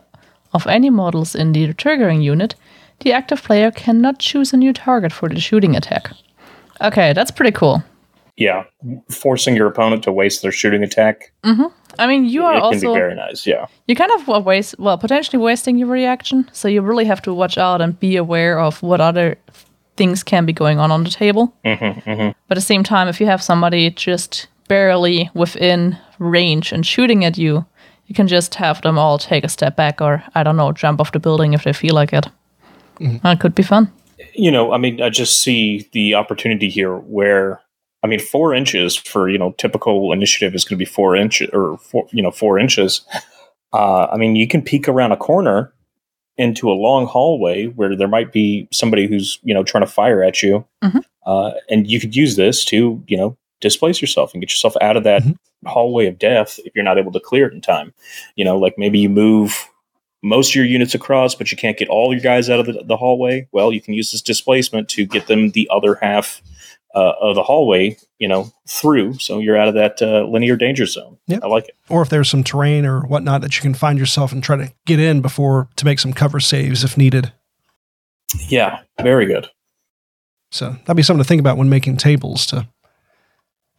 of 0.54 0.66
any 0.68 0.90
models 0.90 1.36
in 1.36 1.52
the 1.52 1.74
triggering 1.74 2.24
unit, 2.24 2.56
the 3.02 3.12
active 3.12 3.44
player 3.44 3.72
cannot 3.72 4.20
choose 4.20 4.54
a 4.54 4.58
new 4.58 4.72
target 4.72 5.12
for 5.12 5.28
the 5.28 5.40
shooting 5.40 5.76
attack. 5.76 6.12
Okay, 6.82 7.14
that's 7.14 7.32
pretty 7.32 7.52
cool. 7.52 7.84
Yeah, 8.38 8.66
forcing 9.10 9.56
your 9.56 9.68
opponent 9.68 10.04
to 10.04 10.12
waste 10.12 10.42
their 10.42 10.52
shooting 10.52 10.84
attack 10.84 11.32
I 11.98 12.08
mean, 12.08 12.26
you 12.26 12.44
are 12.44 12.54
it 12.56 12.58
can 12.58 12.64
also 12.64 12.94
be 12.94 13.00
very 13.00 13.16
nice. 13.16 13.48
Yeah. 13.48 13.68
you 13.88 13.96
kind 13.96 14.12
of 14.12 14.28
wa- 14.28 14.40
waste 14.40 14.76
well 14.78 14.98
potentially 14.98 15.42
wasting 15.42 15.78
your 15.78 15.88
reaction 15.88 16.50
so 16.52 16.68
you 16.68 16.82
really 16.82 17.06
have 17.06 17.22
to 17.22 17.34
watch 17.34 17.58
out 17.58 17.82
and 17.82 17.98
be 17.98 18.18
aware 18.18 18.60
of 18.60 18.84
what 18.84 19.00
other 19.00 19.38
things 19.96 20.22
can 20.24 20.46
be 20.46 20.52
going 20.52 20.80
on 20.80 20.92
on 20.92 21.04
the 21.06 21.10
table 21.10 21.54
hmm 21.64 21.92
hmm 22.04 22.30
but 22.50 22.58
at 22.58 22.62
the 22.62 22.62
same 22.62 22.84
time 22.84 23.08
if 23.08 23.22
you 23.22 23.26
have 23.28 23.42
somebody 23.42 23.90
just 23.92 24.48
barely 24.68 25.30
within 25.34 25.98
range 26.20 26.74
and 26.74 26.86
shooting 26.86 27.24
at 27.24 27.38
you 27.38 27.66
you 28.08 28.14
can 28.16 28.28
just 28.28 28.56
have 28.56 28.82
them 28.82 28.98
all 29.00 29.18
take 29.18 29.46
a 29.46 29.50
step 29.50 29.78
back 29.78 30.02
or 30.02 30.22
i 30.36 30.44
don't 30.44 30.58
know 30.58 30.74
jump 30.74 31.00
off 31.00 31.12
the 31.14 31.20
building 31.20 31.54
if 31.54 31.64
they 31.64 31.72
feel 31.74 31.96
like 31.96 32.12
it 32.12 32.28
that 33.24 33.40
could 33.40 33.56
be 33.56 33.64
fun 33.64 33.90
you 34.34 34.52
know, 34.52 34.72
I 34.74 34.78
mean, 34.78 35.02
I 35.02 35.10
just 35.10 35.42
see 35.42 35.90
the 35.92 36.16
opportunity 36.16 36.70
here 36.70 36.96
where, 36.98 37.62
I 38.04 38.08
mean, 38.08 38.20
four 38.20 38.54
inches 38.54 38.96
for 38.96 39.30
you 39.30 39.38
know 39.38 39.52
typical 39.58 40.12
initiative 40.12 40.56
is 40.56 40.64
going 40.64 40.78
to 40.78 40.86
be 40.86 40.86
four 40.90 41.16
inches 41.16 41.50
or 41.54 41.78
four, 41.78 42.08
you 42.12 42.22
know 42.22 42.32
four 42.32 42.60
inches. 42.60 43.02
Uh, 43.74 44.06
I 44.06 44.18
mean, 44.18 44.36
you 44.36 44.48
can 44.48 44.62
peek 44.62 44.88
around 44.88 45.12
a 45.12 45.18
corner 45.18 45.74
into 46.38 46.70
a 46.70 46.74
long 46.74 47.08
hallway 47.08 47.66
where 47.68 47.96
there 47.96 48.08
might 48.08 48.32
be 48.32 48.68
somebody 48.72 49.08
who's 49.08 49.40
you 49.44 49.54
know 49.54 49.64
trying 49.64 49.84
to 49.86 49.92
fire 49.92 50.24
at 50.24 50.42
you, 50.44 50.66
Mhm. 50.84 51.04
uh, 51.26 51.52
and 51.70 51.88
you 51.88 52.00
could 52.00 52.16
use 52.16 52.36
this 52.36 52.64
to 52.66 53.04
you 53.08 53.18
know 53.18 53.38
displace 53.62 54.02
yourself 54.02 54.34
and 54.34 54.42
get 54.42 54.52
yourself 54.52 54.76
out 54.82 54.98
of 54.98 55.04
that 55.06 55.24
Mhm. 55.24 55.36
hallway 55.66 56.06
of 56.08 56.20
death 56.20 56.60
if 56.66 56.76
you're 56.76 56.84
not 56.86 56.98
able 56.98 57.12
to 57.12 57.20
clear 57.20 57.48
it 57.48 57.54
in 57.54 57.62
time. 57.62 57.94
You 58.36 58.46
know, 58.46 58.58
like 58.58 58.76
maybe 58.78 59.00
you 59.00 59.10
move 59.10 59.68
most 60.24 60.50
of 60.52 60.56
your 60.56 60.66
units 60.66 60.96
across, 60.96 61.36
but 61.36 61.52
you 61.52 61.58
can't 61.58 61.78
get 61.78 61.88
all 61.90 62.12
your 62.14 62.22
guys 62.22 62.50
out 62.50 62.60
of 62.60 62.66
the, 62.66 62.84
the 62.86 62.98
hallway. 62.98 63.48
Well, 63.52 63.72
you 63.72 63.82
can 63.82 63.94
use 63.94 64.12
this 64.12 64.22
displacement 64.22 64.90
to 64.90 65.06
get 65.06 65.28
them 65.28 65.52
the 65.52 65.68
other 65.72 65.96
half 66.02 66.42
uh, 66.96 67.14
of 67.22 67.36
the 67.36 67.44
hallway, 67.44 67.98
you 68.20 68.28
know, 68.28 68.52
through. 68.68 69.18
So 69.20 69.40
you're 69.40 69.58
out 69.58 69.68
of 69.68 69.74
that 69.76 70.02
uh, 70.02 70.24
linear 70.26 70.56
danger 70.56 70.86
zone. 70.86 71.18
Yep. 71.28 71.44
I 71.44 71.48
like 71.48 71.68
it. 71.68 71.76
Or 71.90 72.02
if 72.02 72.10
there's 72.10 72.30
some 72.30 72.44
terrain 72.44 72.86
or 72.86 73.02
whatnot 73.02 73.42
that 73.42 73.56
you 73.56 73.62
can 73.62 73.74
find 73.74 74.00
yourself 74.00 74.32
and 74.32 74.42
try 74.44 74.56
to 74.56 74.72
get 74.86 75.00
in 75.00 75.22
before 75.22 75.68
to 75.76 75.86
make 75.86 76.00
some 76.00 76.14
cover 76.14 76.40
saves 76.40 76.84
if 76.84 76.98
needed. 76.98 77.34
Yeah, 78.48 78.80
very 79.02 79.26
good. 79.26 79.50
So 80.52 80.70
that'd 80.72 80.96
be 80.96 81.04
something 81.04 81.24
to 81.24 81.28
think 81.28 81.42
about 81.42 81.58
when 81.58 81.70
making 81.70 81.98
tables 81.98 82.46
to 82.48 82.68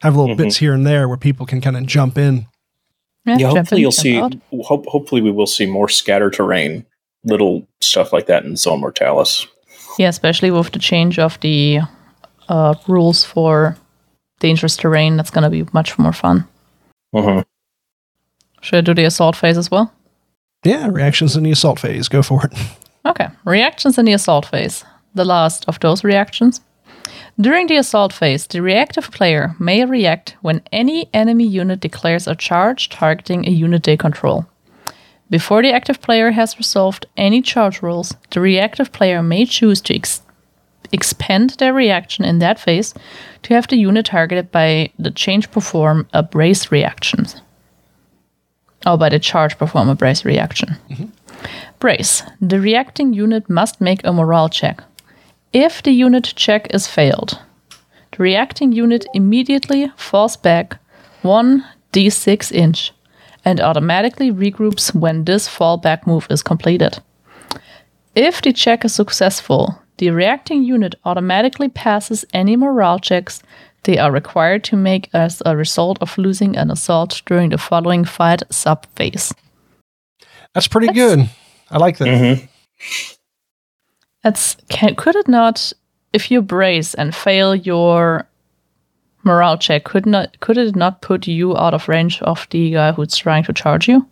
have 0.03 0.15
little 0.15 0.35
Mhm. 0.35 0.39
bits 0.39 0.59
here 0.59 0.75
and 0.75 0.87
there 0.87 1.09
where 1.09 1.17
people 1.17 1.47
can 1.47 1.61
kind 1.63 1.77
of 1.77 1.87
jump 1.87 2.19
in. 2.19 2.47
Yeah, 3.27 3.39
jump 3.39 3.57
hopefully 3.57 3.81
in, 3.81 3.83
you'll 3.83 3.93
see. 3.93 4.17
out. 4.19 4.35
Hope, 4.63 4.87
hopefully 4.87 5.21
we 5.21 5.31
will 5.31 5.47
see 5.47 5.67
more 5.67 5.89
scatter 5.89 6.31
terrain, 6.31 6.87
little 7.25 7.67
stuff 7.81 8.13
like 8.13 8.27
that 8.27 8.45
in 8.45 8.57
Zone 8.57 8.81
Mortalis. 8.81 9.47
Yeah, 9.99 10.09
especially 10.09 10.51
with 10.51 10.71
the 10.73 10.79
change 10.79 11.19
of 11.19 11.39
the 11.41 11.81
uh, 12.49 12.75
rules 12.87 13.25
for 13.25 13.77
dangerous 14.41 14.77
terrain. 14.77 15.17
That's 15.17 15.31
going 15.31 15.45
to 15.45 15.51
be 15.51 15.69
much 15.73 15.99
more 15.99 16.13
fun. 16.13 16.47
hmm 17.13 17.41
Should 18.61 18.77
I 18.79 18.81
do 18.83 18.95
the 18.95 19.05
assault 19.05 19.37
phase 19.37 19.59
as 19.59 19.71
well? 19.71 19.93
Yeah, 20.65 20.89
reactions 20.89 21.37
in 21.37 21.43
the 21.45 21.51
assault 21.53 21.81
phase. 21.81 22.09
Go 22.09 22.23
for 22.23 22.47
it. 22.47 22.53
Okay, 23.07 23.29
reactions 23.45 23.99
in 23.99 24.05
the 24.05 24.13
assault 24.15 24.47
phase. 24.47 24.85
The 25.15 25.25
last 25.25 25.65
of 25.69 25.79
those 25.79 26.03
reactions. 26.03 26.61
During 27.39 27.67
the 27.67 27.77
assault 27.77 28.15
phase, 28.15 28.47
the 28.47 28.63
reactive 28.63 29.11
player 29.11 29.55
may 29.59 29.85
react 29.85 30.37
when 30.41 30.63
any 30.73 31.11
enemy 31.13 31.47
unit 31.47 31.81
declares 31.81 32.27
a 32.27 32.35
charge 32.35 32.89
targeting 32.89 33.47
a 33.47 33.51
unit 33.51 33.83
they 33.83 33.97
control. 33.97 34.47
Before 35.29 35.61
the 35.61 35.73
active 35.73 36.01
player 36.01 36.31
has 36.31 36.57
resolved 36.57 37.07
any 37.17 37.43
charge 37.43 37.83
rules, 37.83 38.15
the 38.31 38.41
reactive 38.41 38.91
player 38.93 39.23
may 39.23 39.45
choose 39.45 39.83
to 39.83 39.95
ex- 39.95 40.23
expend 40.93 41.51
their 41.51 41.75
reaction 41.75 42.25
in 42.25 42.39
that 42.39 42.59
phase 42.59 42.95
to 43.43 43.53
have 43.53 43.67
the 43.69 43.77
unit 43.77 44.07
targeted 44.07 44.51
by 44.51 44.91
the 44.99 45.11
change 45.11 45.51
perform 45.51 46.09
a 46.15 46.23
brace 46.23 46.73
reaction. 46.73 47.27
or 48.87 48.97
by 48.97 49.09
the 49.09 49.19
charge 49.19 49.59
perform 49.59 49.89
a 49.89 49.95
brace 49.95 50.25
reaction. 50.25 50.77
Mm-hmm. 50.89 51.07
Brace. 51.81 52.23
The 52.41 52.61
reacting 52.61 53.13
unit 53.13 53.51
must 53.51 53.81
make 53.81 54.01
a 54.05 54.13
morale 54.13 54.49
check. 54.49 54.81
If 55.57 55.83
the 55.83 55.91
unit 55.91 56.35
check 56.37 56.67
is 56.75 56.87
failed, 56.87 57.39
the 58.11 58.23
reacting 58.23 58.73
unit 58.73 59.07
immediately 59.15 59.91
falls 59.97 60.37
back 60.37 60.77
1d6 61.23 62.53
inch 62.53 62.93
and 63.43 63.59
automatically 63.63 64.31
regroups 64.31 64.95
when 64.95 65.25
this 65.25 65.49
fallback 65.49 66.07
move 66.07 66.27
is 66.29 66.43
completed. 66.43 66.99
If 68.15 68.43
the 68.43 68.53
check 68.53 68.85
is 68.85 68.95
successful, 68.95 69.81
the 69.97 70.11
reacting 70.11 70.63
unit 70.63 70.95
automatically 71.07 71.71
passes 71.71 72.27
any 72.35 72.55
morale 72.55 72.99
checks 72.99 73.43
they 73.85 73.97
are 73.97 74.13
required 74.13 74.63
to 74.65 74.77
make 74.77 75.09
as 75.15 75.43
a 75.47 75.57
result 75.57 75.97
of 76.03 76.19
losing 76.19 76.55
an 76.55 76.71
assault 76.71 77.23
during 77.25 77.49
the 77.49 77.57
following 77.57 78.05
fight 78.05 78.43
sub 78.51 78.85
phase. 78.95 79.33
That's 80.53 80.69
pretty 80.69 80.89
That's- 80.89 81.17
good. 81.17 81.31
I 81.71 81.79
like 81.79 81.97
that. 81.97 82.09
hmm 82.37 82.45
That's 84.27 84.57
can, 84.71 84.97
could 84.97 85.15
it 85.15 85.29
not 85.29 85.73
if 86.13 86.33
you 86.33 86.43
brace 86.43 86.95
and 86.95 87.15
fail 87.15 87.55
your 87.55 88.27
morale 89.23 89.57
check 89.57 89.85
could 89.85 90.05
not 90.05 90.41
could 90.41 90.59
it 90.59 90.75
not 90.75 91.01
put 91.01 91.29
you 91.29 91.57
out 91.57 91.75
of 91.75 91.89
range 91.89 92.21
of 92.23 92.45
the 92.51 92.73
guy 92.73 92.91
who's 92.91 93.17
trying 93.17 93.45
to 93.45 93.53
charge 93.53 93.87
you? 93.87 94.05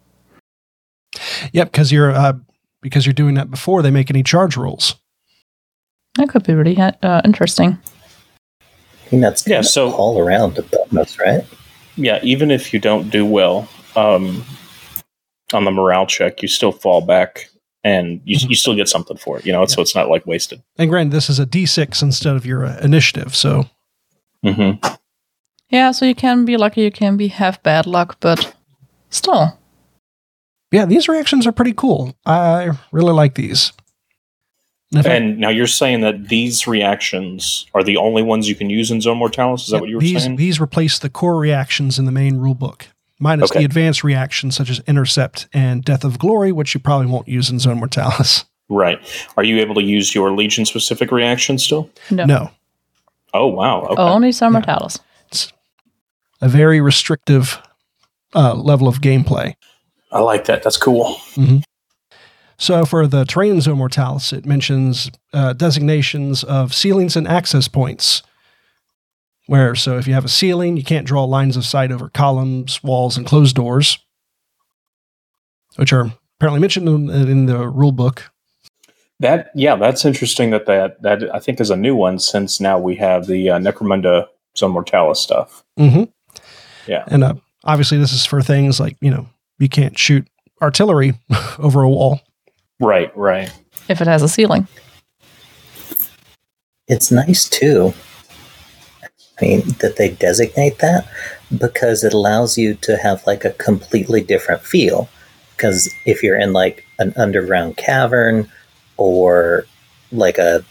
Yep, 1.53 1.72
because 1.72 1.90
you're 1.90 2.12
uh, 2.12 2.35
because 2.81 3.07
you're 3.07 3.12
doing 3.12 3.35
that 3.35 3.50
before 3.50 3.83
they 3.83 3.90
make 3.90 4.09
any 4.09 4.22
charge 4.22 4.57
rules. 4.57 4.94
That 6.14 6.29
could 6.29 6.44
be 6.44 6.55
really 6.55 6.79
uh, 6.79 7.20
interesting. 7.24 7.77
I 8.61 9.09
think 9.09 9.20
that's 9.22 9.44
Yeah, 9.48 9.62
so- 9.62 9.90
all 9.94 10.20
around 10.20 10.57
a 10.59 10.62
bonus, 10.62 11.18
right? 11.18 11.44
Yeah, 11.96 12.20
even 12.22 12.53
if 12.53 12.72
you 12.72 12.79
don't 12.79 13.11
do 13.11 13.27
well 13.27 13.68
um, 13.96 14.44
on 15.53 15.64
the 15.64 15.72
morale 15.72 16.07
check, 16.07 16.40
you 16.40 16.46
still 16.46 16.70
fall 16.70 17.00
back 17.00 17.48
and 17.85 18.20
you, 18.25 18.38
you 18.49 18.57
still 18.57 18.75
get 18.75 18.88
something 18.88 19.16
for 19.16 19.38
it. 19.38 19.47
You 19.47 19.53
know, 19.53 19.64
so 19.66 19.81
it's 19.83 19.94
not 19.94 20.09
like 20.09 20.27
wasted. 20.27 20.62
And 20.79 20.90
granted, 20.90 21.12
this 21.12 21.29
is 21.31 21.38
a 21.38 21.47
D6 21.47 22.03
instead 22.03 22.35
of 22.35 22.44
your 22.47 22.64
uh, 22.64 22.79
initiative, 22.81 23.37
so 23.37 23.66
hmm 24.42 24.73
Yeah, 25.70 25.92
so 25.92 26.05
you 26.07 26.14
can 26.14 26.44
be 26.44 26.57
lucky, 26.57 26.83
you 26.83 26.90
can 26.90 27.16
be 27.16 27.29
have 27.29 27.62
bad 27.62 27.87
luck, 27.87 28.16
but 28.20 28.55
still, 29.11 29.59
yeah, 30.73 30.87
these 30.87 31.09
reactions 31.09 31.47
are 31.47 31.53
pretty 31.53 31.73
cool. 31.75 32.16
I 32.27 32.70
really 32.90 33.12
like 33.12 33.35
these. 33.35 33.73
And 34.92 35.01
if 35.01 35.07
I- 35.11 35.18
now 35.18 35.49
you're 35.49 35.66
saying 35.66 36.01
that 36.03 36.29
these 36.29 36.66
reactions 36.66 37.66
are 37.75 37.83
the 37.83 37.97
only 37.97 38.23
ones 38.23 38.49
you 38.49 38.55
can 38.55 38.70
use 38.70 38.90
in 38.90 39.01
Zone 39.01 39.18
Mortalis? 39.18 39.62
Is 39.64 39.68
that 39.68 39.75
Yep, 39.77 39.81
what 39.81 39.88
you 39.90 39.97
were 39.97 40.01
these, 40.01 40.23
saying? 40.23 40.37
These 40.37 40.61
replace 40.61 40.99
the 40.99 41.11
core 41.11 41.37
reactions 41.37 41.99
in 41.99 42.05
the 42.05 42.12
main 42.12 42.37
rule 42.37 42.55
book, 42.55 42.88
minus 43.20 43.50
Okay. 43.50 43.61
the 43.61 43.64
advanced 43.64 44.03
reactions 44.05 44.57
such 44.57 44.70
as 44.70 44.81
Intercept 44.87 45.48
and 45.53 45.85
Death 45.85 46.05
of 46.05 46.18
Glory, 46.18 46.53
which 46.53 46.74
you 46.74 46.81
probably 46.81 47.07
won't 47.07 47.29
use 47.29 47.50
in 47.50 47.59
Zone 47.59 47.79
Mortalis. 47.79 48.44
right. 48.68 48.98
Are 49.37 49.44
you 49.44 49.61
able 49.61 49.74
to 49.77 49.83
use 49.83 50.14
your 50.14 50.33
Legion 50.33 50.64
specific 50.64 51.11
reaction 51.12 51.59
still? 51.59 51.90
no. 52.11 52.24
No, 52.24 52.50
Oh, 53.33 53.46
wow. 53.48 53.83
Okay. 53.83 54.00
Only 54.00 54.31
Summer 54.33 54.62
Yeah. 54.66 54.87
It's 55.29 55.53
a 56.40 56.48
very 56.48 56.81
restrictive 56.81 57.61
uh, 58.35 58.55
level 58.55 58.87
of 58.88 59.00
gameplay. 59.00 59.55
I 60.12 60.20
like 60.20 60.44
that. 60.44 60.62
That's 60.62 60.77
cool. 60.77 61.16
So 62.57 62.85
for 62.85 63.07
the 63.09 63.24
terrain 63.24 63.61
Zone 63.61 63.79
Mortalis, 63.79 64.33
it 64.33 64.46
mentions 64.46 65.11
uh, 65.33 65.53
designations 65.55 66.44
of 66.44 66.72
ceilings 66.72 67.16
and 67.16 67.27
access 67.27 67.66
points. 67.66 68.22
Where, 69.46 69.74
so 69.74 69.98
if 69.98 70.07
you 70.07 70.14
have 70.14 70.24
a 70.24 70.28
ceiling, 70.28 70.76
you 70.76 70.85
can't 70.85 71.07
draw 71.07 71.24
lines 71.24 71.57
of 71.57 71.66
sight 71.66 71.92
over 71.92 72.09
columns, 72.09 72.83
walls, 72.83 73.16
and 73.16 73.26
closed 73.26 73.54
doors, 73.54 73.98
which 75.76 75.92
are 75.92 76.11
apparently 76.38 76.61
mentioned 76.61 76.88
in, 76.88 77.11
in 77.11 77.46
the 77.46 77.68
rule 77.68 77.92
book. 77.92 78.30
That 79.20 79.50
yeah, 79.54 79.76
that's 79.76 80.04
interesting. 80.04 80.50
That 80.50 80.66
that 80.66 81.02
that 81.02 81.35
I 81.35 81.38
think 81.38 81.61
is 81.61 81.70
a 81.70 81.76
new 81.76 81.94
one 81.94 82.18
since 82.18 82.61
now 82.61 82.78
we 82.78 82.96
have 82.96 83.26
the 83.26 83.50
uh, 83.50 83.59
Necromunda 83.59 84.26
Zone 84.57 84.72
Mortalis 84.72 85.20
stuff. 85.20 85.64
Mm-hmm. 85.78 86.04
Yeah. 86.87 87.04
And 87.07 87.24
uh, 87.24 87.35
obviously, 87.64 87.98
this 87.98 88.12
is 88.12 88.24
for 88.24 88.42
things 88.42 88.80
like, 88.80 88.96
you 89.00 89.11
know, 89.11 89.26
you 89.59 89.68
can't 89.68 89.98
shoot 89.98 90.26
artillery 90.61 91.14
over 91.59 91.83
a 91.83 91.88
wall. 91.88 92.20
Right, 92.80 93.16
right. 93.16 93.52
If 93.88 94.00
it 94.00 94.07
has 94.07 94.22
a 94.22 94.28
ceiling. 94.28 94.66
It's 96.87 97.11
nice 97.11 97.48
too. 97.48 97.94
I 99.40 99.44
mean, 99.44 99.62
that 99.81 99.97
they 99.97 100.11
designate 100.11 100.79
that 100.79 101.09
because 101.59 102.05
it 102.05 102.14
allows 102.14 102.57
you 102.57 102.75
to 102.75 102.97
have 102.97 103.27
like 103.27 103.44
a 103.44 103.53
completely 103.53 104.20
different 104.20 104.62
feel. 104.62 105.09
Because 105.57 105.88
if 106.05 106.23
you're 106.23 106.38
in 106.38 106.53
like 106.53 106.85
an 106.99 107.12
underground 107.16 107.77
cavern 107.77 108.51
or 108.97 109.66
like 110.12 110.38
a 110.38 110.64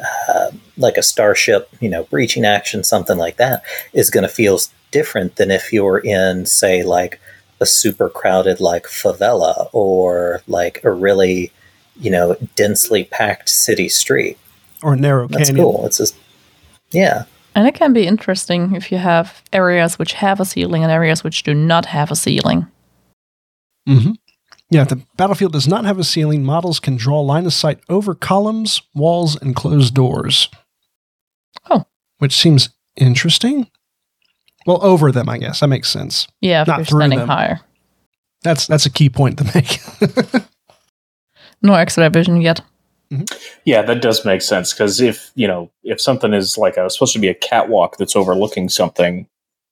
uh, 0.00 0.50
like 0.76 0.96
a 0.96 1.02
starship, 1.02 1.70
you 1.80 1.88
know, 1.88 2.04
breaching 2.04 2.44
action, 2.44 2.84
something 2.84 3.16
like 3.16 3.36
that, 3.36 3.62
is 3.92 4.10
going 4.10 4.22
to 4.22 4.28
feel 4.28 4.58
different 4.90 5.36
than 5.36 5.50
if 5.50 5.72
you're 5.72 5.98
in, 5.98 6.46
say, 6.46 6.82
like 6.82 7.20
a 7.60 7.66
super 7.66 8.08
crowded 8.08 8.60
like 8.60 8.84
favela 8.84 9.68
or 9.72 10.42
like 10.46 10.82
a 10.84 10.90
really, 10.90 11.50
you 11.98 12.10
know, 12.10 12.36
densely 12.54 13.04
packed 13.04 13.48
city 13.48 13.88
street. 13.88 14.38
Or 14.82 14.94
narrow 14.94 15.26
That's 15.26 15.48
canyon. 15.50 15.64
cool. 15.64 15.86
It's 15.86 15.98
just, 15.98 16.14
yeah. 16.90 17.24
And 17.58 17.66
it 17.66 17.74
can 17.74 17.92
be 17.92 18.06
interesting 18.06 18.76
if 18.76 18.92
you 18.92 18.98
have 18.98 19.42
areas 19.52 19.98
which 19.98 20.12
have 20.12 20.38
a 20.38 20.44
ceiling 20.44 20.84
and 20.84 20.92
areas 20.92 21.24
which 21.24 21.42
do 21.42 21.52
not 21.52 21.86
have 21.86 22.12
a 22.12 22.14
ceiling. 22.14 22.68
Mm-hmm. 23.88 24.12
Yeah, 24.70 24.82
if 24.82 24.88
the 24.90 25.02
battlefield 25.16 25.54
does 25.54 25.66
not 25.66 25.84
have 25.84 25.98
a 25.98 26.04
ceiling, 26.04 26.44
models 26.44 26.78
can 26.78 26.94
draw 26.94 27.20
line 27.20 27.46
of 27.46 27.52
sight 27.52 27.80
over 27.88 28.14
columns, 28.14 28.80
walls, 28.94 29.34
and 29.42 29.56
closed 29.56 29.92
doors. 29.92 30.48
Oh. 31.68 31.84
Which 32.18 32.36
seems 32.36 32.68
interesting. 32.94 33.68
Well, 34.64 34.78
over 34.80 35.10
them, 35.10 35.28
I 35.28 35.38
guess. 35.38 35.58
That 35.58 35.66
makes 35.66 35.90
sense. 35.90 36.28
Yeah, 36.40 36.62
if 36.62 36.68
Not 36.68 36.76
you're 36.76 36.84
through 36.86 37.00
standing 37.00 37.18
them. 37.18 37.28
higher. 37.28 37.60
That's 38.42 38.68
that's 38.68 38.86
a 38.86 38.90
key 38.90 39.10
point 39.10 39.36
to 39.38 39.50
make. 39.52 39.80
No 41.60 41.74
extra 41.74 42.08
vision 42.08 42.40
yet. 42.40 42.60
Yeah, 43.64 43.82
that 43.82 44.02
does 44.02 44.24
make 44.24 44.42
sense 44.42 44.72
because 44.72 45.00
if 45.00 45.30
you 45.34 45.48
know 45.48 45.70
if 45.82 46.00
something 46.00 46.34
is 46.34 46.58
like 46.58 46.76
a, 46.76 46.90
supposed 46.90 47.14
to 47.14 47.18
be 47.18 47.28
a 47.28 47.34
catwalk 47.34 47.96
that's 47.96 48.14
overlooking 48.14 48.68
something 48.68 49.26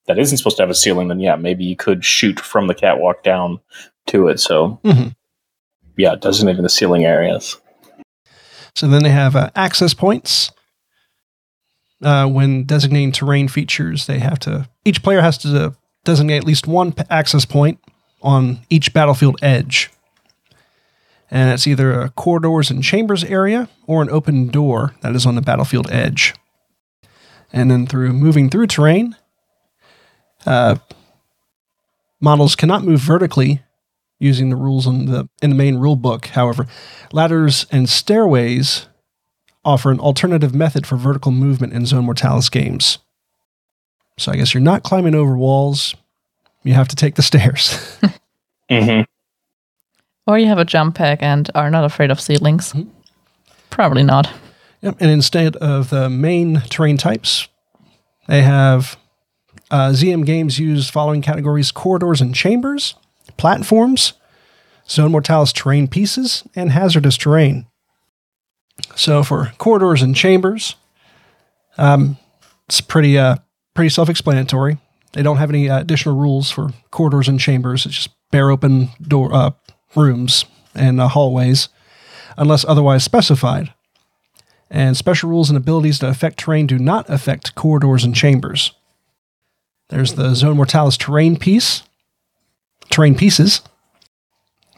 that 0.06 0.18
isn't 0.18 0.38
supposed 0.38 0.56
to 0.56 0.62
have 0.62 0.70
a 0.70 0.74
ceiling, 0.74 1.08
then 1.08 1.20
yeah, 1.20 1.36
maybe 1.36 1.64
you 1.64 1.76
could 1.76 2.04
shoot 2.04 2.40
from 2.40 2.66
the 2.66 2.74
catwalk 2.74 3.22
down 3.22 3.60
to 4.06 4.28
it. 4.28 4.40
So 4.40 4.80
Mhm. 4.84 5.14
yeah, 5.96 6.14
even 6.50 6.62
the 6.62 6.68
ceiling 6.68 7.04
areas. 7.04 7.56
So 8.74 8.86
then 8.88 9.02
they 9.02 9.10
have 9.10 9.36
uh, 9.36 9.50
access 9.54 9.94
points. 9.94 10.50
Uh, 12.02 12.26
when 12.28 12.64
designating 12.64 13.10
terrain 13.10 13.48
features, 13.48 14.06
they 14.06 14.18
have 14.18 14.38
to 14.40 14.68
each 14.84 15.02
player 15.02 15.22
has 15.22 15.38
to 15.38 15.74
designate 16.04 16.36
at 16.38 16.44
least 16.44 16.66
one 16.66 16.92
p- 16.92 17.02
access 17.10 17.44
point 17.44 17.78
on 18.22 18.60
each 18.70 18.92
battlefield 18.92 19.38
edge. 19.42 19.90
And 21.30 21.50
it's 21.50 21.66
either 21.66 22.00
a 22.00 22.10
corridors 22.10 22.70
and 22.70 22.82
chambers 22.82 23.24
area 23.24 23.68
or 23.86 24.02
an 24.02 24.10
open 24.10 24.48
door 24.48 24.94
that 25.00 25.14
is 25.14 25.26
on 25.26 25.34
the 25.34 25.40
battlefield 25.40 25.90
edge. 25.90 26.34
And 27.52 27.70
then 27.70 27.86
through 27.86 28.12
moving 28.12 28.48
through 28.48 28.68
terrain, 28.68 29.16
uh, 30.44 30.76
models 32.20 32.54
cannot 32.54 32.84
move 32.84 33.00
vertically 33.00 33.62
using 34.18 34.50
the 34.50 34.56
rules 34.56 34.86
in 34.86 35.06
the 35.06 35.28
in 35.42 35.50
the 35.50 35.56
main 35.56 35.76
rule 35.76 35.96
book. 35.96 36.26
However, 36.26 36.66
ladders 37.12 37.66
and 37.70 37.88
stairways 37.88 38.86
offer 39.64 39.90
an 39.90 40.00
alternative 40.00 40.54
method 40.54 40.86
for 40.86 40.96
vertical 40.96 41.32
movement 41.32 41.72
in 41.72 41.86
Zone 41.86 42.04
Mortalis 42.04 42.48
games. 42.48 42.98
So 44.18 44.32
I 44.32 44.36
guess 44.36 44.54
you're 44.54 44.62
not 44.62 44.84
climbing 44.84 45.14
over 45.14 45.36
walls. 45.36 45.94
You 46.62 46.74
have 46.74 46.88
to 46.88 46.96
take 46.96 47.16
the 47.16 47.22
stairs. 47.22 47.98
hmm 48.70 49.02
Or 50.26 50.38
you 50.38 50.46
have 50.46 50.58
a 50.58 50.64
jump 50.64 50.96
pack 50.96 51.22
and 51.22 51.48
are 51.54 51.70
not 51.70 51.84
afraid 51.84 52.10
of 52.10 52.20
ceilings. 52.20 52.72
Mhm. 52.72 52.88
Probably 53.70 54.02
not. 54.02 54.30
Yep. 54.82 54.96
And 55.00 55.10
instead 55.10 55.56
of 55.56 55.90
the 55.90 56.08
main 56.10 56.62
terrain 56.68 56.96
types, 56.96 57.48
they 58.28 58.42
have 58.42 58.96
uh, 59.70 59.90
ZM 59.92 60.24
games 60.24 60.58
use 60.58 60.88
following 60.88 61.22
categories 61.22 61.72
corridors 61.72 62.20
and 62.20 62.34
chambers, 62.34 62.94
platforms, 63.36 64.12
zone 64.88 65.10
mortalis 65.12 65.52
terrain 65.52 65.88
pieces, 65.88 66.44
and 66.54 66.70
hazardous 66.70 67.16
terrain. 67.16 67.66
So 68.94 69.22
for 69.22 69.52
corridors 69.58 70.02
and 70.02 70.14
chambers, 70.14 70.76
um, 71.78 72.16
it's 72.68 72.80
pretty 72.80 73.18
uh, 73.18 73.36
pretty 73.74 73.88
self-explanatory. 73.90 74.78
They 75.12 75.22
don't 75.22 75.38
have 75.38 75.50
any 75.50 75.68
uh, 75.68 75.80
additional 75.80 76.16
rules 76.16 76.50
for 76.50 76.70
corridors 76.90 77.28
and 77.28 77.40
chambers. 77.40 77.86
It's 77.86 77.94
just 77.94 78.10
bare 78.30 78.50
open 78.50 78.90
door 79.02 79.32
uh, 79.32 79.50
rooms 79.96 80.44
and 80.74 81.00
uh, 81.00 81.08
hallways, 81.08 81.68
unless 82.36 82.64
otherwise 82.64 83.02
specified 83.04 83.72
and 84.70 84.96
special 84.96 85.30
rules 85.30 85.48
and 85.48 85.56
abilities 85.56 86.00
that 86.00 86.08
affect 86.10 86.38
terrain 86.38 86.66
do 86.66 86.78
not 86.78 87.08
affect 87.08 87.54
corridors 87.54 88.04
and 88.04 88.14
chambers. 88.14 88.72
There's 89.88 90.14
the 90.14 90.34
Zone 90.34 90.56
Mortalis 90.56 90.96
terrain 90.96 91.36
piece, 91.36 91.84
terrain 92.90 93.14
pieces, 93.14 93.62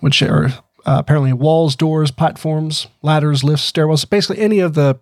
which 0.00 0.22
are 0.22 0.46
uh, 0.84 0.96
apparently 0.98 1.32
walls, 1.32 1.74
doors, 1.74 2.10
platforms, 2.10 2.86
ladders, 3.02 3.42
lifts, 3.42 3.70
stairwells, 3.72 4.08
basically 4.08 4.42
any 4.42 4.58
of 4.60 4.74
the. 4.74 5.00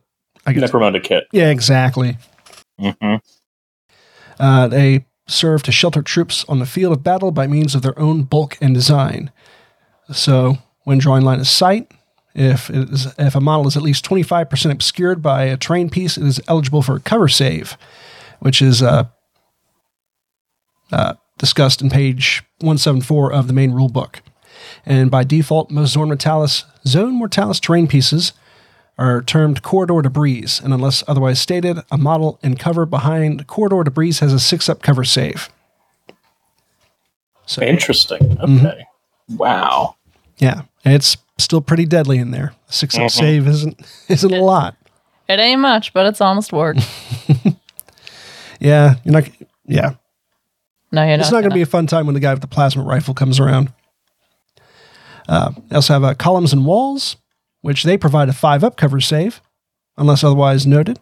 I 0.49 0.53
guess, 0.53 0.71
Necromunda 0.71 1.03
kit. 1.03 1.25
yeah, 1.33 1.51
exactly. 1.51 2.19
hmm 2.79 3.17
Uh, 4.39 4.69
they 4.69 5.07
serve 5.27 5.65
to 5.65 5.73
shelter 5.73 6.03
troops 6.03 6.45
on 6.49 6.61
the 6.61 6.67
field 6.67 6.93
of 6.93 7.03
battle 7.03 7.33
by 7.33 7.49
means 7.49 7.75
of 7.75 7.83
their 7.83 7.99
own 7.99 8.23
bulk 8.23 8.57
and 8.61 8.73
design. 8.73 9.33
So, 10.13 10.59
when 10.85 10.99
drawing 10.99 11.25
line 11.25 11.41
of 11.41 11.49
sight, 11.49 11.91
if 12.35 12.71
it 12.71 12.91
is, 12.91 13.07
if 13.19 13.35
a 13.35 13.41
model 13.41 13.67
is 13.67 13.77
at 13.77 13.83
least 13.83 14.05
25% 14.05 14.71
obscured 14.71 15.23
by 15.23 15.45
a 15.45 15.57
terrain 15.57 15.89
piece, 15.91 16.17
it 16.17 16.25
is 16.25 16.41
eligible 16.47 16.83
for 16.83 16.97
a 16.97 17.01
cover 17.01 17.29
save, 17.29 17.77
which 18.41 18.61
is 18.61 18.83
uh, 18.83 19.05
uh, 20.93 21.15
discussed 21.39 21.81
in 21.81 21.91
page 21.91 22.45
174 22.61 23.33
of 23.33 23.47
the 23.47 23.53
main 23.53 23.73
rule 23.73 23.89
book. 23.89 24.21
And 24.85 25.11
by 25.11 25.25
default, 25.25 25.71
most 25.71 25.93
Zone 25.93 26.09
Mortalis, 26.09 26.65
Zone 26.87 27.15
Mortalis 27.15 27.59
terrain 27.59 27.89
pieces 27.89 28.33
are 28.99 29.23
termed 29.23 29.63
corridor 29.63 30.01
debris, 30.03 30.47
and 30.63 30.73
unless 30.73 31.05
otherwise 31.07 31.41
stated, 31.41 31.79
a 31.91 31.99
model 31.99 32.39
in 32.43 32.57
cover 32.57 32.87
behind 32.87 33.47
corridor 33.47 33.85
debris 33.85 34.15
has 34.15 34.33
a 34.33 34.41
six 34.41 34.69
up 34.69 34.83
cover 34.83 35.05
save. 35.05 35.51
So, 37.47 37.63
Interesting. 37.63 38.39
Okay. 38.41 38.87
Wow. 39.29 39.97
yeah, 40.39 40.63
it's 40.85 41.17
still 41.39 41.61
pretty 41.61 41.85
deadly 41.87 42.19
in 42.19 42.31
there. 42.31 42.55
A 42.69 42.73
six 42.73 42.95
up 42.97 43.03
Mhm. 43.03 43.11
save 43.11 43.47
isn't 43.49 43.81
isn't 44.09 44.33
a 44.33 44.43
lot. 44.43 44.77
It 45.29 45.41
ain't 45.41 45.61
much, 45.61 45.93
but 45.93 46.07
it's 46.07 46.21
honest 46.21 46.53
work. 46.53 46.77
Yeah, 48.61 48.95
you're 49.05 49.13
not. 49.13 49.29
Yeah, 49.67 49.95
No, 50.91 51.03
you're 51.03 51.17
not. 51.19 51.21
it's 51.21 51.31
not. 51.31 51.39
not 51.39 51.41
going 51.43 51.51
to 51.51 51.55
be 51.55 51.63
a 51.63 51.67
fun 51.67 51.87
time 51.87 52.07
when 52.07 52.15
the 52.15 52.21
guy 52.21 52.33
with 52.33 52.41
the 52.41 52.47
plasma 52.47 52.83
rifle 52.83 53.13
comes 53.13 53.39
around. 53.39 53.71
Uh, 55.29 55.51
they 55.69 55.77
also 55.77 55.93
have 55.93 56.05
uh, 56.05 56.15
columns 56.15 56.53
and 56.55 56.65
walls, 56.65 57.17
which 57.61 57.83
they 57.83 57.99
provide 57.99 58.29
a 58.29 58.33
five 58.33 58.65
up 58.65 58.77
cover 58.79 59.01
save, 59.01 59.43
unless 59.99 60.25
otherwise 60.25 60.67
noted. 60.67 61.01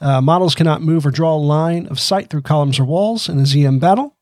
Uh, 0.00 0.20
models 0.20 0.54
cannot 0.54 0.82
move 0.82 1.04
or 1.06 1.10
draw 1.10 1.34
a 1.34 1.38
line 1.38 1.86
of 1.86 1.98
sight 1.98 2.28
through 2.30 2.42
columns 2.42 2.78
or 2.78 2.84
walls 2.84 3.28
in 3.28 3.38
a 3.40 3.42
ZM 3.42 3.80
battle. 3.80 4.14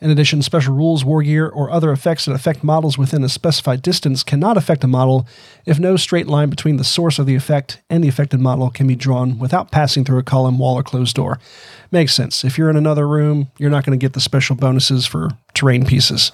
In 0.00 0.10
addition, 0.10 0.42
special 0.42 0.74
rules, 0.74 1.04
war 1.04 1.24
gear, 1.24 1.48
or 1.48 1.70
other 1.72 1.90
effects 1.90 2.24
that 2.26 2.32
affect 2.32 2.62
models 2.62 2.96
within 2.96 3.24
a 3.24 3.28
specified 3.28 3.82
distance 3.82 4.22
cannot 4.22 4.56
affect 4.56 4.84
a 4.84 4.86
model 4.86 5.26
if 5.66 5.80
no 5.80 5.96
straight 5.96 6.28
line 6.28 6.50
between 6.50 6.76
the 6.76 6.84
source 6.84 7.18
of 7.18 7.26
the 7.26 7.34
effect 7.34 7.82
and 7.90 8.04
the 8.04 8.08
affected 8.08 8.38
model 8.38 8.70
can 8.70 8.86
be 8.86 8.94
drawn 8.94 9.40
without 9.40 9.72
passing 9.72 10.04
through 10.04 10.18
a 10.18 10.22
column, 10.22 10.56
wall, 10.56 10.76
or 10.78 10.84
closed 10.84 11.16
door. 11.16 11.40
Makes 11.90 12.14
sense. 12.14 12.44
If 12.44 12.56
you're 12.56 12.70
in 12.70 12.76
another 12.76 13.08
room, 13.08 13.50
you're 13.58 13.70
not 13.70 13.84
going 13.84 13.98
to 13.98 14.02
get 14.02 14.12
the 14.12 14.20
special 14.20 14.54
bonuses 14.54 15.04
for 15.04 15.30
terrain 15.52 15.84
pieces. 15.84 16.30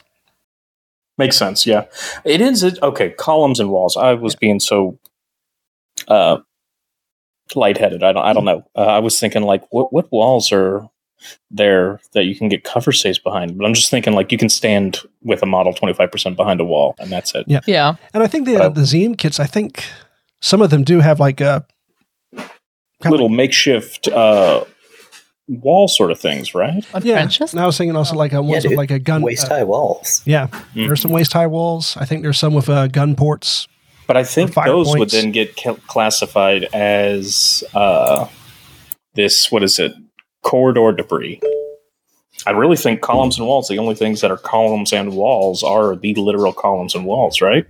Makes 1.17 1.39
sense. 1.39 1.67
Yeah. 1.67 1.85
It 2.25 2.43
is. 2.43 2.63
it- 2.63 2.79
Okay. 2.83 3.11
Columns 3.11 3.61
and 3.61 3.71
walls. 3.71 3.97
I 3.97 4.13
was 4.13 4.35
being 4.35 4.61
so 4.61 4.99
uh, 6.09 6.39
lightheaded. 7.55 8.03
I 8.03 8.13
don't, 8.13 8.25
I 8.25 8.33
don't 8.35 8.45
know. 8.45 8.65
Uh, 8.77 8.81
I 8.83 8.99
was 8.99 9.19
thinking, 9.19 9.43
like, 9.43 9.63
what, 9.71 9.93
what 9.93 10.11
walls 10.13 10.53
are 10.53 10.89
there 11.51 12.01
that 12.13 12.25
you 12.25 12.35
can 12.37 12.49
get 12.49 12.65
cover 12.65 12.93
saves 12.93 13.19
behind? 13.19 13.57
But 13.59 13.65
I'm 13.67 13.75
just 13.75 13.91
thinking, 13.91 14.13
like, 14.15 14.31
you 14.33 14.39
can 14.39 14.49
stand 14.49 14.99
with 15.23 15.43
a 15.43 15.47
model 15.47 15.73
25% 15.73 16.37
behind 16.37 16.61
a 16.61 16.65
wall, 16.65 16.95
and 16.99 17.11
that's 17.11 17.35
it. 17.35 17.45
Yeah. 17.49 17.61
Yeah. 17.67 17.95
And 18.13 18.23
I 18.23 18.27
think 18.27 18.47
the, 18.47 18.57
Wow. 18.57 18.69
the 18.71 18.83
ZM 18.83 19.17
kits, 19.19 19.39
I 19.41 19.47
think 19.47 19.85
some 20.41 20.61
of 20.63 20.71
them 20.71 20.85
do 20.85 21.01
have 21.01 21.21
like 21.21 21.41
a 21.41 21.65
kind 22.33 22.51
of 23.05 23.11
Little 23.11 23.29
makeshift 23.29 24.09
uh, 24.09 24.65
wall 25.49 25.89
sort 25.89 26.11
of 26.11 26.19
things, 26.19 26.55
right? 26.55 26.85
What 26.93 27.05
yeah. 27.05 27.15
trenches? 27.17 27.53
And 27.53 27.61
I 27.61 27.67
was 27.67 27.77
thinking 27.77 27.97
also 27.97 28.15
like 28.15 28.33
a 28.33 28.41
ones 28.43 28.65
with 28.65 28.71
dude. 28.71 28.79
like 28.79 28.91
a 28.91 28.99
gun. 28.99 29.23
Waist 29.23 29.47
uh, 29.51 29.57
high 29.57 29.65
walls. 29.65 30.23
yeah, 30.25 30.47
Mm-hmm. 30.49 30.87
there's 30.87 31.01
some 31.03 31.11
waist 31.13 31.33
high 31.33 31.47
walls. 31.47 31.97
I 31.99 32.05
think 32.07 32.23
there's 32.23 32.39
some 32.39 32.55
with 32.55 32.69
uh, 32.69 32.87
gun 32.89 33.15
ports. 33.17 33.69
But 34.07 34.17
I 34.19 34.25
think 34.25 34.53
fire 34.53 34.67
those 34.69 34.95
would 34.97 35.09
then 35.11 35.33
get 35.33 35.57
ca- 35.57 35.77
classified 35.87 36.65
as 36.75 37.65
uh, 37.75 38.27
this. 39.15 39.51
What 39.51 39.63
is 39.63 39.79
it? 39.79 39.93
Corridor 40.45 40.93
debris. 40.93 41.41
I 42.47 42.51
really 42.53 42.77
think 42.77 43.01
columns 43.01 43.39
and 43.39 43.47
walls. 43.49 43.67
The 43.69 43.79
only 43.79 43.95
things 43.97 44.21
that 44.21 44.31
are 44.31 44.37
columns 44.37 44.93
and 44.93 45.15
walls 45.17 45.63
are 45.63 45.97
the 45.97 46.15
literal 46.15 46.53
columns 46.53 46.95
and 46.95 47.05
walls, 47.05 47.41
right? 47.41 47.67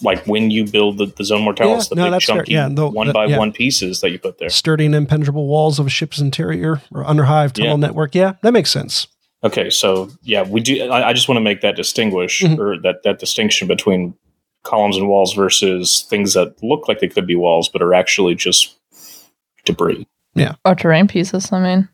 Like 0.00 0.26
when 0.26 0.50
you 0.50 0.66
build 0.66 0.98
the, 0.98 1.06
the 1.06 1.24
zone 1.24 1.42
mortalis, 1.42 1.84
Yeah, 1.84 1.94
the 1.94 1.94
no, 1.94 2.10
big 2.10 2.20
chunky 2.20 2.52
Yeah, 2.52 2.68
the- 2.70 2.88
one 2.88 3.06
the- 3.06 3.12
by 3.12 3.26
yeah. 3.26 3.38
one 3.38 3.52
pieces 3.52 4.00
that 4.00 4.10
you 4.10 4.18
put 4.18 4.38
there. 4.38 4.50
Sturdy 4.50 4.84
and 4.86 4.94
impenetrable 4.94 5.46
walls 5.46 5.78
of 5.78 5.86
a 5.86 5.90
ship's 5.90 6.18
interior 6.18 6.82
or 6.92 7.04
underhive 7.04 7.52
tunnel 7.52 7.78
network. 7.78 8.14
Yeah, 8.14 8.34
that 8.42 8.52
makes 8.52 8.70
sense. 8.70 9.06
Okay, 9.44 9.70
so 9.70 10.10
yeah, 10.22 10.42
we 10.42 10.60
do. 10.60 10.88
I, 10.90 11.08
I 11.10 11.12
just 11.12 11.28
want 11.28 11.36
to 11.36 11.40
make 11.42 11.60
that 11.62 11.76
distinguish 11.76 12.42
Mhm. 12.42 12.58
or 12.58 12.78
that 12.82 13.02
that 13.04 13.18
distinction 13.20 13.68
between 13.68 14.14
columns 14.64 14.96
and 14.96 15.08
walls 15.08 15.34
versus 15.34 16.04
things 16.08 16.34
that 16.34 16.60
look 16.62 16.86
like 16.88 17.00
they 17.00 17.08
could 17.08 17.26
be 17.26 17.34
walls 17.36 17.68
but 17.68 17.82
are 17.82 17.94
actually 17.94 18.34
just 18.34 18.74
debris. 19.64 20.06
Or 20.64 20.74
terrain 20.74 21.08
pieces, 21.08 21.52
I 21.52 21.60
mean. 21.60 21.88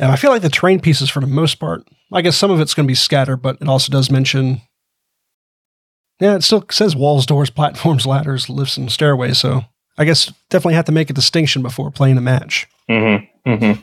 And 0.00 0.10
I 0.10 0.16
feel 0.16 0.30
like 0.30 0.42
the 0.42 0.48
terrain 0.48 0.80
pieces, 0.80 1.10
for 1.10 1.20
the 1.20 1.26
most 1.26 1.56
part, 1.56 1.86
I 2.12 2.22
guess 2.22 2.36
some 2.36 2.50
of 2.50 2.58
it's 2.60 2.72
going 2.72 2.86
to 2.86 2.90
be 2.90 2.94
scattered, 2.94 3.38
but 3.38 3.58
it 3.60 3.68
also 3.68 3.92
does 3.92 4.10
mention. 4.10 4.62
Yeah, 6.18 6.36
it 6.36 6.42
still 6.42 6.64
says 6.70 6.96
walls, 6.96 7.26
doors, 7.26 7.50
platforms, 7.50 8.06
ladders, 8.06 8.48
lifts, 8.48 8.76
and 8.76 8.90
stairways. 8.90 9.38
So 9.38 9.64
I 9.98 10.04
guess 10.04 10.32
definitely 10.48 10.74
have 10.74 10.86
to 10.86 10.92
make 10.92 11.10
a 11.10 11.14
distinction 11.14 11.62
before 11.62 11.90
playing 11.90 12.16
a 12.16 12.22
match. 12.22 12.66
Mm-hmm. 12.88 13.50
Mm-hmm. 13.50 13.80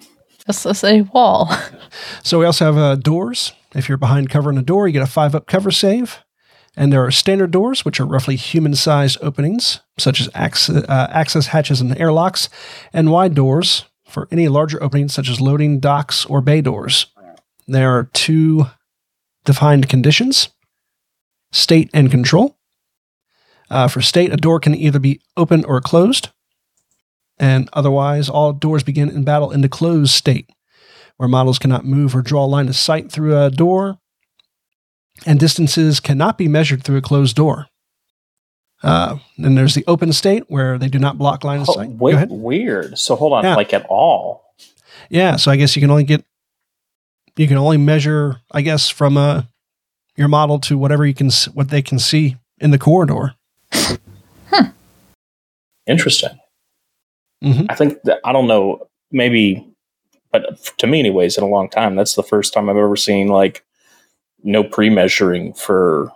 This 0.47 0.65
is 0.65 0.83
a 0.83 1.01
wall. 1.01 1.49
So 2.23 2.39
we 2.39 2.45
also 2.45 2.65
have 2.65 2.77
uh, 2.77 2.95
doors. 2.95 3.53
If 3.73 3.87
you're 3.87 3.97
behind 3.97 4.29
cover 4.29 4.49
in 4.49 4.57
a 4.57 4.61
door, 4.61 4.87
you 4.87 4.93
get 4.93 5.01
a 5.01 5.07
five 5.07 5.33
up 5.33 5.47
cover 5.47 5.71
save. 5.71 6.23
And 6.77 6.93
there 6.93 7.03
are 7.03 7.09
standard 7.09 7.49
doors, 7.49 7.83
which 7.83 7.99
are 7.99 8.05
roughly 8.05 8.35
human 8.35 8.75
sized 8.75 9.17
openings, 9.21 9.81
such 9.97 10.21
as 10.21 10.29
access, 10.35 10.83
uh, 10.83 11.07
access 11.11 11.47
hatches 11.47 11.81
and 11.81 11.99
airlocks, 11.99 12.49
and 12.93 13.11
wide 13.11 13.33
doors 13.33 13.85
for 14.07 14.27
any 14.31 14.47
larger 14.47 14.81
openings, 14.81 15.13
such 15.13 15.27
as 15.27 15.41
loading 15.41 15.79
docks 15.79 16.23
or 16.25 16.39
bay 16.39 16.61
doors. 16.61 17.07
There 17.67 17.97
are 17.97 18.09
two 18.13 18.67
defined 19.43 19.89
conditions 19.89 20.49
state 21.51 21.89
and 21.93 22.11
control. 22.11 22.57
Uh, 23.69 23.87
for 23.87 24.01
state, 24.01 24.31
a 24.31 24.37
door 24.37 24.59
can 24.59 24.75
either 24.75 24.99
be 24.99 25.19
open 25.35 25.65
or 25.65 25.81
closed. 25.81 26.29
And 27.39 27.69
otherwise, 27.73 28.29
all 28.29 28.53
doors 28.53 28.83
begin 28.83 29.09
in 29.09 29.23
battle 29.23 29.51
in 29.51 29.61
the 29.61 29.69
closed 29.69 30.13
state 30.13 30.49
where 31.17 31.27
models 31.27 31.57
cannot 31.57 31.85
move 31.85 32.15
or 32.15 32.21
draw 32.21 32.45
a 32.45 32.47
line 32.47 32.67
of 32.67 32.75
sight 32.75 33.11
through 33.11 33.37
a 33.37 33.49
door, 33.49 33.99
and 35.25 35.39
distances 35.39 35.99
cannot 35.99 36.37
be 36.37 36.47
measured 36.47 36.83
through 36.83 36.97
a 36.97 37.01
closed 37.01 37.35
door. 37.35 37.67
Uh, 38.83 39.17
then 39.37 39.55
there's 39.55 39.73
the 39.73 39.83
open 39.87 40.13
state 40.13 40.43
where 40.49 40.77
they 40.77 40.87
do 40.87 40.99
not 40.99 41.17
block 41.17 41.43
line 41.43 41.61
of 41.61 41.69
Oh, 41.69 41.73
sight. 41.73 41.89
Wait, 41.89 42.13
ahead. 42.15 42.29
weird. 42.29 42.97
So 42.99 43.15
hold 43.15 43.33
on, 43.33 43.43
Yeah. 43.43 43.55
like 43.55 43.73
at 43.73 43.85
all? 43.89 44.53
Yeah, 45.09 45.35
so 45.37 45.49
I 45.51 45.55
guess 45.55 45.75
you 45.75 45.81
can 45.81 45.89
only 45.91 46.03
get 46.03 46.23
you 47.35 47.47
can 47.47 47.57
only 47.57 47.77
measure, 47.77 48.37
I 48.51 48.61
guess, 48.61 48.89
from 48.89 49.15
a 49.17 49.47
your 50.15 50.27
model 50.27 50.59
to 50.61 50.77
whatever 50.77 51.05
you 51.05 51.13
can 51.13 51.29
what 51.53 51.69
they 51.69 51.81
can 51.81 51.99
see 51.99 52.35
in 52.59 52.71
the 52.71 52.79
corridor. 52.79 53.35
Interesting. 55.87 56.37
Mhm. 57.43 57.67
I 57.69 57.75
think 57.75 58.01
that, 58.03 58.19
I 58.25 58.33
don't 58.33 58.47
know, 58.47 58.87
maybe, 59.11 59.65
but 60.31 60.57
to 60.79 60.87
me, 60.87 60.99
anyways, 60.99 61.37
in 61.37 61.43
a 61.43 61.47
long 61.47 61.69
time, 61.69 61.95
that's 61.95 62.15
the 62.15 62.23
first 62.23 62.53
time 62.53 62.69
I've 62.69 62.75
ever 62.75 62.95
seen 62.97 63.27
like 63.27 63.63
no 64.43 64.63
pre 64.63 64.89
measuring 64.89 65.53
for. 65.53 66.11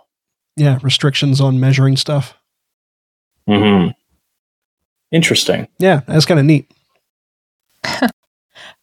Yeah, 0.56 0.78
restrictions 0.82 1.40
on 1.40 1.58
measuring 1.60 1.96
stuff. 1.96 2.34
hmm 3.46 3.88
Interesting. 5.10 5.68
Yeah, 5.78 6.00
that's 6.06 6.24
kind 6.26 6.40
of 6.40 6.46
neat. 6.46 6.70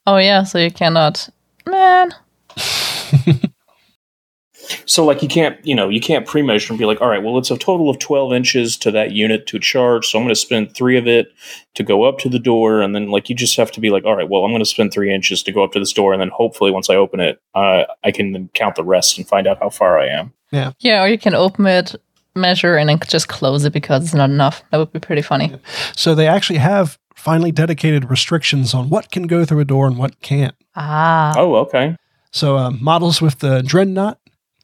Oh 0.08 0.18
yeah, 0.18 0.44
so 0.44 0.58
you 0.58 0.72
cannot. 0.72 1.30
Man, 1.68 2.12
So, 4.86 5.06
like, 5.06 5.22
you 5.22 5.28
can't, 5.28 5.58
you 5.66 5.74
know, 5.76 5.90
you 5.90 6.00
can't 6.00 6.26
pre 6.28 6.42
measure 6.42 6.72
and 6.72 6.80
be 6.80 6.86
like, 6.86 7.02
all 7.02 7.08
right, 7.08 7.22
well, 7.24 7.38
it's 7.38 7.52
a 7.52 7.58
total 7.58 7.90
of 7.90 8.00
12 8.00 8.34
inches 8.34 8.78
to 8.78 8.92
that 8.92 9.12
unit 9.12 9.48
to 9.48 9.60
charge. 9.60 10.08
So 10.08 10.18
I'm 10.18 10.24
going 10.26 10.34
to 10.34 10.40
spend 10.40 10.76
three 10.76 10.98
of 10.98 11.08
it 11.08 11.28
to 11.76 11.84
go 11.84 12.04
up 12.04 12.20
to 12.20 12.30
the 12.30 12.40
door. 12.40 12.82
And 12.82 12.94
then, 12.96 13.10
like, 13.10 13.30
you 13.30 13.36
just 13.36 13.58
have 13.58 13.72
to 13.72 13.80
be 13.80 13.90
like, 13.90 14.06
all 14.06 14.16
right, 14.16 14.30
well, 14.30 14.44
I'm 14.46 14.52
going 14.52 14.62
to 14.62 14.66
spend 14.66 14.94
three 14.94 15.14
inches 15.14 15.42
to 15.44 15.52
go 15.52 15.64
up 15.64 15.72
to 15.74 15.80
this 15.80 15.94
door. 15.94 16.14
And 16.14 16.22
then 16.22 16.30
hopefully, 16.30 16.72
once 16.72 16.90
I 16.90 16.96
open 16.96 17.20
it, 17.20 17.42
uh, 17.56 17.84
I 18.04 18.12
can 18.12 18.32
then 18.34 18.50
count 18.54 18.76
the 18.76 18.84
rest 18.84 19.18
and 19.18 19.28
find 19.28 19.48
out 19.48 19.60
how 19.60 19.70
far 19.70 20.00
I 20.00 20.08
am. 20.08 20.34
Yeah. 20.52 20.72
Yeah, 20.80 21.04
or 21.04 21.08
you 21.08 21.18
can 21.18 21.36
open 21.36 21.66
it, 21.68 21.96
measure, 22.36 22.76
and 22.76 22.90
then 22.90 23.00
just 23.08 23.28
close 23.28 23.66
it 23.66 23.74
because 23.74 24.04
it's 24.06 24.14
not 24.14 24.30
enough. 24.30 24.64
That 24.72 24.78
would 24.78 24.92
be 24.94 25.00
pretty 25.00 25.22
funny. 25.22 25.56
So 25.96 26.16
they 26.16 26.28
actually 26.28 26.60
have 26.60 26.98
finally 27.16 27.52
dedicated 27.52 28.10
restrictions 28.10 28.74
on 28.74 28.90
what 28.90 29.12
can 29.12 29.24
go 29.28 29.44
through 29.46 29.60
a 29.60 29.66
door 29.66 29.88
and 29.88 29.98
what 29.98 30.22
can't. 30.22 30.56
Ah, 30.76 31.34
Oh, 31.38 31.56
okay. 31.56 31.96
So 32.32 32.58
uh, 32.58 32.72
models 32.72 33.22
with 33.22 33.40
the 33.40 33.62
dreadnought, 33.62 34.20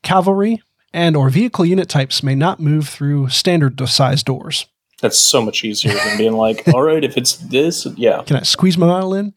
cavalry, 0.06 0.62
and 0.94 1.18
or 1.18 1.30
vehicle 1.30 1.66
unit 1.66 1.90
types 1.90 2.24
may 2.24 2.36
not 2.36 2.62
move 2.62 2.88
through 2.88 3.28
standard 3.28 3.76
do- 3.76 3.86
size 3.86 4.24
doors. 4.24 4.66
That's 5.02 5.20
so 5.20 5.42
much 5.42 5.66
easier 5.66 5.94
than 5.94 6.18
being 6.18 6.34
like, 6.34 6.66
all 6.74 6.82
right, 6.82 7.04
if 7.04 7.18
it's 7.18 7.36
this, 7.36 7.86
yeah. 7.98 8.24
Can 8.24 8.38
I 8.38 8.44
squeeze 8.44 8.78
my 8.78 8.88
model 8.88 9.14
in? 9.14 9.34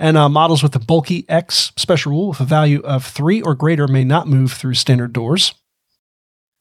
And 0.00 0.16
uh, 0.16 0.28
models 0.28 0.62
with 0.62 0.72
the 0.72 0.80
bulky 0.80 1.24
X 1.28 1.72
special 1.76 2.12
rule 2.12 2.28
with 2.30 2.40
a 2.40 2.44
value 2.44 2.80
of 2.80 3.04
three 3.04 3.40
or 3.40 3.54
greater 3.54 3.86
may 3.86 4.04
not 4.04 4.28
move 4.28 4.52
through 4.52 4.74
standard 4.74 5.12
doors. 5.12 5.54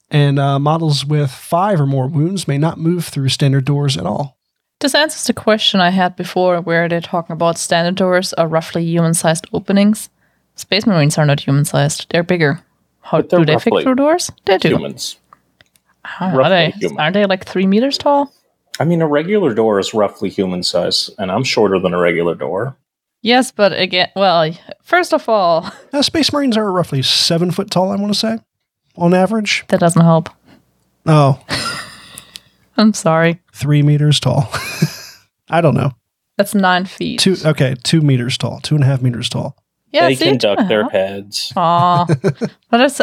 And 0.09 0.39
uh, 0.39 0.59
models 0.59 1.05
with 1.05 1.31
five 1.31 1.81
or 1.81 1.85
more 1.85 2.07
wounds 2.07 2.47
may 2.47 2.57
not 2.57 2.77
move 2.79 3.05
through 3.05 3.29
standard 3.29 3.65
doors 3.65 3.97
at 3.97 4.05
all. 4.05 4.37
this 4.79 4.95
answers 4.95 5.25
the 5.25 5.33
question 5.33 5.79
I 5.81 5.89
had 5.89 6.15
before, 6.15 6.61
where 6.61 6.87
they're 6.87 7.01
talking 7.01 7.33
about 7.33 7.57
standard 7.57 7.95
doors 7.95 8.33
are 8.33 8.47
roughly 8.47 8.85
human-sized 8.85 9.47
openings. 9.51 10.09
Space 10.55 10.87
Marines 10.87 11.17
are 11.17 11.25
not 11.25 11.41
human-sized; 11.41 12.07
they're 12.09 12.23
bigger. 12.23 12.63
How 13.07 13.19
But 13.21 13.29
do 13.29 13.45
they 13.45 13.53
fit 13.57 13.71
roughly 13.71 13.83
through 13.83 13.95
doors? 13.95 14.31
They 14.45 14.57
do. 14.57 14.69
Humans. 14.69 15.17
How 16.03 16.27
are 16.27 16.37
roughly 16.37 16.49
they? 16.49 16.71
human. 16.71 16.99
Are 16.99 17.11
they 17.11 17.25
like 17.25 17.45
three 17.45 17.65
meters 17.65 17.97
tall? 17.97 18.33
I 18.79 18.83
mean, 18.85 19.01
a 19.01 19.07
regular 19.07 19.53
door 19.53 19.79
is 19.79 19.93
roughly 19.93 20.29
human 20.29 20.61
size, 20.61 21.09
and 21.17 21.31
I'm 21.31 21.43
shorter 21.43 21.79
than 21.79 21.93
a 21.93 21.99
regular 21.99 22.35
door. 22.35 22.75
Yes, 23.21 23.51
but 23.51 23.71
again, 23.73 24.09
well, 24.15 24.51
first 24.83 25.13
of 25.13 25.27
all, 25.29 25.71
Uh, 25.93 26.01
Space 26.01 26.31
Marines 26.33 26.57
are 26.57 26.71
roughly 26.71 27.01
seven 27.01 27.51
foot 27.51 27.71
tall, 27.71 27.91
I 27.91 27.95
want 27.95 28.13
to 28.13 28.19
say, 28.19 28.39
on 28.97 29.13
average. 29.13 29.63
that 29.69 29.79
doesn't 29.79 30.03
help. 30.03 30.29
Oh, 31.05 31.41
I'm 32.77 32.93
sorry. 32.93 33.39
three 33.53 33.81
meters 33.83 34.19
tall. 34.19 34.49
I 35.49 35.61
don't 35.61 35.75
know. 35.75 35.93
That's 36.35 36.53
nine 36.53 36.85
feet. 36.85 37.19
Two, 37.21 37.35
okay, 37.45 37.75
two 37.83 38.01
meters 38.01 38.37
tall, 38.37 38.59
two 38.59 38.75
and 38.75 38.83
a 38.83 38.87
half 38.87 39.01
meters 39.01 39.29
tall. 39.29 39.55
Yeah, 39.91 40.07
they 40.07 40.15
see, 40.15 40.25
can 40.25 40.33
two 40.33 40.39
duck 40.55 40.67
their 40.67 40.83
half. 40.83 40.91
heads. 40.91 41.53
Aw. 41.55 42.05
but 42.69 42.81
it's, 42.81 43.01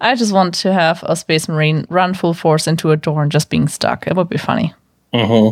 I 0.00 0.14
just 0.14 0.32
want 0.32 0.54
to 0.54 0.72
have 0.72 1.02
a 1.04 1.16
space 1.16 1.48
marine 1.48 1.86
run 1.88 2.14
full 2.14 2.34
force 2.34 2.66
into 2.66 2.90
a 2.92 2.96
door 2.96 3.22
and 3.22 3.32
just 3.32 3.50
being 3.50 3.68
stuck. 3.68 4.06
It 4.06 4.14
would 4.16 4.28
be 4.28 4.38
funny. 4.38 4.72
hmm 5.12 5.48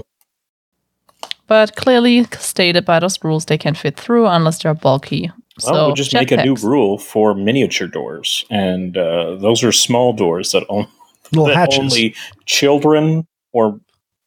But 1.46 1.76
clearly 1.76 2.24
stated 2.38 2.84
by 2.84 3.00
those 3.00 3.22
rules, 3.24 3.44
they 3.46 3.58
can't 3.58 3.76
fit 3.76 3.96
through 3.98 4.26
unless 4.26 4.62
they're 4.62 4.74
bulky. 4.74 5.30
Well, 5.62 5.74
so 5.74 5.86
we'll 5.86 5.94
just 5.94 6.14
make 6.14 6.30
a 6.32 6.42
new 6.44 6.54
rule 6.56 6.98
for 6.98 7.34
miniature 7.34 7.86
doors, 7.86 8.44
and 8.50 8.96
uh, 8.96 9.36
those 9.36 9.62
are 9.62 9.70
small 9.72 10.12
doors 10.12 10.50
that, 10.52 10.64
on- 10.68 10.88
Little 11.32 11.46
that 11.46 11.78
only 11.78 12.14
children 12.44 13.26
or 13.52 13.80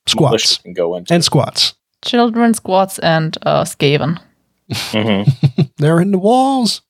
squats, 0.08 0.58
can 0.60 0.74
go 0.74 0.96
into. 0.96 1.14
and 1.14 1.24
squats. 1.24 1.74
Children, 2.04 2.54
squats, 2.54 2.98
and 3.00 3.38
uh, 3.42 3.64
Skaven. 3.66 4.20
Mhm. 4.72 5.72
They're 5.78 6.00
in 6.02 6.12
the 6.12 6.18
walls. 6.18 6.82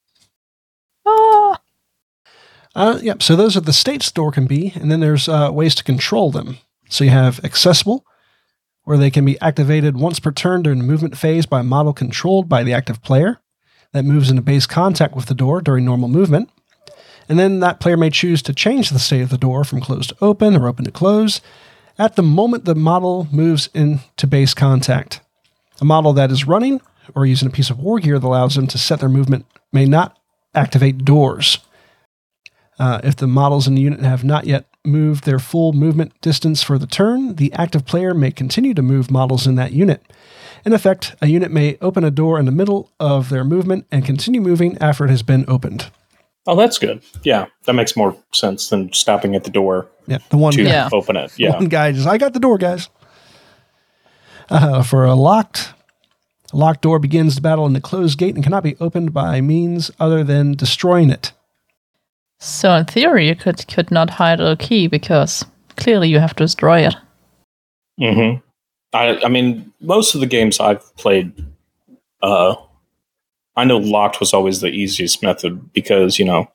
Ah, 1.05 1.59
Uh, 2.75 2.99
yep. 3.01 3.23
So 3.23 3.35
those 3.35 3.57
are 3.57 3.61
the 3.61 3.73
states 3.73 4.11
the 4.11 4.15
door 4.15 4.31
can 4.31 4.45
be, 4.45 4.71
and 4.75 4.91
then 4.91 4.99
there's 4.99 5.27
uh, 5.27 5.49
ways 5.51 5.73
to 5.75 5.83
control 5.83 6.31
them. 6.31 6.57
So 6.89 7.03
you 7.03 7.09
have 7.09 7.43
accessible, 7.43 8.05
where 8.83 8.97
they 8.97 9.09
can 9.11 9.25
be 9.25 9.39
activated 9.41 9.97
once 9.97 10.19
per 10.19 10.31
turn 10.31 10.61
during 10.61 10.79
the 10.79 10.85
movement 10.85 11.17
phase 11.17 11.45
by 11.45 11.61
a 11.61 11.63
model 11.63 11.91
controlled 11.93 12.47
by 12.47 12.63
the 12.63 12.73
active 12.73 13.01
player 13.01 13.39
that 13.93 14.05
moves 14.05 14.29
into 14.29 14.41
base 14.41 14.65
contact 14.67 15.15
with 15.15 15.25
the 15.25 15.33
door 15.35 15.59
during 15.61 15.85
normal 15.85 16.07
movement. 16.09 16.49
And 17.29 17.37
then 17.39 17.59
that 17.59 17.79
player 17.79 17.97
may 17.97 18.09
choose 18.09 18.41
to 18.43 18.53
change 18.53 18.89
the 18.89 18.99
state 18.99 19.21
of 19.21 19.29
the 19.29 19.37
door 19.37 19.63
from 19.63 19.81
closed 19.81 20.09
to 20.09 20.17
open 20.21 20.55
or 20.55 20.67
open 20.67 20.85
to 20.85 20.91
close 20.91 21.41
at 21.99 22.15
the 22.15 22.23
moment 22.23 22.63
the 22.65 22.75
model 22.75 23.27
moves 23.31 23.69
into 23.73 24.27
base 24.27 24.53
contact. 24.53 25.19
A 25.81 25.85
model 25.85 26.13
that 26.13 26.31
is 26.31 26.45
running 26.47 26.79
or 27.15 27.25
using 27.25 27.47
a 27.47 27.51
piece 27.51 27.69
of 27.69 27.79
war 27.79 27.99
gear 27.99 28.19
that 28.19 28.27
allows 28.27 28.55
them 28.55 28.67
to 28.67 28.77
set 28.77 28.99
their 28.99 29.09
movement 29.09 29.45
may 29.71 29.85
not 29.85 30.17
activate 30.55 31.05
doors. 31.05 31.59
Uh, 32.79 33.01
if 33.03 33.15
the 33.15 33.27
models 33.27 33.67
in 33.67 33.75
the 33.75 33.81
unit 33.81 34.01
have 34.01 34.23
not 34.23 34.45
yet 34.45 34.65
moved 34.85 35.23
their 35.25 35.39
full 35.39 35.73
movement 35.73 36.13
distance 36.21 36.61
for 36.63 36.77
the 36.77 36.85
turn, 36.87 37.35
the 37.35 37.51
active 37.53 37.85
player 37.85 38.13
may 38.13 38.31
continue 38.31 38.73
to 38.73 38.81
move 38.83 39.09
models 39.11 39.47
in 39.47 39.55
that 39.55 39.73
unit. 39.73 40.01
In 40.63 40.73
effect, 40.73 41.15
a 41.21 41.27
unit 41.27 41.51
may 41.51 41.77
open 41.81 42.03
a 42.03 42.11
door 42.11 42.39
in 42.39 42.45
the 42.45 42.51
middle 42.51 42.91
of 42.99 43.29
their 43.29 43.43
movement 43.43 43.85
and 43.91 44.05
continue 44.05 44.41
moving 44.41 44.77
after 44.79 45.05
it 45.05 45.09
has 45.09 45.23
been 45.23 45.43
opened. 45.47 45.89
Oh, 46.45 46.55
that's 46.55 46.77
good. 46.77 47.01
Yeah, 47.23 47.47
that 47.65 47.73
makes 47.73 47.97
more 47.97 48.15
sense 48.31 48.69
than 48.69 48.93
stopping 48.93 49.35
at 49.35 49.43
the 49.43 49.49
door 49.51 49.87
Yeah, 50.07 50.19
the 50.29 50.37
one 50.37 50.53
to 50.53 50.63
Yeah. 50.63 50.87
open 50.93 51.17
it. 51.17 51.31
Yeah. 51.37 51.55
one 51.55 51.65
guy 51.65 51.91
just, 51.91 52.07
I 52.07 52.17
got 52.17 52.33
the 52.33 52.39
door, 52.39 52.57
guys. 52.57 52.87
Uh, 54.49 54.81
for 54.83 55.03
a 55.03 55.13
locked, 55.13 55.73
a 56.53 56.57
locked 56.57 56.81
door 56.81 56.99
begins 56.99 57.35
the 57.35 57.41
battle 57.41 57.65
in 57.65 57.73
the 57.73 57.81
closed 57.81 58.17
gate 58.17 58.35
and 58.35 58.43
cannot 58.43 58.63
be 58.63 58.75
opened 58.79 59.13
by 59.13 59.41
means 59.41 59.91
other 59.99 60.23
than 60.23 60.53
destroying 60.53 61.09
it. 61.09 61.33
so 62.39 62.73
in 62.75 62.85
theory, 62.85 63.27
you 63.27 63.35
could 63.35 63.67
could 63.67 63.91
not 63.91 64.09
hide 64.09 64.39
a 64.39 64.55
key 64.55 64.87
because 64.87 65.45
clearly 65.75 66.09
you 66.09 66.19
have 66.19 66.35
to 66.35 66.43
destroy 66.43 66.87
it. 66.87 66.95
hmm 67.99 68.37
I, 68.93 69.19
I 69.23 69.27
mean, 69.27 69.73
most 69.81 70.15
of 70.15 70.21
the 70.21 70.27
games 70.27 70.59
I've 70.61 70.95
played, 70.95 71.33
uh, 72.23 72.55
I 73.57 73.65
know 73.65 73.77
locked 73.77 74.19
was 74.21 74.33
always 74.33 74.61
the 74.61 74.69
easiest 74.69 75.21
method 75.21 75.73
because 75.73 76.17
you 76.17 76.25
know, 76.25 76.47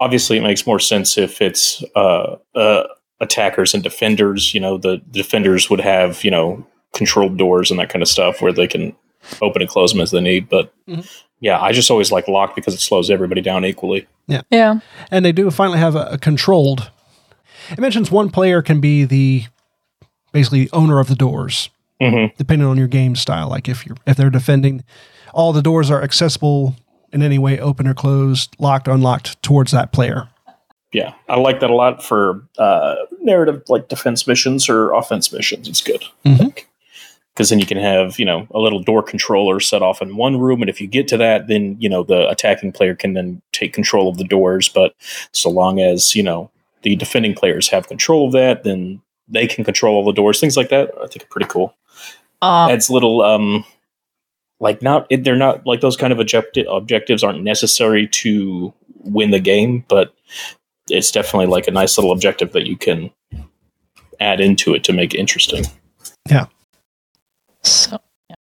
obviously 0.00 0.38
it 0.38 0.42
makes 0.42 0.66
more 0.66 0.80
sense 0.80 1.16
if 1.16 1.40
it's 1.40 1.84
uh, 1.94 2.36
uh, 2.56 2.84
attackers 3.20 3.72
and 3.72 3.82
defenders. 3.84 4.52
You 4.52 4.60
know, 4.60 4.76
the 4.78 5.00
defenders 5.10 5.70
would 5.70 5.80
have 5.80 6.24
you 6.24 6.30
know 6.30 6.66
controlled 6.92 7.38
doors 7.38 7.70
and 7.70 7.78
that 7.78 7.90
kind 7.90 8.02
of 8.02 8.08
stuff 8.08 8.42
where 8.42 8.52
they 8.52 8.66
can 8.66 8.96
open 9.42 9.62
and 9.62 9.70
close 9.70 9.92
them 9.92 10.00
as 10.00 10.10
they 10.10 10.20
need. 10.20 10.48
But 10.48 10.72
Mhm. 10.88 11.08
yeah, 11.40 11.60
I 11.60 11.72
just 11.72 11.90
always 11.90 12.10
like 12.12 12.28
locked 12.28 12.54
because 12.56 12.74
it 12.74 12.80
slows 12.80 13.10
everybody 13.10 13.40
down 13.40 13.64
equally. 13.64 14.06
Yeah. 14.26 14.42
Yeah. 14.50 14.80
And 15.10 15.24
they 15.24 15.32
do 15.32 15.50
finally 15.50 15.78
have 15.78 15.94
a, 15.96 16.06
a 16.12 16.18
controlled. 16.18 16.90
It 17.70 17.78
mentions 17.78 18.10
one 18.10 18.30
player 18.30 18.62
can 18.62 18.80
be 18.80 19.04
the 19.04 19.44
basically 20.32 20.64
the 20.64 20.70
owner 20.72 20.98
of 21.00 21.08
the 21.08 21.14
doors, 21.14 21.70
hmm 22.00 22.26
depending 22.36 22.66
on 22.68 22.76
your 22.76 22.88
game 22.88 23.16
style. 23.16 23.48
Like 23.48 23.68
if 23.68 23.86
you're 23.86 23.96
if 24.06 24.16
they're 24.16 24.30
defending, 24.30 24.84
all 25.32 25.52
the 25.52 25.62
doors 25.62 25.90
are 25.90 26.02
accessible 26.02 26.74
in 27.12 27.22
any 27.22 27.38
way, 27.38 27.58
open 27.60 27.86
or 27.86 27.94
closed, 27.94 28.56
locked, 28.58 28.88
unlocked 28.88 29.40
towards 29.42 29.70
that 29.72 29.92
player. 29.92 30.28
Yeah, 30.92 31.14
I 31.28 31.38
like 31.38 31.60
that 31.60 31.70
a 31.70 31.74
lot 31.74 32.02
for 32.04 32.42
uh, 32.58 32.94
narrative 33.20 33.62
like 33.68 33.88
defense 33.88 34.26
missions 34.26 34.68
or 34.68 34.92
offense 34.92 35.32
missions. 35.32 35.68
It's 35.68 35.80
good 35.80 36.04
Mhm. 36.24 36.56
Because 37.34 37.50
then 37.50 37.58
you 37.58 37.66
can 37.66 37.78
have 37.78 38.18
you 38.18 38.24
know 38.24 38.46
a 38.52 38.58
little 38.58 38.80
door 38.80 39.02
controller 39.02 39.60
set 39.60 39.82
off 39.82 40.00
in 40.00 40.16
one 40.16 40.38
room, 40.38 40.62
and 40.62 40.70
if 40.70 40.80
you 40.80 40.86
get 40.86 41.08
to 41.08 41.16
that, 41.16 41.48
then 41.48 41.76
you 41.80 41.88
know 41.88 42.02
the 42.02 42.28
attacking 42.28 42.72
player 42.72 42.94
can 42.94 43.14
then 43.14 43.42
take 43.52 43.72
control 43.72 44.08
of 44.08 44.18
the 44.18 44.24
doors. 44.24 44.68
But 44.68 44.94
so 45.32 45.50
long 45.50 45.80
as 45.80 46.14
you 46.14 46.22
know 46.22 46.50
the 46.82 46.96
defending 46.96 47.34
players 47.34 47.68
have 47.68 47.88
control 47.88 48.26
of 48.26 48.32
that, 48.32 48.64
then 48.64 49.00
they 49.28 49.46
can 49.46 49.64
control 49.64 49.96
all 49.96 50.04
the 50.04 50.12
doors. 50.12 50.40
Things 50.40 50.56
like 50.56 50.68
that, 50.68 50.90
I 51.02 51.06
think 51.06 51.24
are 51.24 51.28
pretty 51.28 51.48
cool. 51.48 51.74
Uh, 52.42 52.68
Adds 52.70 52.90
little 52.90 53.22
um 53.22 53.64
like 54.60 54.82
not 54.82 55.06
they're 55.10 55.36
not 55.36 55.66
like 55.66 55.80
those 55.80 55.96
kind 55.96 56.12
of 56.12 56.18
objecti- 56.18 56.66
objectives 56.68 57.24
aren't 57.24 57.42
necessary 57.42 58.06
to 58.08 58.72
win 59.00 59.30
the 59.30 59.40
game, 59.40 59.84
but 59.88 60.14
it's 60.88 61.10
definitely 61.10 61.46
like 61.46 61.66
a 61.66 61.72
nice 61.72 61.96
little 61.96 62.12
objective 62.12 62.52
that 62.52 62.66
you 62.66 62.76
can 62.76 63.10
add 64.20 64.40
into 64.40 64.74
it 64.74 64.84
to 64.84 64.92
make 64.92 65.14
it 65.14 65.18
interesting. 65.18 65.64
So 67.64 67.98
yeah. 68.28 68.36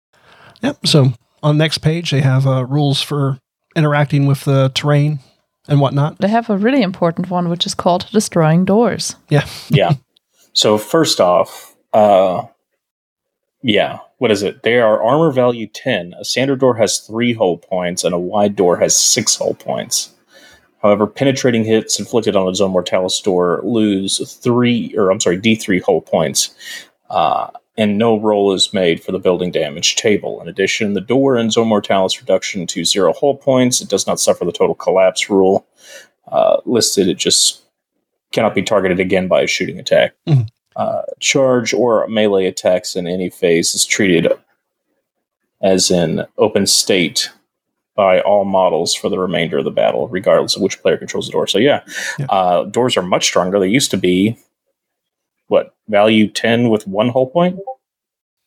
Yep. 0.62 0.88
So 0.88 1.14
on 1.44 1.58
the 1.58 1.64
next 1.64 1.80
page, 1.80 2.12
they 2.12 2.22
have 2.22 2.46
uh, 2.46 2.66
rules 2.66 3.02
for 3.02 3.40
interacting 3.76 4.26
with 4.26 4.46
the 4.46 4.72
terrain 4.74 5.20
and 5.68 5.80
whatnot. 5.80 6.18
They 6.20 6.28
have 6.28 6.50
a 6.50 6.58
really 6.58 6.82
important 6.82 7.30
one, 7.30 7.50
which 7.50 7.66
is 7.66 7.74
called 7.74 8.08
destroying 8.12 8.66
doors. 8.66 9.16
Yeah. 9.30 9.48
yeah. 9.70 9.94
So 10.54 10.78
first 10.78 11.20
off, 11.20 11.76
uh, 11.94 12.44
yeah, 13.62 14.00
what 14.18 14.32
is 14.32 14.42
it? 14.44 14.64
They 14.64 14.80
are 14.80 15.02
armor 15.02 15.32
value 15.32 15.68
ten. 15.68 16.14
A 16.20 16.26
standard 16.26 16.60
door 16.60 16.76
has 16.76 17.00
three 17.00 17.34
hull 17.34 17.58
points, 17.58 18.04
and 18.04 18.14
a 18.14 18.20
wide 18.20 18.56
door 18.56 18.78
has 18.78 18.96
six 18.98 19.36
hull 19.36 19.54
points. 19.54 20.14
However, 20.82 21.08
penetrating 21.08 21.66
hits 21.66 22.00
inflicted 22.00 22.36
on 22.36 22.48
a 22.48 22.56
zone 22.56 22.72
mortalis 22.72 23.20
door 23.22 23.62
lose 23.64 24.34
three, 24.42 24.94
or 24.98 25.12
I'm 25.12 25.20
sorry, 25.20 25.38
D3 25.38 25.82
hull 25.84 26.02
points, 26.02 26.56
uh, 27.10 27.50
and 27.80 27.98
no 27.98 28.20
roll 28.20 28.52
is 28.54 28.74
made 28.74 29.02
for 29.04 29.12
the 29.12 29.20
building 29.20 29.52
damage 29.52 29.96
table. 29.96 30.42
In 30.42 30.48
addition, 30.48 30.94
the 30.94 31.02
door 31.02 31.38
and 31.38 31.52
zone 31.52 31.68
mortalis 31.70 32.20
reduction 32.20 32.68
to 32.68 32.84
zero 32.86 33.14
hull 33.14 33.36
points. 33.38 33.82
It 33.82 33.90
does 33.90 34.06
not 34.06 34.20
suffer 34.20 34.44
the 34.46 34.52
total 34.52 34.76
collapse 34.76 35.30
rule 35.30 35.66
uh, 36.32 36.58
listed. 36.66 37.08
It 37.08 37.18
just 37.18 37.64
cannot 38.32 38.54
be 38.54 38.62
targeted 38.62 39.00
again 39.00 39.28
by 39.28 39.42
a 39.42 39.48
shooting 39.48 39.80
attack. 39.80 40.14
Mhm. 40.28 40.48
Uh, 40.76 41.02
charge 41.20 41.74
or 41.74 42.08
melee 42.08 42.46
attacks 42.46 42.96
in 42.96 43.08
any 43.08 43.30
phase 43.30 43.74
is 43.74 43.86
treated 43.86 44.28
as 45.62 45.92
in 45.92 46.26
open 46.38 46.66
state 46.68 47.32
by 47.96 48.22
all 48.22 48.46
models 48.46 48.94
for 48.96 49.10
the 49.10 49.20
remainder 49.20 49.58
of 49.58 49.66
the 49.66 49.72
battle, 49.72 50.08
regardless 50.08 50.56
of 50.56 50.62
which 50.62 50.82
player 50.82 50.96
controls 50.98 51.26
the 51.26 51.32
door. 51.34 51.48
So 51.48 51.58
yeah, 51.58 51.82
Yeah. 52.18 52.26
Uh, 52.30 52.64
doors 52.66 52.96
are 52.96 53.02
much 53.02 53.26
stronger. 53.26 53.60
They 53.60 53.68
used 53.68 53.92
to 53.92 53.98
be 53.98 54.38
what 55.50 55.76
value 55.90 56.28
ten 56.28 56.70
with 56.70 56.88
one 56.88 57.10
hull 57.10 57.28
point. 57.28 57.60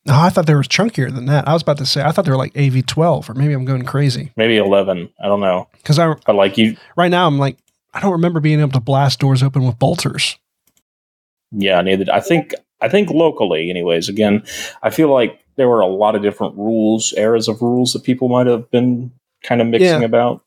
Oh, 0.08 0.20
I 0.20 0.30
thought 0.30 0.46
they 0.46 0.54
were 0.54 0.62
chunkier 0.64 1.14
than 1.14 1.26
that. 1.26 1.46
I 1.46 1.52
was 1.52 1.62
about 1.62 1.78
to 1.78 1.86
say 1.86 2.02
I 2.02 2.10
thought 2.10 2.24
they 2.24 2.30
were 2.32 2.36
like 2.36 2.56
AV 2.58 2.84
twelve, 2.86 3.28
or 3.30 3.34
maybe 3.34 3.52
I'm 3.52 3.64
going 3.64 3.84
crazy 3.84 4.32
maybe 4.36 4.56
11 4.56 5.08
i 5.20 5.26
don't 5.26 5.40
know 5.40 5.68
because 5.74 5.98
I 5.98 6.14
but 6.26 6.34
like 6.34 6.56
you 6.58 6.76
right 6.96 7.10
now 7.10 7.26
I'm 7.28 7.38
like 7.38 7.56
I 7.94 8.00
don't 8.00 8.10
remember 8.12 8.40
being 8.40 8.58
able 8.60 8.72
to 8.72 8.80
blast 8.80 9.20
doors 9.20 9.42
open 9.42 9.64
with 9.66 9.78
bolters. 9.78 10.36
yeah 11.52 11.80
neither 11.82 12.04
i 12.12 12.18
think 12.20 12.54
i 12.80 12.88
think 12.88 13.10
locally 13.10 13.68
anyways 13.70 14.08
again 14.08 14.42
i 14.82 14.90
feel 14.90 15.08
like 15.12 15.38
there 15.56 15.68
were 15.68 15.80
a 15.80 15.86
lot 15.86 16.14
of 16.16 16.22
different 16.22 16.56
rules 16.56 17.12
eras 17.18 17.46
of 17.48 17.60
rules 17.60 17.92
that 17.92 18.02
people 18.04 18.28
might 18.28 18.46
have 18.46 18.70
been 18.70 19.12
kind 19.44 19.60
of 19.60 19.66
mixing 19.66 20.00
Yeah. 20.00 20.06
about 20.06 20.42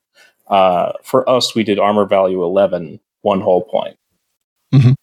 uh, 0.48 0.94
for 1.04 1.28
us 1.30 1.54
we 1.56 1.64
did 1.64 1.80
armor 1.80 2.06
value 2.06 2.44
11 2.44 3.00
one 3.22 3.42
hull 3.42 3.62
point 3.62 3.98
Mhm. 4.74 4.96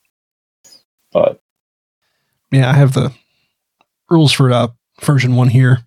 But 1.12 1.40
Yeah, 2.50 2.68
I 2.70 2.74
have 2.74 2.92
the 2.94 3.12
rules 4.10 4.32
for 4.32 4.50
uh, 4.52 4.68
version 5.00 5.36
one 5.36 5.48
here. 5.48 5.78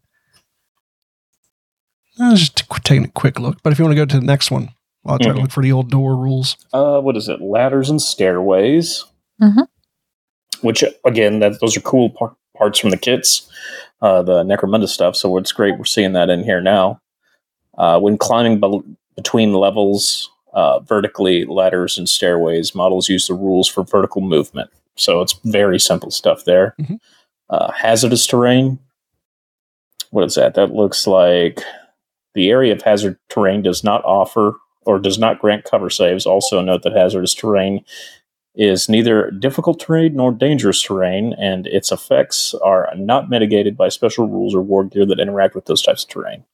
I 2.20 2.32
was 2.32 2.40
just 2.40 2.64
taking 2.84 3.06
a 3.06 3.10
quick 3.10 3.40
look, 3.40 3.62
but 3.62 3.74
if 3.74 3.80
you 3.80 3.86
want 3.86 3.92
to 3.94 4.02
go 4.02 4.06
to 4.06 4.20
the 4.20 4.26
next 4.26 4.50
one, 4.50 4.70
I'll 5.06 5.20
try 5.20 5.34
to 5.34 5.38
Mhm. 5.38 5.42
look 5.44 5.52
for 5.52 5.62
the 5.62 5.72
old 5.74 5.90
door 5.92 6.16
rules. 6.16 6.56
uh, 6.74 7.00
what 7.02 7.18
is 7.18 7.28
it 7.30 7.42
ladders 7.42 7.90
and 7.90 8.02
stairways 8.02 9.04
Mhm. 9.42 9.68
which 10.62 10.84
again 11.06 11.40
that 11.40 11.60
those 11.60 11.76
are 11.78 11.82
cool 11.82 12.10
par- 12.10 12.36
parts 12.58 12.80
from 12.80 12.90
the 12.90 12.98
kits 12.98 13.48
uh, 14.02 14.22
the 14.24 14.44
necromunda 14.44 14.88
stuff 14.88 15.16
so 15.16 15.36
it's 15.38 15.52
great 15.52 15.78
we're 15.78 15.84
seeing 15.86 16.14
that 16.14 16.30
in 16.30 16.44
here 16.44 16.62
now 16.62 17.00
uh, 17.78 18.00
when 18.00 18.18
climbing 18.18 18.60
bel 18.60 18.82
between 19.16 19.54
levels 19.54 20.30
uh, 20.54 20.80
vertically 20.80 21.44
ladders 21.46 21.98
and 21.98 22.08
stairways 22.10 22.74
models 22.74 23.10
use 23.10 23.28
the 23.28 23.34
rules 23.34 23.68
for 23.68 23.84
vertical 23.84 24.22
movement 24.22 24.70
so 24.96 25.22
it's 25.22 25.34
very 25.44 25.80
simple 25.80 26.12
stuff 26.12 26.46
there 26.46 26.76
Mhm. 26.80 27.00
uh, 27.50 27.72
hazardous 27.72 28.26
terrain 28.26 28.80
what 30.12 30.24
is 30.26 30.36
that 30.36 30.54
that 30.56 30.74
looks 30.74 31.08
like 31.08 31.62
the 32.34 32.50
area 32.50 32.74
of 32.74 32.82
hazard 32.82 33.18
terrain 33.30 33.62
does 33.62 33.84
not 33.84 34.04
offer 34.06 34.54
or 34.86 35.00
does 35.00 35.18
not 35.18 35.40
grant 35.40 35.64
cover 35.64 35.90
saves 35.90 36.26
also 36.26 36.62
note 36.62 36.84
that 36.84 36.94
hazardous 36.94 37.34
terrain 37.34 37.84
is 38.58 38.88
neither 38.88 39.32
difficult 39.32 39.80
terrain 39.82 40.16
nor 40.16 40.32
dangerous 40.32 40.82
terrain, 40.82 41.34
and 41.38 41.68
its 41.68 41.92
effects 41.92 42.54
are 42.64 42.88
not 42.96 43.30
mitigated 43.30 43.76
by 43.76 43.90
special 43.90 44.30
rules 44.30 44.56
or 44.56 44.62
war 44.62 44.86
gear 44.86 45.06
that 45.06 45.20
interact 45.20 45.56
with 45.56 45.66
those 45.66 45.82
types 45.82 46.04
of 46.04 46.10
terrain. 46.10 46.46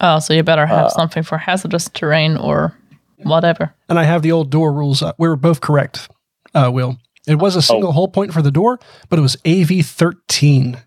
Oh, 0.00 0.18
so 0.18 0.34
you 0.34 0.42
better 0.42 0.66
have 0.66 0.86
Uh, 0.86 0.88
something 0.88 1.22
for 1.22 1.38
hazardous 1.38 1.88
terrain 1.90 2.36
or 2.36 2.76
whatever. 3.22 3.72
And 3.88 4.00
I 4.00 4.02
have 4.02 4.22
the 4.22 4.32
old 4.32 4.50
door 4.50 4.72
rules. 4.72 5.00
Uh, 5.00 5.12
we 5.16 5.28
were 5.28 5.36
both 5.36 5.60
correct, 5.60 6.08
uh, 6.56 6.70
Will. 6.74 6.96
It 7.26 7.38
was 7.38 7.54
a 7.56 7.62
single 7.62 7.92
hull 7.92 8.08
point 8.08 8.32
for 8.32 8.42
the 8.42 8.50
door, 8.50 8.78
but 9.08 9.18
it 9.18 9.22
was 9.22 9.36
AV 9.46 9.82
13. 9.84 10.78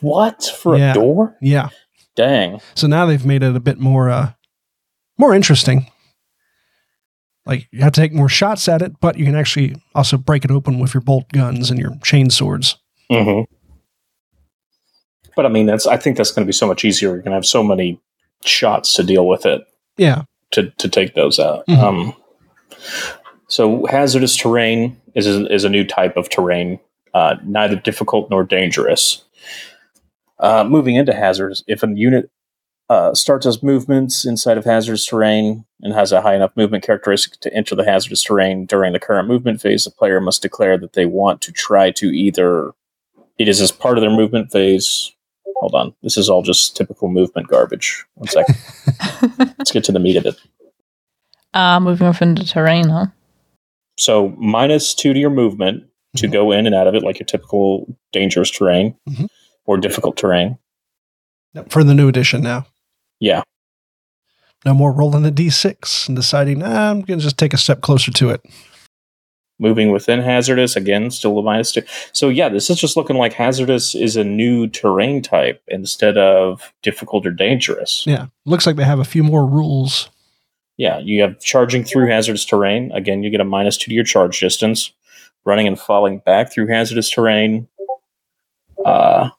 What 0.00 0.42
for 0.44 0.76
Yeah. 0.76 0.90
a 0.90 0.94
door? 0.94 1.36
Yeah. 1.40 1.68
Dang. 2.16 2.60
So 2.74 2.86
now 2.86 3.06
they've 3.06 3.24
made 3.24 3.42
it 3.42 3.54
a 3.54 3.60
bit 3.60 3.78
more 3.78 4.10
uh 4.10 4.32
more 5.18 5.34
interesting. 5.34 5.86
Like 7.46 7.68
you 7.70 7.80
have 7.82 7.92
to 7.92 8.00
take 8.00 8.12
more 8.12 8.28
shots 8.28 8.68
at 8.68 8.82
it, 8.82 8.98
but 9.00 9.16
you 9.16 9.24
can 9.24 9.36
actually 9.36 9.76
also 9.94 10.16
break 10.16 10.44
it 10.44 10.50
open 10.50 10.78
with 10.80 10.92
your 10.94 11.00
bolt 11.02 11.28
guns 11.32 11.70
and 11.70 11.78
your 11.78 11.92
chain 12.02 12.28
swords. 12.30 12.76
hmm 13.08 13.42
But 15.36 15.46
I 15.46 15.48
mean, 15.48 15.66
that's. 15.66 15.86
I 15.86 15.96
think 15.96 16.16
that's 16.16 16.32
going 16.32 16.44
to 16.44 16.48
be 16.48 16.52
so 16.52 16.66
much 16.66 16.84
easier. 16.84 17.10
You're 17.10 17.18
going 17.18 17.30
to 17.30 17.36
have 17.36 17.46
so 17.46 17.62
many 17.62 18.00
shots 18.44 18.94
to 18.94 19.04
deal 19.04 19.28
with 19.28 19.46
it 19.46 19.62
Yeah. 19.96 20.22
to 20.52 20.70
to 20.78 20.88
take 20.88 21.14
those 21.14 21.38
out. 21.38 21.64
Mhm. 21.68 21.78
Um, 21.82 22.14
so 23.48 23.86
hazardous 23.86 24.36
terrain 24.36 25.00
is 25.14 25.26
a, 25.26 25.52
is 25.52 25.64
a 25.64 25.68
new 25.68 25.84
type 25.84 26.16
of 26.16 26.28
terrain, 26.28 26.80
uh, 27.14 27.36
neither 27.44 27.76
difficult 27.76 28.30
nor 28.30 28.44
dangerous. 28.44 29.24
Uh, 30.38 30.64
moving 30.64 30.96
into 30.96 31.14
hazards, 31.14 31.64
if 31.66 31.82
a 31.82 31.88
unit 31.94 32.30
uh, 32.88 33.14
starts 33.14 33.46
as 33.46 33.62
movements 33.62 34.24
inside 34.24 34.58
of 34.58 34.64
hazardous 34.64 35.06
terrain 35.06 35.64
and 35.80 35.92
has 35.92 36.12
a 36.12 36.20
high 36.20 36.34
enough 36.34 36.52
movement 36.56 36.84
characteristic 36.84 37.40
to 37.40 37.52
enter 37.54 37.74
the 37.74 37.84
hazardous 37.84 38.22
terrain 38.22 38.66
during 38.66 38.92
the 38.92 39.00
current 39.00 39.28
movement 39.28 39.60
phase, 39.60 39.84
the 39.84 39.90
player 39.90 40.20
must 40.20 40.42
declare 40.42 40.78
that 40.78 40.92
they 40.92 41.06
want 41.06 41.40
to 41.42 41.52
try 41.52 41.90
to 41.90 42.06
either 42.06 42.72
it 43.38 43.48
is 43.48 43.60
as 43.60 43.72
part 43.72 43.98
of 43.98 44.02
their 44.02 44.10
movement 44.10 44.50
phase. 44.50 45.12
Hold 45.56 45.74
on, 45.74 45.94
this 46.02 46.16
is 46.16 46.28
all 46.28 46.42
just 46.42 46.76
typical 46.76 47.08
movement 47.08 47.48
garbage. 47.48 48.04
One 48.14 48.28
second, 48.28 48.56
let's 49.58 49.72
get 49.72 49.84
to 49.84 49.92
the 49.92 49.98
meat 49.98 50.16
of 50.16 50.26
it. 50.26 50.36
Uh, 51.54 51.80
moving 51.80 52.06
within 52.06 52.30
into 52.30 52.46
terrain, 52.46 52.88
huh? 52.88 53.06
So 53.98 54.34
minus 54.38 54.94
two 54.94 55.12
to 55.12 55.18
your 55.18 55.30
movement 55.30 55.84
to 56.16 56.28
Mhm. 56.28 56.32
go 56.32 56.52
in 56.52 56.66
and 56.66 56.74
out 56.74 56.86
of 56.86 56.94
it, 56.94 57.02
like 57.02 57.18
your 57.18 57.26
typical 57.26 57.86
dangerous 58.12 58.50
terrain 58.50 58.94
Mhm. 59.08 59.28
or 59.64 59.76
difficult 59.78 60.16
terrain. 60.16 60.58
For 61.68 61.82
the 61.82 61.94
new 61.94 62.08
edition 62.08 62.42
now. 62.42 62.66
Yeah, 63.20 63.42
No 64.64 64.74
more 64.74 64.90
rolling 64.92 65.24
a 65.24 65.30
d6 65.30 66.08
and 66.08 66.16
deciding, 66.16 66.58
nah, 66.58 66.90
I'm 66.90 67.02
going 67.02 67.20
to 67.20 67.22
just 67.24 67.38
take 67.38 67.54
a 67.54 67.58
step 67.58 67.80
closer 67.82 68.10
to 68.12 68.30
it. 68.30 68.40
moving 69.58 69.90
within 69.90 70.20
hazardous 70.20 70.76
again, 70.76 71.10
still 71.10 71.38
a 71.38 71.42
minus 71.42 71.72
two. 71.72 71.80
So 72.12 72.28
yeah, 72.28 72.50
this 72.50 72.68
is 72.68 72.78
just 72.78 72.94
looking 72.94 73.16
like 73.16 73.32
hazardous 73.32 73.94
is 73.94 74.14
a 74.14 74.22
new 74.22 74.66
terrain 74.66 75.22
type 75.22 75.62
instead 75.68 76.18
of 76.18 76.74
difficult 76.82 77.24
or 77.26 77.30
dangerous. 77.30 78.04
Yeah. 78.06 78.26
Looks 78.44 78.66
like 78.66 78.76
they 78.76 78.84
have 78.84 78.98
a 78.98 79.04
few 79.04 79.22
more 79.24 79.46
rules. 79.46 80.10
Yeah, 80.76 80.98
you 80.98 81.22
have 81.22 81.40
charging 81.40 81.84
through 81.84 82.08
hazardous 82.08 82.44
terrain. 82.44 82.92
Again, 82.92 83.22
you 83.22 83.30
get 83.30 83.40
a 83.40 83.44
minus 83.44 83.76
two 83.76 83.90
to 83.90 83.94
your 83.94 84.04
charge 84.04 84.38
distance. 84.40 84.92
Running 85.44 85.66
and 85.66 85.78
falling 85.78 86.18
back 86.18 86.52
through 86.52 86.66
hazardous 86.68 87.08
terrain. 87.10 87.68
Uh, 88.84 89.30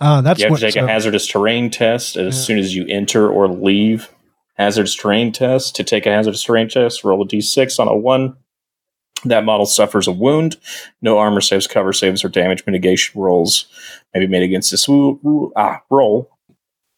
Uh, 0.00 0.20
that's 0.20 0.40
you 0.40 0.46
have 0.46 0.50
what 0.50 0.60
to 0.60 0.66
take 0.66 0.74
so- 0.74 0.84
a 0.84 0.88
hazardous 0.88 1.26
terrain 1.26 1.70
test 1.70 2.16
as 2.16 2.34
Yeah. 2.36 2.42
soon 2.42 2.58
as 2.58 2.74
you 2.74 2.86
enter 2.88 3.30
or 3.30 3.48
leave. 3.48 4.10
Hazardous 4.54 4.94
terrain 4.94 5.32
test. 5.32 5.74
To 5.76 5.84
take 5.84 6.06
a 6.06 6.10
hazardous 6.10 6.42
terrain 6.42 6.68
test, 6.68 7.04
roll 7.04 7.22
a 7.22 7.26
d6 7.26 7.78
on 7.78 7.88
a 7.88 7.96
one. 7.96 8.36
That 9.24 9.44
model 9.44 9.64
suffers 9.66 10.06
a 10.06 10.12
wound. 10.12 10.56
No 11.02 11.18
armor 11.18 11.40
saves, 11.40 11.66
cover 11.66 11.92
saves, 11.92 12.24
or 12.24 12.28
damage 12.28 12.64
mitigation 12.66 13.20
rolls 13.20 13.66
may 14.14 14.20
be 14.20 14.26
made 14.26 14.42
against 14.42 14.70
this 14.70 14.86
wo- 14.88 15.18
wo- 15.22 15.52
ah, 15.56 15.80
roll. 15.90 16.30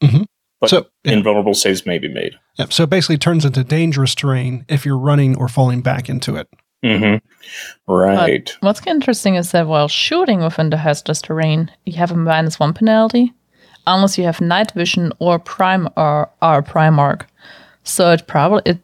Mhm. 0.03 0.27
But 0.61 0.71
So, 0.71 0.87
yeah. 1.05 1.13
invulnerable 1.13 1.55
saves 1.55 1.87
may 1.87 1.99
be 1.99 2.09
made. 2.09 2.35
Yep. 2.57 2.73
So 2.73 2.83
it 2.85 2.91
basically 2.91 3.19
turns 3.19 3.45
into 3.45 3.63
dangerous 3.63 4.15
terrain 4.15 4.65
if 4.69 4.85
you're 4.85 4.99
running 4.99 5.37
or 5.37 5.49
falling 5.49 5.83
back 5.83 6.09
into 6.09 6.37
it. 6.37 6.49
Mm-hmm. 6.85 7.93
Right. 7.93 8.57
What's 8.61 8.87
interesting 8.87 9.35
is 9.35 9.53
that 9.53 9.67
while 9.67 9.89
shooting 9.89 10.41
within 10.41 10.71
the 10.71 10.77
hazardous 10.77 11.23
terrain, 11.23 11.71
you 11.87 11.95
have 11.95 12.13
a 12.13 12.17
minus 12.17 12.61
one 12.61 12.73
penalty, 12.73 13.33
unless 13.87 14.19
you 14.19 14.25
have 14.25 14.41
night 14.41 14.73
vision 14.73 15.13
or 15.19 15.39
prime 15.39 15.89
or, 15.97 16.31
or 16.43 16.63
primarch. 16.63 17.27
So 17.85 18.13
it 18.13 18.27
probably 18.27 18.63
it 18.65 18.79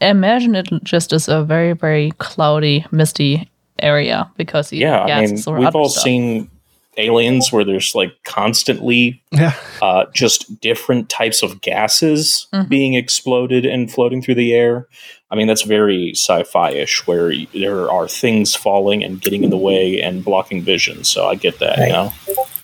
imagine 0.00 0.54
it 0.54 0.68
just 0.82 1.12
is 1.12 1.28
a 1.28 1.44
very 1.44 1.72
very 1.74 2.12
cloudy, 2.18 2.84
misty 2.90 3.48
area 3.78 4.30
because 4.36 4.72
you 4.72 4.80
yeah, 4.80 5.04
I 5.04 5.26
mean, 5.26 5.34
we've 5.34 5.74
all 5.74 5.88
stuff. 5.88 6.02
seen 6.02 6.50
aliens 6.98 7.50
where 7.52 7.64
there's 7.64 7.94
like 7.94 8.12
constantly 8.24 9.22
Yeah. 9.32 9.54
uh, 9.80 10.04
just 10.14 10.60
different 10.60 11.08
types 11.08 11.42
of 11.42 11.60
gases 11.62 12.46
Mhm. 12.52 12.68
being 12.68 12.94
exploded 12.94 13.64
and 13.64 13.90
floating 13.90 14.20
through 14.22 14.34
the 14.36 14.52
air. 14.52 14.86
I 15.30 15.34
mean, 15.34 15.46
that's 15.46 15.62
very 15.62 16.10
sci-fi-ish, 16.14 17.06
where 17.06 17.32
there 17.54 17.90
are 17.90 18.06
things 18.06 18.54
falling 18.54 19.02
and 19.02 19.20
getting 19.20 19.44
in 19.44 19.48
the 19.50 19.56
way 19.56 20.00
and 20.02 20.22
blocking 20.22 20.60
vision. 20.62 21.04
So 21.04 21.26
I 21.26 21.34
get 21.36 21.58
that, 21.60 21.78
Right. 21.78 21.86
you 21.86 21.92
know. 21.94 22.12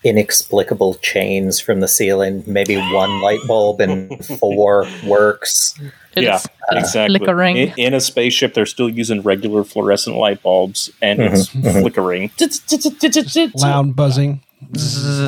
Inexplicable 0.04 0.94
chains 0.94 1.60
from 1.60 1.80
the 1.80 1.88
ceiling. 1.88 2.44
Maybe 2.46 2.76
one 2.76 3.20
light 3.20 3.40
bulb 3.46 3.80
and 3.80 4.24
four 4.38 4.86
works. 5.06 5.74
yeah, 6.16 6.36
uh, 6.72 6.76
exactly. 6.76 7.18
flickering. 7.18 7.56
In, 7.56 7.74
in 7.76 7.94
a 7.94 8.00
spaceship, 8.00 8.54
they're 8.54 8.66
still 8.66 8.88
using 8.88 9.22
regular 9.22 9.64
fluorescent 9.64 10.16
light 10.16 10.42
bulbs, 10.42 10.90
and 11.00 11.20
it's 11.20 11.48
mm-hmm, 11.48 11.66
mm-hmm. 11.66 11.80
flickering. 11.80 12.30
Loud 13.62 13.96
buzzing. 13.96 14.40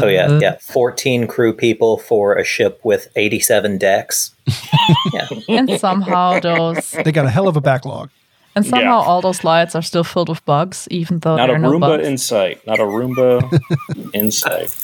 Oh 0.03 0.09
yeah, 0.09 0.39
yeah. 0.41 0.57
Fourteen 0.61 1.27
crew 1.29 1.53
people 1.53 1.99
for 1.99 2.35
a 2.35 2.45
ship 2.45 2.81
with 2.83 3.09
eighty-seven 3.15 3.79
decks. 3.79 4.35
yeah, 5.13 5.29
and 5.49 5.79
somehow 5.79 6.41
those 6.41 6.91
They 6.91 7.13
got 7.13 7.27
a 7.27 7.31
hell 7.31 7.47
of 7.47 7.57
a 7.57 7.61
backlog. 7.61 8.11
And 8.57 8.65
somehow 8.67 9.01
Yeah. 9.01 9.07
all 9.07 9.21
those 9.21 9.45
lights 9.45 9.75
are 9.75 9.83
still 9.83 10.05
filled 10.05 10.29
with 10.29 10.45
bugs, 10.45 10.87
even 10.91 11.21
though 11.21 11.37
Not 11.37 11.51
a 11.51 11.53
there 11.53 11.57
are 11.57 11.59
no 11.59 11.71
Roomba 11.73 11.81
bugs. 11.99 12.07
in 12.07 12.19
sight. 12.19 12.67
Not 12.67 12.79
a 12.81 12.85
Roomba 12.85 13.61
in 14.15 14.31
sight. 14.31 14.75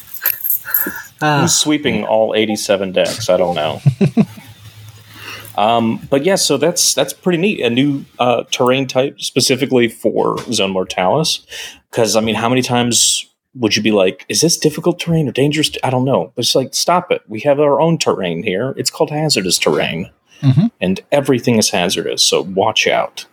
Ah. 1.22 1.40
Who's 1.40 1.54
sweeping 1.54 2.04
all 2.04 2.34
87 2.34 2.92
decks? 2.92 3.28
I 3.30 3.36
don't 3.36 3.54
know. 3.54 3.80
um, 5.56 6.06
but 6.10 6.24
yeah, 6.24 6.34
so 6.34 6.56
that's 6.58 6.94
that's 6.94 7.12
pretty 7.12 7.38
neat. 7.38 7.60
A 7.60 7.70
new 7.70 8.04
uh, 8.18 8.44
terrain 8.50 8.86
type 8.86 9.20
specifically 9.20 9.88
for 9.88 10.36
Zone 10.52 10.70
Mortalis. 10.72 11.46
Because 11.90 12.16
I 12.16 12.20
mean, 12.20 12.34
how 12.34 12.48
many 12.48 12.62
times 12.62 13.24
would 13.54 13.74
you 13.76 13.82
be 13.82 13.92
like, 13.92 14.26
"Is 14.28 14.42
this 14.42 14.58
difficult 14.58 15.00
terrain 15.00 15.28
or 15.28 15.32
dangerous?" 15.32 15.70
I 15.82 15.88
don't 15.90 16.04
know. 16.04 16.32
But 16.34 16.44
it's 16.44 16.54
like, 16.54 16.74
stop 16.74 17.10
it. 17.10 17.22
We 17.28 17.40
have 17.40 17.58
our 17.60 17.80
own 17.80 17.96
terrain 17.96 18.42
here. 18.42 18.74
It's 18.76 18.90
called 18.90 19.10
hazardous 19.10 19.58
terrain, 19.58 20.10
Mhm. 20.42 20.70
and 20.80 21.00
everything 21.10 21.56
is 21.56 21.70
hazardous. 21.70 22.22
So 22.22 22.42
watch 22.42 22.86
out. 22.86 23.24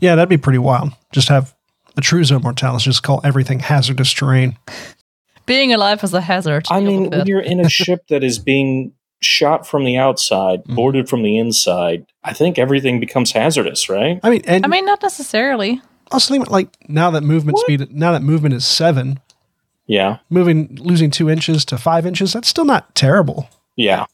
Yeah, 0.00 0.14
that'd 0.14 0.28
be 0.28 0.36
pretty 0.36 0.58
wild. 0.58 0.92
Just 1.12 1.28
have 1.28 1.54
a 1.96 2.00
true 2.00 2.24
zone 2.24 2.42
mortalis 2.42 2.82
just 2.84 3.02
call 3.02 3.20
everything 3.24 3.60
hazardous 3.60 4.12
terrain. 4.12 4.56
Being 5.46 5.72
alive 5.72 6.02
is 6.04 6.12
a 6.12 6.20
hazard. 6.20 6.66
I 6.70 6.80
mean, 6.80 7.10
when 7.10 7.26
you're 7.26 7.40
in 7.40 7.60
a 7.60 7.68
ship 7.68 8.06
that 8.08 8.24
is 8.24 8.38
being 8.38 8.92
shot 9.22 9.66
from 9.66 9.84
the 9.84 9.96
outside, 9.96 10.64
Mhm. 10.64 10.74
boarded 10.74 11.08
from 11.08 11.22
the 11.22 11.38
inside, 11.38 12.04
I 12.24 12.32
think 12.32 12.58
everything 12.58 13.00
becomes 13.00 13.32
hazardous, 13.32 13.88
right? 13.88 14.20
I 14.22 14.30
mean, 14.30 14.42
and 14.46 14.64
I 14.64 14.68
mean, 14.68 14.84
not 14.84 15.02
necessarily. 15.02 15.80
also 16.12 16.32
think 16.34 16.50
like 16.50 16.68
now 16.88 17.10
that 17.12 17.22
movement 17.22 17.58
speed, 17.58 17.88
now 17.94 18.12
that 18.12 18.22
movement 18.22 18.54
is 18.54 18.64
seven, 18.64 19.20
Yeah, 19.86 20.18
moving 20.28 20.76
losing 20.80 21.10
two 21.10 21.30
inches 21.30 21.64
to 21.66 21.78
five 21.78 22.04
inches, 22.06 22.32
that's 22.32 22.48
still 22.48 22.64
not 22.64 22.94
terrible. 22.94 23.48
yeah. 23.76 24.06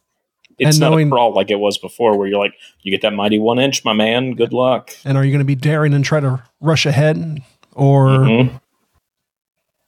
It's 0.63 0.77
And 0.77 0.81
not 0.81 0.91
knowing- 0.91 1.09
a 1.09 1.11
crawl 1.11 1.35
like 1.35 1.51
it 1.51 1.59
was 1.61 1.77
before, 1.79 2.17
where 2.17 2.27
you're 2.29 2.39
like, 2.39 2.55
you 2.83 2.91
get 2.91 3.03
that 3.03 3.13
mighty 3.15 3.39
one 3.39 3.59
inch, 3.59 3.85
my 3.85 3.93
man. 3.93 4.35
Good 4.35 4.53
luck. 4.53 4.91
And 5.05 5.17
are 5.19 5.25
you 5.25 5.31
going 5.31 5.41
to 5.41 5.45
be 5.45 5.55
daring 5.55 5.93
and 5.95 6.05
try 6.05 6.21
to 6.21 6.43
rush 6.61 6.87
ahead, 6.87 7.43
or 7.75 8.07
Mhm. 8.09 8.61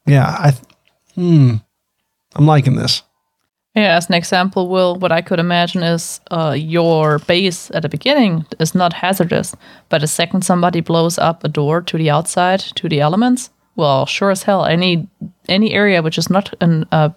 yeah, 0.07 0.27
I, 0.27 0.53
hmm, 1.15 1.55
I'm 2.35 2.47
liking 2.47 2.77
this. 2.77 3.03
Yeah, 3.75 3.97
as 3.97 4.09
an 4.09 4.15
example, 4.15 4.69
Will, 4.69 4.95
what 5.01 5.11
I 5.11 5.21
could 5.21 5.41
imagine 5.41 5.83
is 5.83 6.21
uh, 6.31 6.55
your 6.57 7.19
base 7.21 7.73
at 7.75 7.83
the 7.83 7.89
beginning 7.89 8.47
is 8.61 8.73
not 8.75 8.93
hazardous, 8.93 9.57
but 9.89 10.01
the 10.01 10.07
second 10.07 10.43
somebody 10.45 10.81
blows 10.81 11.19
up 11.19 11.43
a 11.43 11.49
door 11.49 11.81
to 11.83 11.99
the 11.99 12.09
outside 12.11 12.61
to 12.77 12.89
the 12.89 13.01
elements, 13.01 13.51
well, 13.77 14.07
sure 14.07 14.31
as 14.31 14.45
hell, 14.45 14.65
any 14.65 15.09
any 15.49 15.73
area 15.75 16.03
which 16.03 16.19
is 16.19 16.31
not 16.31 16.55
an 16.61 16.87
uh, 16.93 17.09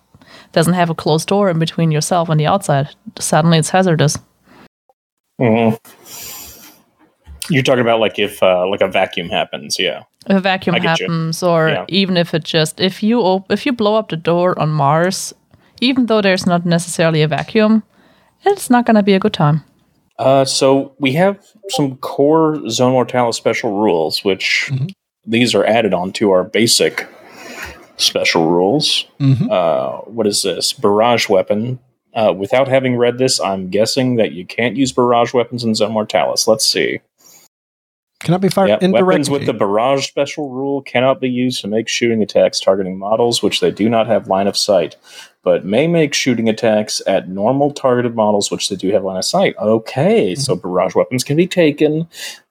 doesn't 0.54 0.74
have 0.74 0.90
a 0.90 0.96
closed 0.96 1.28
door 1.28 1.50
in 1.50 1.60
between 1.60 1.92
yourself 1.92 2.30
and 2.30 2.40
the 2.40 2.48
outside, 2.48 2.90
suddenly 3.20 3.58
it's 3.58 3.70
hazardous. 3.70 4.18
Mhm. 5.40 5.78
You're 7.50 7.64
talking 7.64 7.82
about 7.82 8.00
like 8.00 8.20
if 8.20 8.42
uh, 8.44 8.68
like 8.68 8.82
a 8.82 8.88
vacuum 8.88 9.30
happens, 9.30 9.78
yeah. 9.80 10.04
If 10.30 10.38
a 10.38 10.40
vacuum 10.42 10.76
I 10.76 10.80
get 10.80 11.00
you. 11.00 11.06
happens, 11.06 11.42
or 11.44 11.70
Yeah. 11.70 11.86
even 11.88 12.18
if 12.18 12.34
it 12.34 12.44
just 12.44 12.80
if 12.82 13.02
you 13.02 13.22
op- 13.22 13.52
if 13.52 13.66
you 13.66 13.72
blow 13.72 13.96
up 13.96 14.10
the 14.10 14.18
door 14.18 14.60
on 14.60 14.70
Mars, 14.70 15.34
even 15.80 16.08
though 16.08 16.22
there's 16.22 16.46
not 16.46 16.66
necessarily 16.66 17.22
a 17.22 17.28
vacuum, 17.28 17.84
it's 18.46 18.70
not 18.70 18.86
going 18.86 18.96
to 18.96 19.04
be 19.04 19.14
a 19.14 19.20
good 19.20 19.34
time. 19.34 19.64
Uh, 20.20 20.44
so 20.44 20.94
we 21.00 21.14
have 21.14 21.38
some 21.70 21.96
core 21.98 22.60
Zone 22.70 22.92
Mortalis 22.94 23.38
special 23.38 23.72
rules, 23.72 24.26
which 24.26 24.68
Mhm. 24.72 24.90
these 25.26 25.56
are 25.56 25.64
added 25.66 25.94
on 25.94 26.12
to 26.14 26.32
our 26.32 26.44
basic 26.44 27.08
special 27.98 28.48
rules. 28.50 29.06
Mhm. 29.20 29.52
Uh, 29.52 30.02
what 30.10 30.26
is 30.28 30.42
this? 30.44 30.74
Barrage 30.74 31.28
weapon. 31.30 31.80
Uh, 32.14 32.34
without 32.36 32.68
having 32.68 32.96
read 32.96 33.18
this, 33.20 33.40
I'm 33.40 33.70
guessing 33.70 34.16
that 34.16 34.32
you 34.32 34.46
can't 34.46 34.76
use 34.76 34.92
barrage 34.92 35.34
weapons 35.34 35.64
in 35.64 35.76
Zone 35.76 35.92
Mortalis. 35.92 36.48
Let's 36.48 36.66
see. 36.66 37.00
Cannot 38.24 38.42
be 38.42 38.50
fired 38.50 38.70
Yeah, 38.70 38.78
indirectly. 38.82 39.04
weapons 39.08 39.30
with 39.30 39.46
the 39.46 39.54
barrage 39.54 40.08
special 40.08 40.50
rule 40.50 40.82
cannot 40.82 41.22
be 41.22 41.30
used 41.30 41.62
to 41.62 41.68
make 41.68 41.88
shooting 41.88 42.24
attacks 42.24 42.60
targeting 42.60 42.98
models 42.98 43.44
which 43.44 43.60
they 43.60 43.70
do 43.70 43.88
not 43.90 44.08
have 44.08 44.28
line 44.28 44.48
of 44.48 44.58
sight, 44.58 44.96
but 45.48 45.64
may 45.64 45.88
make 45.88 46.14
shooting 46.14 46.50
attacks 46.50 47.02
at 47.08 47.30
normal 47.30 47.72
targeted 47.72 48.14
models 48.14 48.52
which 48.52 48.68
they 48.68 48.76
do 48.76 48.90
have 48.92 49.06
line 49.06 49.16
of 49.16 49.24
sight. 49.24 49.56
Okay, 49.58 50.36
so 50.36 50.56
Mm-hmm. 50.58 50.62
barrage 50.68 50.94
weapons 50.94 51.24
can 51.24 51.38
be 51.38 51.48
taken. 51.48 52.06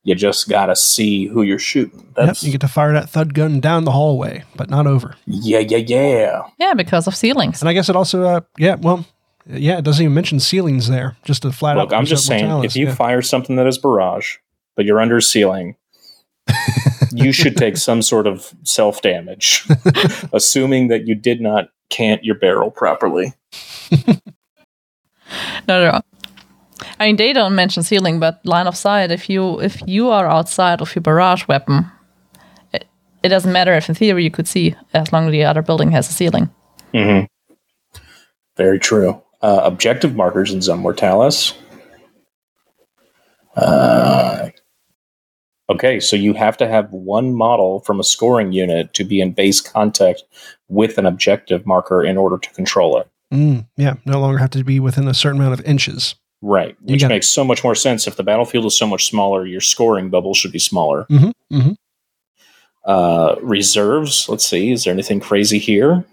You 0.04 0.14
just 0.14 0.48
gotta 0.48 0.74
see 0.74 1.26
who 1.26 1.42
you're 1.42 1.58
shooting. 1.58 1.98
Yep, 1.98 2.14
That's 2.14 2.42
you 2.42 2.52
get 2.52 2.62
to 2.62 2.68
fire 2.68 2.94
that 2.94 3.10
thud 3.10 3.34
gun 3.34 3.60
down 3.60 3.84
the 3.84 3.90
hallway, 3.90 4.44
but 4.56 4.70
not 4.70 4.86
over. 4.86 5.14
yeah, 5.26 5.58
yeah, 5.58 5.76
yeah. 5.76 6.42
Yeah, 6.56 6.72
because 6.72 7.06
of 7.06 7.14
ceilings. 7.14 7.60
And 7.60 7.68
I 7.68 7.74
guess 7.74 7.90
it 7.90 7.96
also, 7.96 8.22
uh, 8.22 8.40
yeah, 8.56 8.76
well, 8.76 9.04
yeah, 9.46 9.76
it 9.76 9.84
doesn't 9.84 10.02
even 10.02 10.14
mention 10.14 10.40
ceilings 10.40 10.88
there. 10.88 11.18
Just 11.22 11.44
a 11.44 11.52
flat 11.52 11.76
Look, 11.76 11.92
out. 11.92 11.98
I'm 11.98 12.06
just 12.06 12.24
Zone 12.24 12.38
saying, 12.38 12.46
Mortalis, 12.48 12.72
if 12.72 12.76
you 12.76 12.86
yeah. 12.86 12.94
fire 12.94 13.20
something 13.20 13.56
that 13.56 13.66
is 13.66 13.76
barrage, 13.76 14.36
but 14.74 14.86
you're 14.86 15.02
under 15.02 15.20
ceiling, 15.20 15.76
you 17.12 17.30
should 17.30 17.58
take 17.58 17.76
some 17.76 18.00
sort 18.00 18.26
of 18.26 18.54
self 18.62 19.02
damage, 19.02 19.66
assuming 20.32 20.88
that 20.88 21.06
you 21.06 21.14
did 21.14 21.42
not 21.42 21.68
cant 21.90 22.24
your 22.24 22.36
barrel 22.36 22.70
properly. 22.70 23.32
No, 25.68 25.90
no. 25.90 26.00
I 27.00 27.06
mean, 27.06 27.16
they 27.16 27.32
don't 27.32 27.54
mention 27.54 27.82
ceiling, 27.82 28.20
but 28.20 28.44
line 28.44 28.66
of 28.66 28.76
sight. 28.76 29.10
If 29.10 29.28
you 29.28 29.60
if 29.60 29.82
you 29.86 30.10
are 30.10 30.26
outside 30.28 30.80
of 30.80 30.94
your 30.94 31.02
barrage 31.02 31.46
weapon, 31.48 31.90
it, 32.72 32.86
it 33.22 33.28
doesn't 33.28 33.52
matter 33.52 33.74
if 33.74 33.88
in 33.88 33.94
theory 33.94 34.24
you 34.24 34.30
could 34.30 34.46
see, 34.48 34.74
as 34.94 35.12
long 35.12 35.26
as 35.26 35.32
the 35.32 35.44
other 35.44 35.62
building 35.62 35.90
has 35.90 36.08
a 36.08 36.12
ceiling. 36.12 36.50
hmm 36.94 37.20
Very 38.56 38.78
true. 38.78 39.20
Uh, 39.42 39.60
objective 39.64 40.14
markers 40.14 40.52
in 40.52 40.78
Mortalis. 40.78 41.54
Uh, 43.54 44.50
okay, 45.68 46.00
so 46.00 46.16
you 46.16 46.32
have 46.34 46.56
to 46.58 46.68
have 46.68 46.92
one 46.92 47.34
model 47.34 47.80
from 47.80 48.00
a 48.00 48.04
scoring 48.04 48.52
unit 48.52 48.94
to 48.94 49.04
be 49.04 49.20
in 49.20 49.32
base 49.32 49.60
contact 49.60 50.22
with 50.68 50.98
an 50.98 51.06
objective 51.06 51.66
marker 51.66 52.04
in 52.04 52.16
order 52.16 52.38
to 52.38 52.50
control 52.50 52.98
it. 52.98 53.08
Mm, 53.32 53.66
yeah, 53.76 53.94
no 54.04 54.20
longer 54.20 54.38
have 54.38 54.50
to 54.50 54.64
be 54.64 54.80
within 54.80 55.08
a 55.08 55.14
certain 55.14 55.40
amount 55.40 55.58
of 55.58 55.66
inches. 55.66 56.14
Right, 56.42 56.76
which 56.82 57.00
got 57.00 57.10
it. 57.10 57.14
makes 57.14 57.28
so 57.28 57.44
much 57.44 57.64
more 57.64 57.74
sense. 57.74 58.06
If 58.06 58.16
the 58.16 58.22
battlefield 58.22 58.66
is 58.66 58.78
so 58.78 58.86
much 58.86 59.06
smaller, 59.06 59.46
your 59.46 59.60
scoring 59.60 60.10
bubble 60.10 60.34
should 60.34 60.52
be 60.52 60.58
smaller. 60.58 61.06
hmm 61.08 61.30
hmm 61.50 61.72
Uh, 62.84 63.34
reserves. 63.42 64.28
Let's 64.28 64.46
see. 64.46 64.70
Is 64.70 64.84
there 64.84 64.92
anything 64.92 65.18
crazy 65.18 65.58
here? 65.58 66.04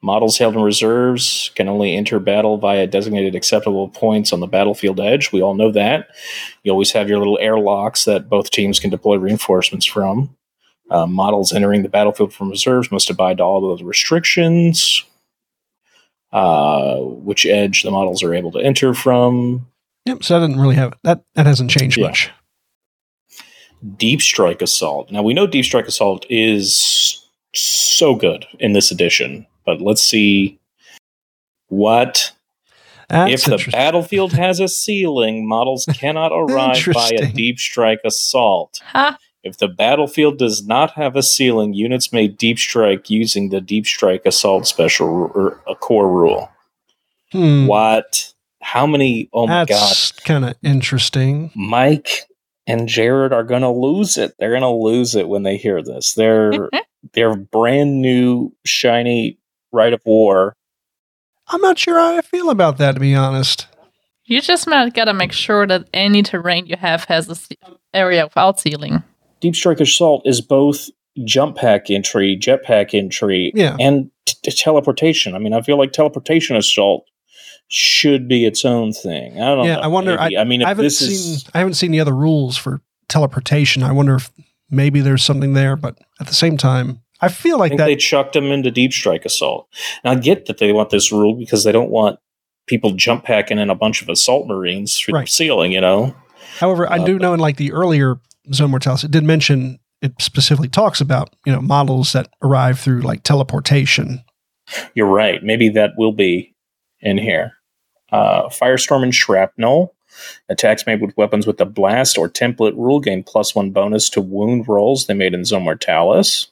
Models 0.00 0.38
held 0.38 0.54
in 0.54 0.62
reserves 0.62 1.50
can 1.56 1.68
only 1.68 1.96
enter 1.96 2.20
battle 2.20 2.56
via 2.56 2.86
designated 2.86 3.34
acceptable 3.34 3.88
points 3.88 4.32
on 4.32 4.38
the 4.40 4.46
battlefield 4.46 5.00
edge. 5.00 5.32
We 5.32 5.42
all 5.42 5.54
know 5.54 5.72
that. 5.72 6.08
You 6.62 6.70
always 6.70 6.92
have 6.92 7.08
your 7.08 7.18
little 7.18 7.38
airlocks 7.40 8.04
that 8.04 8.28
both 8.28 8.50
teams 8.50 8.78
can 8.78 8.90
deploy 8.90 9.16
reinforcements 9.16 9.84
from. 9.84 10.36
Uh, 10.88 11.06
models 11.06 11.52
entering 11.52 11.82
the 11.82 11.88
battlefield 11.88 12.32
from 12.32 12.48
reserves 12.48 12.92
must 12.92 13.10
abide 13.10 13.38
to 13.38 13.42
all 13.42 13.60
those 13.60 13.82
restrictions. 13.82 15.04
Uh, 16.30 16.98
which 16.98 17.46
edge 17.46 17.82
the 17.82 17.90
models 17.90 18.22
are 18.22 18.34
able 18.34 18.52
to 18.52 18.58
enter 18.60 18.92
from. 18.94 19.66
Yep. 20.04 20.22
So 20.22 20.38
that 20.38 20.46
didn't 20.46 20.60
really 20.60 20.74
have 20.76 20.92
that. 21.02 21.22
That 21.34 21.46
hasn't 21.46 21.70
changed 21.70 21.96
Yeah. 21.96 22.08
much. 22.08 22.30
Deep 23.96 24.20
Strike 24.20 24.60
Assault. 24.62 25.10
Now 25.10 25.22
we 25.22 25.32
know 25.34 25.46
Deep 25.46 25.64
Strike 25.64 25.86
Assault 25.88 26.26
is 26.28 27.24
so 27.54 28.14
good 28.14 28.44
in 28.60 28.74
this 28.74 28.90
edition, 28.90 29.46
but 29.68 29.82
let's 29.82 30.02
see 30.02 30.58
what 31.68 32.32
That's 33.10 33.46
if 33.46 33.64
the 33.64 33.70
battlefield 33.70 34.32
has 34.32 34.60
a 34.60 34.68
ceiling, 34.68 35.46
models 35.46 35.84
cannot 35.94 36.32
arrive 36.32 36.82
by 36.94 37.10
a 37.10 37.30
Deep 37.30 37.58
Strike 37.58 38.00
Assault. 38.02 38.80
Ha! 38.84 39.18
If 39.44 39.58
the 39.58 39.68
battlefield 39.68 40.38
does 40.38 40.66
not 40.66 40.92
have 40.92 41.16
a 41.16 41.22
ceiling, 41.22 41.74
units 41.74 42.12
may 42.14 42.28
deep 42.28 42.58
strike 42.58 43.10
using 43.10 43.50
the 43.50 43.60
Deep 43.60 43.86
Strike 43.86 44.24
Assault 44.24 44.66
special 44.66 45.08
ru- 45.08 45.26
or 45.34 45.60
a 45.68 45.74
core 45.74 46.10
rule. 46.10 46.50
Hmm, 47.32 47.66
What? 47.66 48.32
How 48.62 48.86
many? 48.86 49.28
Oh 49.34 49.46
my 49.46 49.64
god! 49.66 49.68
That's 49.68 50.12
kind 50.12 50.44
of 50.46 50.54
interesting. 50.62 51.50
Mike 51.54 52.22
and 52.66 52.88
Jared 52.88 53.32
are 53.34 53.44
going 53.44 53.62
to 53.62 53.70
lose 53.70 54.16
it. 54.16 54.34
They're 54.38 54.50
going 54.58 54.62
to 54.62 54.68
lose 54.70 55.14
it 55.14 55.28
when 55.28 55.42
they 55.42 55.56
hear 55.58 55.82
this. 55.82 56.14
They're 56.14 56.70
they're 57.12 57.36
brand 57.36 58.02
new 58.02 58.52
shiny 58.64 59.38
right 59.72 59.92
of 59.92 60.00
war. 60.04 60.54
I'm 61.48 61.60
not 61.60 61.78
sure 61.78 61.98
how 61.98 62.16
I 62.16 62.20
feel 62.20 62.50
about 62.50 62.78
that, 62.78 62.92
to 62.92 63.00
be 63.00 63.14
honest. 63.14 63.66
You 64.26 64.40
just 64.42 64.66
might 64.66 64.92
gotta 64.94 65.14
make 65.14 65.32
sure 65.32 65.66
that 65.66 65.88
any 65.94 66.22
terrain 66.22 66.66
you 66.66 66.76
have 66.76 67.04
has 67.04 67.28
a 67.28 67.34
ce- 67.34 67.52
area 67.94 68.26
without 68.26 68.60
ceiling. 68.60 69.02
Deep 69.40 69.56
Strike 69.56 69.80
Assault 69.80 70.22
is 70.26 70.40
both 70.42 70.90
jump 71.24 71.56
pack 71.56 71.88
entry, 71.90 72.36
jetpack 72.38 72.92
entry, 72.92 73.50
Yeah. 73.54 73.76
and 73.80 74.10
t- 74.26 74.50
teleportation. 74.50 75.34
I 75.34 75.38
mean, 75.38 75.54
I 75.54 75.62
feel 75.62 75.78
like 75.78 75.92
teleportation 75.92 76.56
assault 76.56 77.04
should 77.68 78.28
be 78.28 78.44
its 78.44 78.64
own 78.64 78.92
thing. 78.92 79.40
I 79.40 79.54
don't 79.54 79.64
Yeah, 79.66 79.76
know. 79.76 79.80
I 79.80 79.86
wonder. 79.86 80.18
I. 80.20 80.30
I, 80.38 80.44
mean, 80.44 80.62
I 80.62 80.68
haven't 80.68 80.84
this 80.84 80.98
seen. 80.98 81.10
is 81.10 81.44
I 81.54 81.58
haven't 81.58 81.74
seen 81.74 81.90
the 81.90 82.00
other 82.00 82.14
rules 82.14 82.56
for 82.56 82.80
teleportation. 83.08 83.82
I 83.82 83.92
wonder 83.92 84.16
if 84.16 84.30
maybe 84.70 85.00
there's 85.00 85.22
something 85.24 85.54
there, 85.54 85.76
but 85.76 85.98
at 86.20 86.26
the 86.26 86.34
same 86.34 86.56
time, 86.58 87.00
I 87.20 87.28
feel 87.28 87.56
I 87.56 87.58
like 87.60 87.70
think 87.70 87.78
that. 87.78 87.86
they 87.86 87.96
chucked 87.96 88.32
them 88.34 88.46
into 88.52 88.70
deep 88.70 88.92
strike 88.92 89.24
assault. 89.24 89.68
And 90.04 90.16
I 90.16 90.20
get 90.20 90.46
that 90.46 90.58
they 90.58 90.72
want 90.72 90.90
this 90.90 91.10
rule 91.12 91.34
because 91.34 91.64
they 91.64 91.72
don't 91.72 91.90
want 91.90 92.18
people 92.66 92.92
jump 92.92 93.24
packing 93.24 93.58
in 93.58 93.70
a 93.70 93.74
bunch 93.74 94.02
of 94.02 94.08
assault 94.08 94.46
marines 94.46 94.96
through 94.98 95.14
Right. 95.14 95.26
the 95.26 95.30
ceiling. 95.30 95.72
You 95.72 95.80
know, 95.80 96.14
however, 96.58 96.90
I 96.90 96.98
uh, 96.98 97.04
do 97.04 97.18
know 97.18 97.34
in 97.34 97.40
like 97.40 97.56
the 97.56 97.72
earlier 97.72 98.20
Zone 98.52 98.70
Mortalis, 98.70 99.04
it 99.04 99.10
did 99.10 99.24
mention 99.24 99.78
it 100.00 100.12
specifically 100.20 100.68
talks 100.68 101.00
about 101.00 101.34
you 101.44 101.52
know 101.52 101.60
models 101.60 102.12
that 102.12 102.28
arrive 102.42 102.78
through 102.78 103.00
like 103.00 103.22
teleportation. 103.24 104.22
you're 104.94 105.06
right. 105.06 105.42
Maybe 105.42 105.68
that 105.70 105.92
will 105.98 106.12
be 106.12 106.54
in 107.00 107.18
here. 107.18 107.52
Uh, 108.12 108.48
Firestorm 108.48 109.02
and 109.02 109.14
Shrapnel. 109.14 109.94
Attacks 110.48 110.86
made 110.86 111.00
with 111.00 111.16
weapons 111.16 111.46
with 111.46 111.58
the 111.58 111.66
blast 111.66 112.16
or 112.18 112.28
template 112.28 112.74
rule 112.76 112.98
gain 112.98 113.22
plus 113.22 113.54
one 113.54 113.70
bonus 113.70 114.08
to 114.10 114.20
wound 114.20 114.66
rolls 114.66 115.06
they 115.06 115.14
made 115.14 115.34
in 115.34 115.44
Zone 115.44 115.62
Mortalis. 115.64 116.48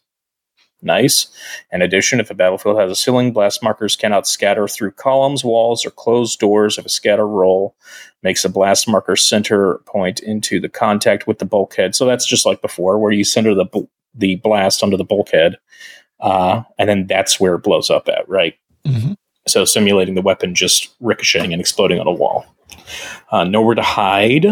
Nice. 0.86 1.26
In 1.72 1.82
addition, 1.82 2.20
if 2.20 2.30
a 2.30 2.34
battlefield 2.34 2.78
has 2.78 2.90
a 2.90 2.94
ceiling, 2.94 3.32
blast 3.32 3.60
markers 3.60 3.96
cannot 3.96 4.26
scatter 4.26 4.68
through 4.68 4.92
columns, 4.92 5.44
walls, 5.44 5.84
or 5.84 5.90
closed 5.90 6.38
doors. 6.38 6.78
If 6.78 6.86
a 6.86 6.88
scatter 6.88 7.26
roll 7.26 7.74
makes 8.22 8.44
a 8.44 8.48
blast 8.48 8.88
marker 8.88 9.16
center 9.16 9.78
point 9.86 10.20
into 10.20 10.60
the 10.60 10.68
contact 10.68 11.26
with 11.26 11.40
the 11.40 11.44
bulkhead. 11.44 11.96
So 11.96 12.06
that's 12.06 12.24
just 12.24 12.46
like 12.46 12.62
before, 12.62 13.00
where 13.00 13.10
you 13.10 13.24
center 13.24 13.52
the 13.52 13.64
bl- 13.64 13.90
the 14.14 14.36
blast 14.36 14.82
under 14.82 14.96
the 14.96 15.04
bulkhead, 15.04 15.56
uh, 16.20 16.62
and 16.78 16.88
then 16.88 17.08
that's 17.08 17.40
where 17.40 17.56
it 17.56 17.64
blows 17.64 17.90
up 17.90 18.08
at, 18.08 18.26
right? 18.28 18.54
Mm-hmm. 18.86 19.14
So 19.48 19.64
simulating 19.64 20.14
the 20.14 20.22
weapon 20.22 20.54
just 20.54 20.94
ricocheting 21.00 21.52
and 21.52 21.60
exploding 21.60 21.98
on 21.98 22.06
a 22.06 22.12
wall. 22.12 22.46
Uh, 23.30 23.42
nowhere 23.44 23.74
to 23.74 23.82
hide. 23.82 24.46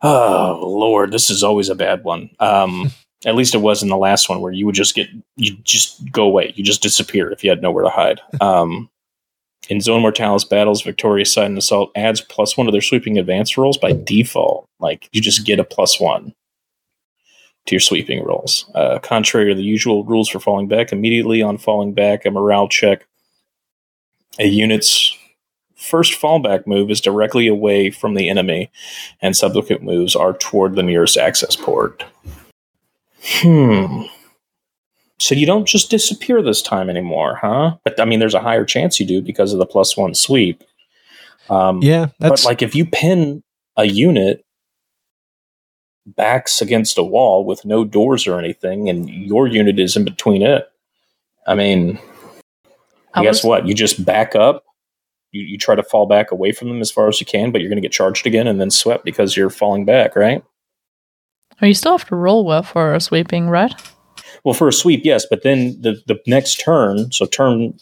Oh 0.00 0.60
Lord, 0.62 1.10
this 1.10 1.28
is 1.28 1.42
always 1.42 1.68
a 1.68 1.74
bad 1.74 2.04
one. 2.04 2.30
Um, 2.38 2.92
at 3.24 3.34
least 3.34 3.54
it 3.54 3.58
was 3.58 3.82
in 3.82 3.88
the 3.88 3.96
last 3.96 4.28
one 4.28 4.40
where 4.40 4.52
you 4.52 4.66
would 4.66 4.74
just 4.74 4.94
get 4.94 5.08
you 5.36 5.56
just 5.64 6.10
go 6.12 6.24
away, 6.24 6.52
you 6.56 6.64
just 6.64 6.82
disappear 6.82 7.30
if 7.30 7.42
you 7.42 7.50
had 7.50 7.62
nowhere 7.62 7.84
to 7.84 7.90
hide. 7.90 8.20
Um, 8.40 8.90
in 9.68 9.80
Zone 9.80 10.02
Mortalis 10.02 10.44
battles, 10.44 10.82
Victorious 10.82 11.32
Side 11.32 11.46
and 11.46 11.58
Assault 11.58 11.90
adds 11.96 12.20
plus 12.20 12.56
one 12.56 12.66
to 12.66 12.70
their 12.70 12.80
sweeping 12.80 13.18
advance 13.18 13.58
rolls 13.58 13.76
by 13.76 13.92
default. 13.92 14.68
Like 14.78 15.08
you 15.12 15.20
just 15.20 15.44
get 15.44 15.58
a 15.58 15.64
plus 15.64 15.98
one 15.98 16.34
to 17.66 17.74
your 17.74 17.80
sweeping 17.80 18.22
rolls. 18.24 18.70
Uh, 18.74 18.98
contrary 19.00 19.50
to 19.50 19.56
the 19.56 19.64
usual 19.64 20.04
rules 20.04 20.28
for 20.28 20.38
falling 20.38 20.68
back, 20.68 20.92
immediately 20.92 21.42
on 21.42 21.58
falling 21.58 21.94
back, 21.94 22.24
a 22.24 22.30
morale 22.30 22.68
check, 22.68 23.06
a 24.38 24.46
unit's 24.46 25.16
first 25.74 26.20
fallback 26.20 26.66
move 26.66 26.90
is 26.90 27.00
directly 27.00 27.46
away 27.46 27.90
from 27.90 28.14
the 28.14 28.28
enemy, 28.28 28.70
and 29.20 29.36
subsequent 29.36 29.82
moves 29.82 30.16
are 30.16 30.32
toward 30.34 30.74
the 30.74 30.82
nearest 30.82 31.16
access 31.16 31.56
port. 31.56 32.04
Hmm. 33.26 34.02
So 35.18 35.34
you 35.34 35.46
don't 35.46 35.66
just 35.66 35.90
disappear 35.90 36.42
this 36.42 36.60
time 36.62 36.90
anymore, 36.90 37.36
huh? 37.40 37.76
But 37.84 37.98
I 37.98 38.04
mean, 38.04 38.20
there's 38.20 38.34
a 38.34 38.40
higher 38.40 38.64
chance 38.64 39.00
you 39.00 39.06
do 39.06 39.22
because 39.22 39.52
of 39.52 39.58
the 39.58 39.66
plus 39.66 39.96
one 39.96 40.14
sweep. 40.14 40.62
Um, 41.48 41.80
Yeah, 41.82 42.08
that's 42.20 42.42
but 42.42 42.48
like 42.48 42.62
if 42.62 42.74
you 42.74 42.84
pin 42.86 43.42
a 43.76 43.84
unit 43.84 44.44
backs 46.06 46.60
against 46.60 46.98
a 46.98 47.02
wall 47.02 47.44
with 47.44 47.64
no 47.64 47.84
doors 47.84 48.26
or 48.26 48.38
anything, 48.38 48.88
and 48.88 49.08
your 49.08 49.46
unit 49.46 49.78
is 49.78 49.96
in 49.96 50.04
between 50.04 50.42
it, 50.42 50.68
I 51.46 51.54
mean, 51.54 51.98
I 53.14 53.22
guess 53.22 53.42
was- 53.42 53.44
what? 53.44 53.66
You 53.66 53.74
just 53.74 54.04
back 54.04 54.34
up. 54.36 54.64
You, 55.32 55.42
you 55.42 55.58
try 55.58 55.74
to 55.74 55.82
fall 55.82 56.06
back 56.06 56.30
away 56.30 56.52
from 56.52 56.68
them 56.68 56.80
as 56.80 56.90
far 56.90 57.08
as 57.08 57.20
you 57.20 57.26
can, 57.26 57.50
but 57.50 57.60
you're 57.60 57.68
going 57.68 57.82
to 57.82 57.86
get 57.86 57.92
charged 57.92 58.26
again 58.26 58.46
and 58.46 58.60
then 58.60 58.70
swept 58.70 59.04
because 59.04 59.36
you're 59.36 59.50
falling 59.50 59.84
back, 59.84 60.14
right? 60.14 60.42
Oh, 61.62 61.66
you 61.66 61.74
still 61.74 61.96
have 61.96 62.08
to 62.08 62.16
roll 62.16 62.44
well 62.44 62.62
for 62.62 62.94
a 62.94 63.00
sweeping, 63.00 63.48
right? 63.48 63.72
Well, 64.44 64.54
for 64.54 64.68
a 64.68 64.72
sweep, 64.72 65.02
yes, 65.04 65.26
but 65.28 65.42
then 65.42 65.80
the 65.80 66.00
the 66.06 66.20
next 66.26 66.56
turn, 66.56 67.10
so 67.10 67.26
turn, 67.26 67.74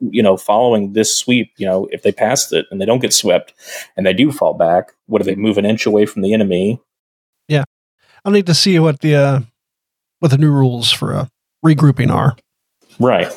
you 0.00 0.22
know, 0.22 0.36
following 0.36 0.92
this 0.92 1.16
sweep, 1.16 1.52
you 1.56 1.66
know, 1.66 1.88
if 1.92 2.02
they 2.02 2.12
passed 2.12 2.52
it 2.52 2.66
and 2.70 2.80
they 2.80 2.84
don't 2.84 2.98
get 2.98 3.12
swept 3.12 3.54
and 3.96 4.04
they 4.04 4.12
do 4.12 4.32
fall 4.32 4.54
back, 4.54 4.92
what 5.06 5.22
do 5.22 5.24
they 5.24 5.36
move 5.36 5.58
an 5.58 5.64
inch 5.64 5.86
away 5.86 6.06
from 6.06 6.22
the 6.22 6.34
enemy? 6.34 6.80
Yeah, 7.48 7.64
I'll 8.24 8.32
need 8.32 8.46
to 8.46 8.54
see 8.54 8.78
what 8.78 9.00
the 9.00 9.14
uh, 9.14 9.40
what 10.18 10.30
the 10.30 10.38
new 10.38 10.50
rules 10.50 10.90
for 10.90 11.14
uh, 11.14 11.26
regrouping 11.64 12.10
are. 12.10 12.36
Right. 12.98 13.32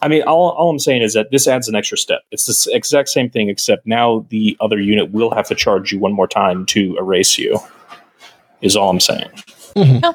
I 0.00 0.08
mean, 0.08 0.22
all, 0.22 0.50
all 0.50 0.70
I'm 0.70 0.78
saying 0.78 1.02
is 1.02 1.14
that 1.14 1.30
this 1.32 1.48
adds 1.48 1.68
an 1.68 1.74
extra 1.74 1.98
step. 1.98 2.20
It's 2.30 2.46
the 2.46 2.74
exact 2.74 3.08
same 3.08 3.28
thing, 3.28 3.48
except 3.48 3.86
now 3.86 4.24
the 4.30 4.56
other 4.60 4.78
unit 4.78 5.10
will 5.10 5.34
have 5.34 5.48
to 5.48 5.54
charge 5.56 5.92
you 5.92 5.98
one 5.98 6.12
more 6.12 6.28
time 6.28 6.64
to 6.66 6.96
erase 6.98 7.36
you. 7.36 7.58
Is 8.62 8.76
all 8.76 8.90
I'm 8.90 9.00
saying. 9.00 9.30
Mhm. 9.76 10.02
Yeah. 10.02 10.12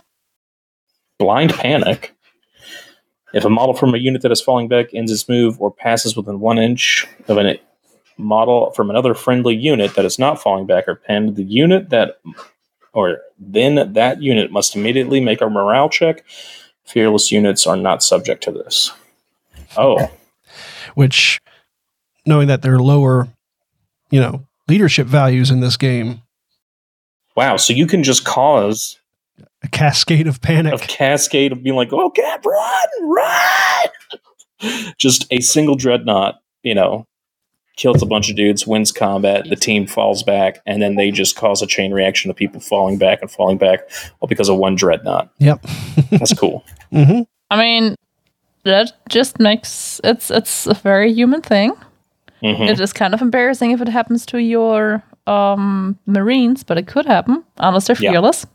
Blind 1.19 1.53
panic. 1.53 2.15
If 3.33 3.43
a 3.43 3.49
model 3.49 3.75
from 3.75 3.93
a 3.93 3.97
unit 3.97 4.21
that 4.21 4.31
is 4.31 4.41
falling 4.41 4.67
back 4.67 4.93
ends 4.93 5.11
its 5.11 5.27
move 5.27 5.59
or 5.61 5.69
passes 5.71 6.15
within 6.15 6.39
one 6.39 6.57
inch 6.57 7.05
of 7.27 7.37
a 7.37 7.59
model 8.17 8.71
from 8.71 8.89
another 8.89 9.13
friendly 9.13 9.55
unit 9.55 9.95
that 9.95 10.05
is 10.05 10.17
not 10.17 10.41
falling 10.41 10.65
back 10.65 10.87
or 10.87 10.95
pinned, 10.95 11.35
the 11.35 11.43
unit 11.43 11.89
that 11.89 12.19
or 12.93 13.19
then 13.37 13.93
that 13.93 14.21
unit 14.21 14.51
must 14.51 14.75
immediately 14.75 15.19
make 15.19 15.41
a 15.41 15.49
morale 15.49 15.89
check. 15.89 16.23
Fearless 16.85 17.31
units 17.31 17.67
are 17.67 17.75
not 17.75 18.01
subject 18.01 18.41
to 18.43 18.51
this. 18.51 18.91
Oh, 19.75 20.09
Which, 20.95 21.39
knowing 22.25 22.47
that 22.47 22.61
there 22.61 22.73
are 22.75 22.81
lower, 22.81 23.27
you 24.09 24.21
know, 24.21 24.47
leadership 24.67 25.05
values 25.05 25.51
in 25.51 25.59
this 25.59 25.77
game, 25.77 26.21
wow! 27.37 27.55
So 27.55 27.71
you 27.71 27.87
can 27.87 28.03
just 28.03 28.25
cause 28.25 28.99
a 29.63 29.69
cascade 29.69 30.27
of 30.27 30.41
panic. 30.41 30.73
a 30.73 30.77
cascade 30.79 31.53
of 31.53 31.63
being 31.63 31.77
like, 31.77 31.93
"Oh 31.93 32.09
God, 32.09 32.45
run, 32.45 33.09
run!" 33.09 34.93
just 34.97 35.25
a 35.31 35.39
single 35.39 35.75
dreadnought, 35.75 36.41
you 36.63 36.75
know, 36.75 37.05
kills 37.77 38.01
a 38.01 38.05
bunch 38.05 38.29
of 38.29 38.35
dudes, 38.35 38.67
wins 38.67 38.91
combat, 38.91 39.47
the 39.47 39.55
team 39.55 39.87
falls 39.87 40.23
back, 40.23 40.59
and 40.65 40.81
then 40.81 40.95
they 40.95 41.11
just 41.11 41.35
cause 41.37 41.61
a 41.61 41.67
chain 41.67 41.93
reaction 41.93 42.29
of 42.29 42.35
people 42.35 42.59
falling 42.59 42.97
back 42.97 43.21
and 43.21 43.31
falling 43.31 43.57
back, 43.57 43.81
all 44.19 44.27
because 44.27 44.49
of 44.49 44.57
one 44.57 44.75
dreadnought. 44.75 45.29
Yep. 45.37 45.65
That's 46.11 46.33
cool. 46.33 46.65
hmm 46.91 47.21
I 47.49 47.57
mean, 47.57 47.95
that 48.63 48.91
just 49.07 49.39
makes 49.39 50.01
it's 50.03 50.29
it's 50.29 50.67
a 50.67 50.73
very 50.73 51.13
human 51.13 51.41
thing. 51.41 51.71
Mhm. 52.43 52.69
It 52.69 52.79
is 52.79 52.93
kind 52.93 53.13
of 53.13 53.21
embarrassing 53.21 53.71
if 53.71 53.81
it 53.81 53.87
happens 53.89 54.25
to 54.27 54.37
your 54.37 55.03
um, 55.25 55.97
Marines, 56.05 56.63
but 56.63 56.77
it 56.77 56.87
could 56.87 57.05
happen 57.05 57.43
unless 57.57 57.87
they're 57.87 57.97
Yeah. 57.99 58.11
fearless. 58.11 58.45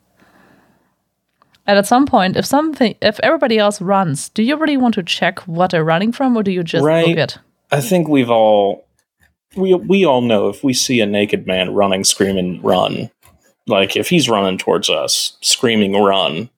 And 1.67 1.79
at 1.79 1.87
some 1.87 2.07
point, 2.07 2.37
if 2.37 2.45
something, 2.45 2.95
if 3.03 3.21
everybody 3.23 3.59
else 3.59 3.81
runs, 3.81 4.29
do 4.31 4.43
you 4.43 4.57
really 4.57 4.77
want 4.77 4.95
to 4.95 5.03
check 5.03 5.41
what 5.41 5.71
they're 5.71 5.85
running 5.85 6.13
from, 6.13 6.37
or 6.37 6.43
do 6.43 6.51
you 6.51 6.63
just 6.65 6.85
Right. 6.85 7.07
look 7.07 7.19
at? 7.19 7.39
I 7.71 7.81
think 7.81 8.09
we've 8.09 8.31
all 8.31 8.85
we 9.55 9.75
we 9.75 10.05
all 10.07 10.23
know 10.23 10.49
if 10.49 10.65
we 10.65 10.73
see 10.73 11.01
a 11.01 11.07
naked 11.07 11.47
man 11.47 11.75
running, 11.75 12.05
screaming, 12.05 12.61
run. 12.63 13.11
Like 13.67 13.97
if 13.97 14.09
he's 14.09 14.29
running 14.29 14.59
towards 14.59 14.89
us, 14.91 15.37
screaming, 15.41 15.93
run. 15.95 16.49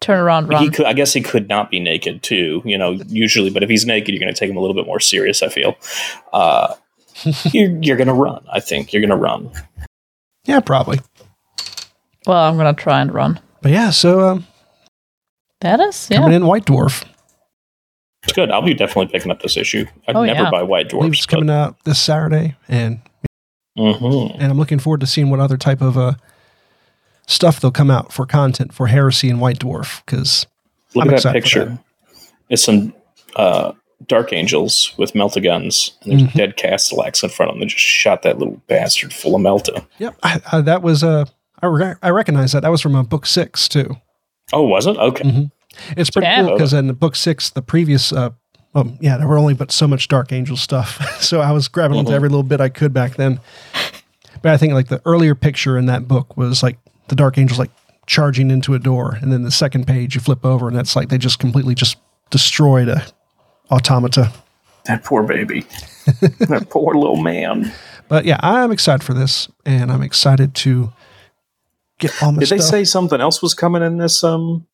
Turn 0.00 0.20
around, 0.20 0.48
run. 0.48 0.62
He 0.62 0.70
could, 0.70 0.86
I 0.86 0.92
guess, 0.92 1.12
he 1.12 1.20
could 1.20 1.48
not 1.48 1.70
be 1.70 1.80
naked 1.80 2.22
too. 2.22 2.62
You 2.64 2.78
know, 2.78 2.92
usually, 3.08 3.50
but 3.50 3.62
if 3.64 3.68
he's 3.68 3.84
naked, 3.84 4.14
you're 4.14 4.20
going 4.20 4.32
to 4.32 4.38
take 4.38 4.48
him 4.50 4.56
a 4.56 4.60
little 4.60 4.76
bit 4.76 4.86
more 4.86 5.00
serious. 5.00 5.42
I 5.42 5.48
feel. 5.48 5.76
Uh, 6.32 6.74
you're 7.52 7.70
you're 7.82 7.96
going 7.96 8.06
to 8.08 8.14
run. 8.14 8.44
I 8.52 8.60
think 8.60 8.92
you're 8.92 9.00
going 9.02 9.10
to 9.10 9.16
run. 9.16 9.50
Yeah, 10.44 10.60
probably. 10.60 11.00
well, 12.26 12.38
I'm 12.48 12.56
gonna 12.56 12.72
try 12.72 13.00
and 13.02 13.12
run. 13.12 13.38
But 13.60 13.72
yeah, 13.72 13.90
so 13.90 14.20
um, 14.20 14.46
That 15.60 15.78
is, 15.80 16.08
yeah. 16.10 16.18
coming 16.20 16.32
in 16.36 16.46
White 16.46 16.64
Dwarf. 16.64 17.04
It's 18.22 18.32
good. 18.32 18.50
I'll 18.50 18.62
be 18.62 18.72
definitely 18.72 19.08
picking 19.12 19.30
up 19.30 19.42
this 19.42 19.56
issue. 19.56 19.84
I'd 20.06 20.16
Oh, 20.16 20.24
never 20.24 20.44
yeah. 20.44 20.50
buy 20.50 20.62
White 20.62 20.86
I 20.86 20.88
believe 20.90 21.02
Dwarfs. 21.12 21.18
it's 21.18 21.26
coming 21.26 21.50
out 21.50 21.76
this 21.84 21.98
Saturday, 22.00 22.56
and 22.68 23.00
hmm 23.76 24.32
and 24.38 24.44
I'm 24.44 24.56
looking 24.58 24.78
forward 24.78 25.00
to 25.00 25.06
seeing 25.06 25.28
what 25.28 25.40
other 25.40 25.56
type 25.58 25.82
of 25.82 25.98
uh 25.98 26.14
stuff 27.28 27.60
they'll 27.60 27.70
come 27.70 27.90
out 27.90 28.12
for 28.12 28.26
content 28.26 28.72
for 28.74 28.88
Heresy 28.88 29.28
and 29.30 29.40
White 29.40 29.60
Dwarf 29.60 30.04
because 30.04 30.46
Look 30.94 31.06
I'm 31.06 31.14
at 31.14 31.22
that 31.22 31.36
excited 31.36 31.42
for 31.66 31.66
picture. 31.76 31.78
It's 32.48 32.64
some 32.64 32.94
uh, 33.36 33.72
Dark 34.06 34.32
Angels 34.32 34.94
with 34.96 35.12
melta 35.12 35.42
guns, 35.42 35.92
and 36.02 36.12
there's 36.20 36.30
Mhm. 36.30 36.34
dead 36.34 36.56
Castellax 36.56 37.22
in 37.22 37.28
front 37.28 37.50
of 37.50 37.54
them. 37.56 37.60
They 37.60 37.66
just 37.66 37.78
shot 37.84 38.22
that 38.22 38.38
little 38.38 38.60
bastard 38.66 39.12
full 39.12 39.34
of 39.36 39.42
melta. 39.42 39.84
Yep, 39.98 40.16
I, 40.22 40.40
I, 40.52 40.60
that 40.62 40.82
was 40.82 41.04
uh, 41.04 41.26
I 41.62 41.66
re- 41.66 41.94
I 42.02 42.10
recognize 42.10 42.52
that. 42.52 42.62
That 42.62 42.70
was 42.70 42.80
from 42.80 42.94
a 42.94 43.04
book 43.04 43.26
six 43.26 43.68
too. 43.68 43.96
Oh, 44.52 44.62
was 44.62 44.86
it? 44.86 44.96
Okay. 44.96 45.24
Mhm. 45.24 45.50
It's 45.96 46.08
pretty 46.10 46.26
Damn. 46.26 46.46
cool 46.46 46.54
because 46.56 46.72
in 46.72 46.90
book 46.94 47.14
six, 47.14 47.50
the 47.50 47.60
previous, 47.62 48.10
uh, 48.12 48.30
well, 48.72 48.96
yeah, 49.00 49.18
there 49.18 49.28
were 49.28 49.36
only 49.38 49.52
but 49.54 49.70
so 49.70 49.86
much 49.86 50.08
Dark 50.08 50.32
Angel 50.32 50.56
stuff, 50.56 51.20
so 51.20 51.40
I 51.42 51.52
was 51.52 51.68
grabbing 51.68 51.98
onto 51.98 52.10
Mhm. 52.12 52.14
every 52.14 52.28
little 52.30 52.42
bit 52.42 52.60
I 52.62 52.70
could 52.70 52.94
back 52.94 53.16
then. 53.16 53.40
But 54.40 54.52
I 54.52 54.56
think 54.56 54.72
like 54.72 54.88
the 54.88 55.02
earlier 55.04 55.34
picture 55.34 55.76
in 55.76 55.86
that 55.86 56.08
book 56.08 56.36
was 56.36 56.62
like 56.62 56.78
the 57.08 57.16
Dark 57.16 57.38
Angels 57.38 57.58
like 57.58 57.70
charging 58.06 58.50
into 58.50 58.74
a 58.74 58.78
door, 58.78 59.18
and 59.20 59.32
then 59.32 59.42
the 59.42 59.50
second 59.50 59.86
page 59.86 60.14
you 60.14 60.20
flip 60.20 60.44
over, 60.44 60.68
and 60.68 60.76
that's 60.76 60.96
like 60.96 61.08
they 61.08 61.18
just 61.18 61.38
completely 61.38 61.74
just 61.74 61.96
destroyed 62.30 62.88
the 62.88 63.10
automata. 63.70 64.32
That 64.86 65.04
poor 65.04 65.22
baby. 65.22 65.62
that 66.06 66.66
poor 66.70 66.94
little 66.94 67.16
man. 67.22 67.72
But 68.08 68.24
yeah, 68.24 68.38
I'm 68.42 68.70
excited 68.72 69.02
for 69.04 69.12
this, 69.14 69.48
and 69.66 69.92
I'm 69.92 70.02
excited 70.02 70.54
to 70.56 70.92
get 71.98 72.22
all 72.22 72.32
my 72.32 72.40
Did 72.40 72.48
they 72.48 72.58
stuff. 72.58 72.70
say 72.70 72.84
something 72.84 73.20
else 73.20 73.42
was 73.42 73.52
coming 73.54 73.82
in 73.82 73.98
this 73.98 74.24
um 74.24 74.66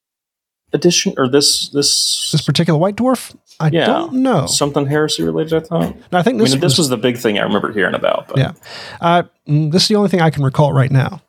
edition 0.73 1.15
or 1.17 1.29
this 1.29 1.69
this, 1.71 2.31
this 2.31 2.43
particular 2.43 2.79
White 2.79 2.97
Dwarf? 2.97 3.35
I 3.61 3.71
Yeah. 3.71 3.87
don't 3.87 4.15
know. 4.15 4.47
something 4.47 4.87
heresy 4.87 5.23
related? 5.23 5.55
I 5.55 5.67
thought. 5.67 5.97
No, 6.13 6.19
I 6.19 6.23
think 6.23 6.37
I 6.41 6.45
this 6.45 6.53
mean, 6.53 6.61
this 6.61 6.73
was, 6.73 6.79
was 6.79 6.89
the 6.91 6.97
big 6.97 7.17
thing 7.19 7.39
I 7.39 7.43
remember 7.43 7.73
hearing 7.73 7.95
about. 7.95 8.29
But 8.29 8.39
yeah. 8.39 8.53
Uh, 9.01 9.23
mm, 9.49 9.71
this 9.73 9.83
is 9.83 9.89
the 9.89 9.95
only 9.97 10.09
thing 10.09 10.21
I 10.21 10.31
can 10.31 10.43
recall 10.45 10.73
right 10.73 10.91
now. 10.91 11.21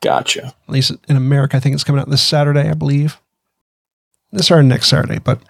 Gotcha. 0.00 0.46
At 0.46 0.54
least 0.68 0.92
in 1.08 1.16
America, 1.16 1.56
I 1.56 1.60
think 1.60 1.74
it's 1.74 1.84
coming 1.84 2.00
out 2.00 2.08
this 2.10 2.22
Saturday, 2.22 2.68
I 2.68 2.74
believe. 2.74 3.20
This 4.32 4.50
or 4.50 4.62
next 4.62 4.88
Saturday, 4.88 5.18
but 5.20 5.40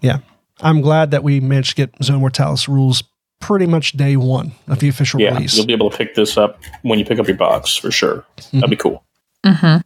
yeah, 0.00 0.18
I'm 0.60 0.80
glad 0.80 1.10
that 1.10 1.22
we 1.22 1.40
managed 1.40 1.70
to 1.70 1.86
get 1.86 2.02
Zone 2.02 2.20
Mortalis 2.20 2.68
rules 2.68 3.02
pretty 3.40 3.66
much 3.66 3.92
day 3.92 4.16
one 4.16 4.52
of 4.66 4.80
the 4.80 4.88
official 4.88 5.20
Yeah, 5.20 5.34
release. 5.34 5.56
you'll 5.56 5.66
be 5.66 5.72
able 5.74 5.90
to 5.90 5.96
pick 5.96 6.14
this 6.14 6.36
up 6.36 6.60
when 6.82 6.98
you 6.98 7.04
pick 7.04 7.18
up 7.20 7.28
your 7.28 7.36
box 7.36 7.76
for 7.76 7.90
sure. 7.90 8.24
That'd 8.52 8.70
be 8.70 8.76
cool. 8.76 9.04
Mm-hmm. 9.44 9.78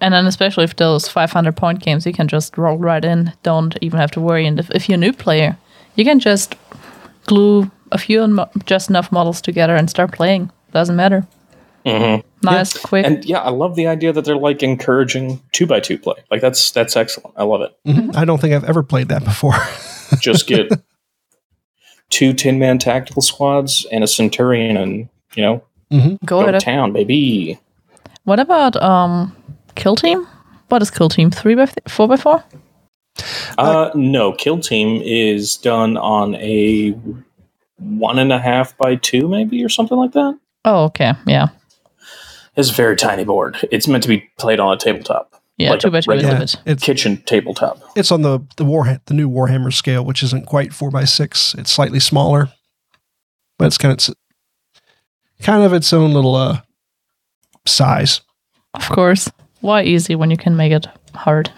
And 0.00 0.12
then 0.12 0.26
especially 0.26 0.64
if 0.64 0.76
those 0.76 1.08
500 1.08 1.56
point 1.56 1.78
games, 1.80 2.04
you 2.04 2.12
can 2.12 2.28
just 2.28 2.58
roll 2.58 2.76
right 2.76 3.02
in. 3.04 3.32
Don't 3.42 3.76
even 3.80 3.98
have 3.98 4.10
to 4.10 4.20
worry. 4.20 4.46
And 4.46 4.58
if, 4.58 4.70
if 4.72 4.88
you're 4.88 4.96
a 4.96 4.98
new 4.98 5.12
player, 5.14 5.56
you 5.94 6.04
can 6.04 6.20
just 6.20 6.54
glue 7.24 7.70
a 7.92 7.98
few 7.98 8.26
mo- 8.26 8.50
just 8.66 8.90
enough 8.90 9.10
models 9.10 9.40
together 9.40 9.74
and 9.74 9.88
start 9.88 10.12
playing. 10.12 10.50
Doesn't 10.72 10.96
matter. 10.96 11.26
Mm-hmm. 11.86 12.28
Nice, 12.42 12.76
quick. 12.76 13.06
And 13.06 13.24
yeah, 13.24 13.38
I 13.40 13.50
love 13.50 13.76
the 13.76 13.86
idea 13.86 14.12
that 14.12 14.24
they're 14.24 14.36
like 14.36 14.62
encouraging 14.62 15.40
two 15.52 15.66
by 15.66 15.80
two 15.80 15.98
play. 15.98 16.16
Like 16.30 16.40
that's 16.40 16.70
that's 16.72 16.96
excellent. 16.96 17.34
I 17.38 17.44
love 17.44 17.62
it. 17.62 17.76
Mhm. 17.86 18.14
I 18.16 18.24
don't 18.24 18.40
think 18.40 18.54
I've 18.54 18.64
ever 18.64 18.82
played 18.82 19.08
that 19.08 19.24
before. 19.24 19.54
Just 20.20 20.46
get 20.46 20.70
two 22.10 22.32
10 22.32 22.58
man 22.58 22.78
tactical 22.78 23.22
squads 23.22 23.86
and 23.90 24.02
a 24.04 24.06
centurion, 24.06 24.76
and 24.76 25.08
you 25.34 25.42
know 25.42 25.62
hmm 25.90 26.14
Go 26.24 26.44
go 26.44 26.50
to 26.52 26.58
town, 26.60 26.92
baby. 26.92 27.58
What 28.24 28.40
about 28.40 28.76
um, 28.82 29.34
Kill 29.76 29.94
Team? 29.94 30.26
What 30.68 30.82
is 30.82 30.90
Kill 30.90 31.08
Team? 31.08 31.30
Three 31.30 31.54
by 31.54 31.66
th- 31.66 31.78
four 31.88 32.08
by 32.08 32.16
four? 32.16 32.42
Uh, 33.56 33.90
no, 33.94 34.32
kill 34.32 34.58
team 34.58 35.00
is 35.02 35.56
done 35.56 35.96
on 35.96 36.34
a 36.34 36.90
one 37.78 38.18
and 38.18 38.30
a 38.32 38.38
half 38.38 38.76
by 38.76 38.96
two, 38.96 39.26
maybe 39.28 39.64
or 39.64 39.68
something 39.70 39.96
like 39.96 40.12
that. 40.12 40.38
Oh, 40.66 40.84
okay. 40.86 41.12
Yeah, 41.26 41.48
It's 42.56 42.70
a 42.70 42.74
very 42.74 42.96
tiny 42.96 43.24
board. 43.24 43.56
It's 43.70 43.86
meant 43.86 44.02
to 44.04 44.08
be 44.08 44.28
played 44.38 44.60
on 44.60 44.72
a 44.72 44.76
tabletop, 44.78 45.42
yeah. 45.58 45.70
Like 45.70 45.80
two 45.80 45.88
a 45.88 45.90
by 45.90 46.00
two 46.00 46.12
is 46.12 46.24
a 46.24 46.26
regular- 46.26 46.32
Yeah, 46.34 46.38
bit. 46.40 46.56
it's 46.66 46.82
kitchen 46.82 47.18
tabletop. 47.26 47.80
it's 47.96 48.10
on 48.10 48.22
the 48.22 48.40
the 48.56 48.64
war 48.64 48.98
the 49.06 49.14
new 49.14 49.28
Warhammer 49.28 49.72
scale, 49.72 50.04
which 50.04 50.22
isn't 50.22 50.46
quite 50.46 50.72
four 50.72 50.90
by 50.90 51.04
six. 51.04 51.54
It's 51.58 51.70
slightly 51.70 52.00
smaller, 52.00 52.48
but 53.58 53.66
it's 53.66 53.78
kind 53.78 53.92
of 53.92 53.96
it's 53.98 54.10
kind 55.42 55.62
of 55.62 55.72
its 55.72 55.92
own 55.92 56.12
little 56.14 56.34
uh 56.34 56.60
size. 57.66 58.20
Of 58.74 58.88
course. 58.88 59.30
Why 59.60 59.82
easy 59.82 60.14
when 60.14 60.30
you 60.30 60.36
can 60.36 60.56
make 60.56 60.72
it 60.72 60.86
hard? 61.14 61.50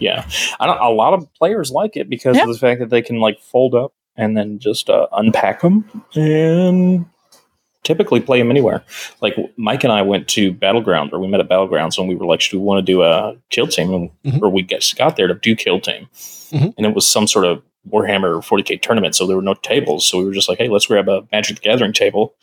Yeah, 0.00 0.26
I 0.58 0.66
don't, 0.66 0.78
a 0.80 0.88
lot 0.90 1.12
of 1.14 1.32
players 1.34 1.70
like 1.70 1.96
it 1.96 2.08
because 2.10 2.36
Yeah. 2.36 2.42
of 2.44 2.48
the 2.48 2.58
fact 2.58 2.80
that 2.80 2.90
they 2.90 3.02
can 3.02 3.20
like 3.20 3.40
fold 3.40 3.74
up 3.74 3.92
and 4.16 4.36
then 4.36 4.58
just 4.58 4.88
uh, 4.90 5.06
unpack 5.12 5.60
them 5.60 5.84
and 6.14 7.04
typically 7.86 8.20
play 8.20 8.38
them 8.38 8.50
anywhere. 8.50 8.82
Like 9.22 9.36
Mike 9.56 9.84
and 9.84 9.92
I 9.92 10.02
went 10.02 10.28
to 10.28 10.52
Battleground, 10.52 11.10
or 11.12 11.20
we 11.20 11.28
met 11.28 11.40
at 11.40 11.48
Battlegrounds, 11.48 11.96
and 11.98 12.08
we 12.08 12.14
were 12.16 12.26
like, 12.26 12.40
"Should 12.42 12.58
we 12.58 12.62
want 12.64 12.84
to 12.84 12.92
do 12.92 13.02
a 13.02 13.36
kill 13.50 13.66
team?" 13.68 13.94
And, 13.94 14.10
Mhm. 14.26 14.42
Or 14.42 14.50
we 14.50 14.62
just 14.62 14.96
got 14.98 15.16
there 15.16 15.28
to 15.28 15.34
do 15.34 15.54
kill 15.56 15.80
team, 15.80 16.08
Mhm. 16.52 16.74
and 16.76 16.86
it 16.86 16.94
was 16.94 17.06
some 17.06 17.26
sort 17.26 17.46
of 17.46 17.62
Warhammer 17.90 18.42
40k 18.44 18.76
tournament, 18.76 19.14
so 19.14 19.26
there 19.26 19.36
were 19.36 19.42
no 19.42 19.54
tables. 19.54 20.04
So 20.04 20.18
we 20.18 20.24
were 20.24 20.32
just 20.34 20.48
like, 20.48 20.58
"Hey, 20.58 20.68
let's 20.68 20.86
grab 20.86 21.08
a 21.08 21.22
Magic 21.32 21.56
the 21.56 21.62
Gathering 21.62 21.92
table." 21.92 22.34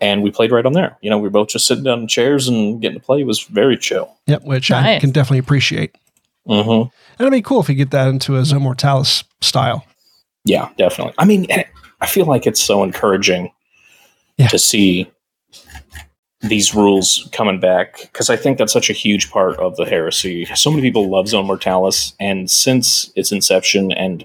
And 0.00 0.22
we 0.22 0.30
played 0.30 0.52
right 0.52 0.64
on 0.64 0.74
there. 0.74 0.96
You 1.00 1.10
know, 1.10 1.16
we 1.18 1.24
were 1.24 1.30
both 1.30 1.48
just 1.48 1.66
sitting 1.66 1.82
down 1.84 2.00
in 2.00 2.06
chairs 2.08 2.46
and 2.48 2.80
getting 2.80 3.00
to 3.00 3.04
play. 3.04 3.20
It 3.20 3.26
was 3.26 3.40
very 3.42 3.76
chill. 3.76 4.12
Yep, 4.26 4.44
which 4.44 4.70
I 4.70 4.98
can 5.00 5.10
definitely 5.10 5.38
appreciate. 5.38 5.92
Mm-hmm. 6.48 6.70
And 6.70 6.90
it'd 7.20 7.32
be 7.32 7.42
cool 7.42 7.60
if 7.60 7.68
you 7.68 7.74
get 7.74 7.90
that 7.90 8.08
into 8.08 8.36
a 8.36 8.44
Zone 8.44 8.62
Mortalis 8.62 9.24
style. 9.40 9.84
Yeah, 10.44 10.68
definitely. 10.78 11.14
I 11.18 11.24
mean, 11.24 11.46
I 12.00 12.06
feel 12.06 12.26
like 12.26 12.46
it's 12.46 12.62
so 12.62 12.84
encouraging 12.84 13.50
Yeah. 14.38 14.48
to 14.48 14.58
see 14.58 15.10
these 16.42 16.74
rules 16.74 17.28
coming 17.32 17.58
back 17.58 18.00
because 18.02 18.28
I 18.28 18.36
think 18.36 18.58
that's 18.58 18.72
such 18.72 18.90
a 18.90 18.92
huge 18.92 19.30
part 19.30 19.56
of 19.58 19.76
the 19.76 19.86
heresy. 19.86 20.44
So 20.54 20.70
many 20.70 20.82
people 20.82 21.08
love 21.08 21.28
Zone 21.28 21.46
Mortalis, 21.46 22.12
and 22.20 22.50
since 22.50 23.10
its 23.16 23.32
inception 23.32 23.92
and 23.92 24.24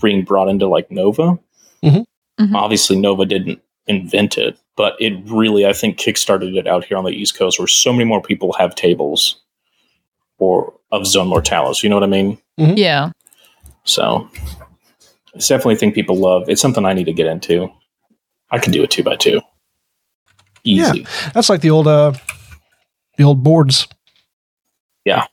being 0.00 0.22
brought 0.24 0.48
into 0.48 0.68
like 0.68 0.90
Nova, 0.90 1.38
Mhm. 1.82 2.04
Mhm. 2.40 2.54
obviously 2.54 2.96
Nova 2.96 3.26
didn't 3.26 3.60
invent 3.88 4.38
it, 4.38 4.56
but 4.76 4.94
it 5.00 5.14
really 5.24 5.66
I 5.66 5.72
think 5.72 5.98
kickstarted 5.98 6.56
it 6.56 6.68
out 6.68 6.84
here 6.84 6.96
on 6.96 7.04
the 7.04 7.10
East 7.10 7.36
Coast, 7.36 7.58
where 7.58 7.66
so 7.68 7.92
many 7.92 8.04
more 8.04 8.22
people 8.22 8.52
have 8.54 8.74
tables 8.76 9.40
or 10.38 10.72
of 10.92 11.04
Zone 11.06 11.26
Mortalis. 11.26 11.82
You 11.82 11.90
know 11.90 11.96
what 11.96 12.04
I 12.04 12.06
mean? 12.06 12.38
Yeah. 12.56 13.10
So 13.84 14.28
I 15.34 15.38
definitely 15.38 15.76
think 15.76 15.94
people 15.94 16.16
love. 16.16 16.48
It's 16.48 16.60
something 16.62 16.84
I 16.84 16.92
need 16.92 17.06
to 17.06 17.12
get 17.12 17.26
into. 17.26 17.68
I 18.50 18.58
can 18.58 18.72
do 18.72 18.82
a 18.82 18.86
two 18.86 19.02
by 19.02 19.16
two, 19.16 19.40
easy. 20.64 21.06
That's 21.34 21.48
like 21.48 21.60
the 21.60 21.70
old 21.70 21.86
uh 21.86 22.12
the 23.16 23.24
old 23.24 23.42
boards. 23.42 23.86
Yeah. 25.04 25.26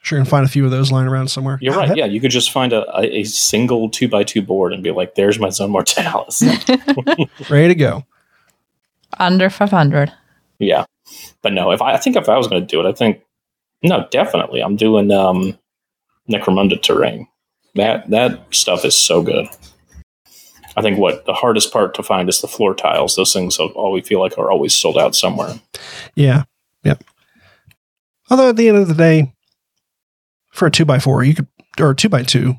Sure 0.00 0.18
you 0.18 0.24
can 0.24 0.30
find 0.30 0.44
a 0.44 0.48
few 0.48 0.64
of 0.66 0.70
those 0.70 0.92
lying 0.92 1.08
around 1.08 1.28
somewhere. 1.28 1.58
You're 1.62 1.74
right. 1.78 1.96
Yeah, 1.96 2.04
you 2.04 2.20
could 2.20 2.30
just 2.30 2.50
find 2.50 2.72
a, 2.74 2.84
a, 2.98 3.20
a 3.20 3.24
single 3.24 3.88
two 3.88 4.06
by 4.08 4.22
two 4.24 4.42
board 4.42 4.72
and 4.74 4.82
be 4.82 4.90
like, 4.90 5.14
"There's 5.14 5.38
my 5.38 5.48
Zone 5.48 5.70
Mortalis." 5.70 6.42
Ready 7.50 7.68
to 7.68 7.74
go. 7.74 8.04
Under 9.18 9.48
500. 9.48 10.12
yeah, 10.58 10.84
but 11.40 11.52
no. 11.52 11.70
If 11.70 11.80
I, 11.80 11.94
I 11.94 11.96
think 11.98 12.16
if 12.16 12.28
I 12.28 12.36
was 12.36 12.48
going 12.48 12.60
to 12.60 12.66
do 12.66 12.80
it, 12.80 12.86
I 12.86 12.92
think 12.92 13.22
no, 13.82 14.06
definitely. 14.10 14.60
I'm 14.60 14.76
doing 14.76 15.10
um, 15.10 15.56
Necromunda 16.28 16.80
terrain. 16.82 17.26
That 17.76 18.10
that 18.10 18.40
stuff 18.54 18.84
is 18.84 18.94
so 18.94 19.22
good. 19.22 19.46
I 20.76 20.82
think 20.82 20.98
what 20.98 21.24
the 21.24 21.34
hardest 21.34 21.72
part 21.72 21.94
to 21.94 22.02
find 22.02 22.28
is 22.28 22.40
the 22.40 22.48
floor 22.48 22.74
tiles. 22.74 23.14
Those 23.16 23.32
things 23.32 23.58
are 23.58 23.68
all 23.68 23.92
we 23.92 24.00
feel 24.00 24.20
like 24.20 24.36
are 24.38 24.50
always 24.50 24.74
sold 24.74 24.98
out 24.98 25.14
somewhere. 25.14 25.54
Yeah. 26.14 26.44
Yep. 26.82 27.04
Although 28.30 28.48
at 28.50 28.56
the 28.56 28.68
end 28.68 28.78
of 28.78 28.88
the 28.88 28.94
day, 28.94 29.32
for 30.52 30.66
a 30.66 30.70
two 30.70 30.84
by 30.84 30.98
four, 30.98 31.22
you 31.24 31.34
could 31.34 31.46
or 31.80 31.90
a 31.90 31.94
two 31.96 32.08
by 32.08 32.22
two, 32.22 32.54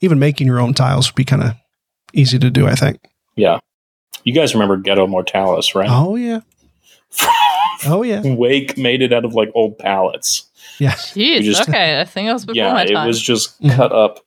even 0.00 0.18
making 0.18 0.46
your 0.46 0.60
own 0.60 0.74
tiles 0.74 1.08
would 1.10 1.16
be 1.16 1.24
kind 1.24 1.42
of 1.42 1.54
easy 2.12 2.38
to 2.38 2.50
do, 2.50 2.66
I 2.66 2.74
think. 2.74 2.98
Yeah. 3.36 3.60
You 4.24 4.32
guys 4.32 4.54
remember 4.54 4.76
Ghetto 4.76 5.06
Mortalis, 5.06 5.74
right? 5.74 5.88
Oh 5.90 6.16
yeah. 6.16 6.40
Oh 7.86 8.02
yeah. 8.02 8.22
Wake 8.24 8.78
made 8.78 9.02
it 9.02 9.12
out 9.12 9.26
of 9.26 9.34
like 9.34 9.50
old 9.54 9.76
pallets. 9.78 10.46
Yeah. 10.78 10.92
Jeez. 10.92 11.42
just- 11.42 11.68
okay. 11.68 12.00
I 12.00 12.04
think 12.04 12.30
I 12.30 12.32
was 12.32 12.46
before 12.46 12.56
yeah, 12.56 12.72
my 12.72 12.84
it 12.84 13.06
was 13.06 13.20
just 13.20 13.60
Mhm. 13.60 13.76
cut 13.76 13.92
up 13.92 14.20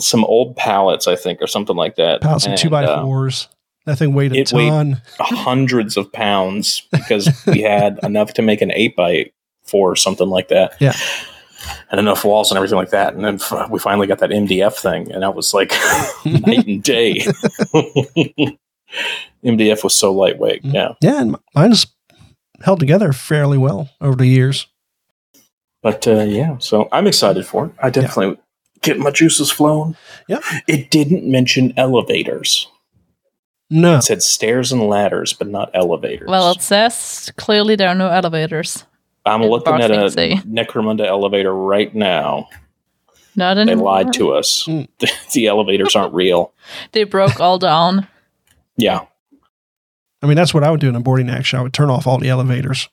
some 0.00 0.24
old 0.24 0.56
pallets, 0.56 1.06
I 1.06 1.16
think, 1.16 1.40
or 1.42 1.46
something 1.46 1.76
like 1.76 1.96
that. 1.96 2.20
Pallets 2.22 2.46
and 2.46 2.56
two 2.58 2.70
by 2.70 2.84
uh, 2.84 3.02
fours. 3.02 3.48
That 3.86 3.96
thing 3.98 4.12
weighed 4.14 4.32
a 4.32 4.36
it 4.36 4.52
weighed- 4.52 4.68
ton. 4.68 5.02
hundreds 5.18 5.96
of 5.96 6.12
pounds 6.12 6.82
because 6.92 7.28
we 7.46 7.62
had 7.62 7.98
enough 8.02 8.34
to 8.34 8.42
make 8.42 8.60
an 8.60 8.70
eight 8.72 8.94
by 8.96 9.30
four 9.64 9.90
or 9.90 9.96
something 9.96 10.28
like 10.28 10.48
that. 10.48 10.74
Yeah. 10.80 10.94
And 11.90 11.98
enough 12.00 12.24
walls 12.24 12.50
and 12.50 12.56
everything 12.56 12.76
like 12.78 12.90
that. 12.90 13.14
And 13.14 13.24
then 13.24 13.34
f- 13.34 13.68
we 13.70 13.78
finally 13.78 14.06
got 14.06 14.18
that 14.20 14.30
MDF 14.30 14.74
thing, 14.74 15.12
and 15.12 15.22
that 15.22 15.34
was 15.34 15.52
like 15.52 15.70
night 16.24 16.66
and 16.66 16.82
day. 16.82 17.22
MDF 19.44 19.84
was 19.84 19.94
so 19.94 20.12
lightweight. 20.12 20.62
Mhm. 20.62 20.74
Yeah. 20.74 20.92
Yeah, 21.00 21.20
and 21.20 21.36
mine's 21.54 21.86
held 22.62 22.80
together 22.80 23.12
fairly 23.12 23.58
well 23.58 23.88
over 24.00 24.16
the 24.16 24.26
years. 24.26 24.66
But 25.82 26.06
uh, 26.06 26.20
yeah, 26.24 26.58
so 26.58 26.88
I'm 26.92 27.06
excited 27.06 27.46
for 27.46 27.66
it. 27.66 27.72
I 27.82 27.88
definitely 27.90 28.38
get 28.82 28.98
my 28.98 29.10
juices 29.10 29.50
flowing. 29.50 29.96
Yep. 30.28 30.42
It 30.66 30.90
didn't 30.90 31.24
mention 31.30 31.72
elevators. 31.76 32.68
No. 33.70 33.96
It 33.98 34.02
said 34.02 34.22
stairs 34.22 34.72
and 34.72 34.82
ladders, 34.88 35.32
but 35.32 35.46
not 35.48 35.70
elevators. 35.74 36.28
well, 36.28 36.50
it 36.50 36.60
says 36.62 37.30
clearly 37.36 37.76
there 37.76 37.88
are 37.88 37.94
no 37.94 38.08
elevators. 38.08 38.84
I'm 39.26 39.42
it 39.42 39.46
looking 39.48 39.74
at 39.74 39.90
a 39.90 39.94
boxing 39.94 40.10
say. 40.10 40.34
Necromunda 40.46 41.06
elevator 41.06 41.54
right 41.54 41.94
now. 41.94 42.48
Not 43.36 43.54
They 43.54 43.74
lied 43.74 44.12
to 44.14 44.32
us. 44.32 44.64
Mm. 44.68 44.88
the 45.32 45.46
elevators 45.46 45.94
aren't 45.94 46.14
real. 46.14 46.52
They 46.92 47.04
broke 47.04 47.38
all 47.40 47.58
down. 47.58 48.08
Yeah. 48.76 49.04
I 50.22 50.26
mean, 50.26 50.36
that's 50.36 50.52
what 50.52 50.64
I 50.64 50.70
would 50.70 50.80
do 50.80 50.88
in 50.88 50.96
a 50.96 51.00
boarding 51.00 51.30
action. 51.30 51.58
I 51.58 51.62
would 51.62 51.72
turn 51.72 51.90
off 51.90 52.06
all 52.06 52.18
the 52.18 52.28
elevators. 52.28 52.88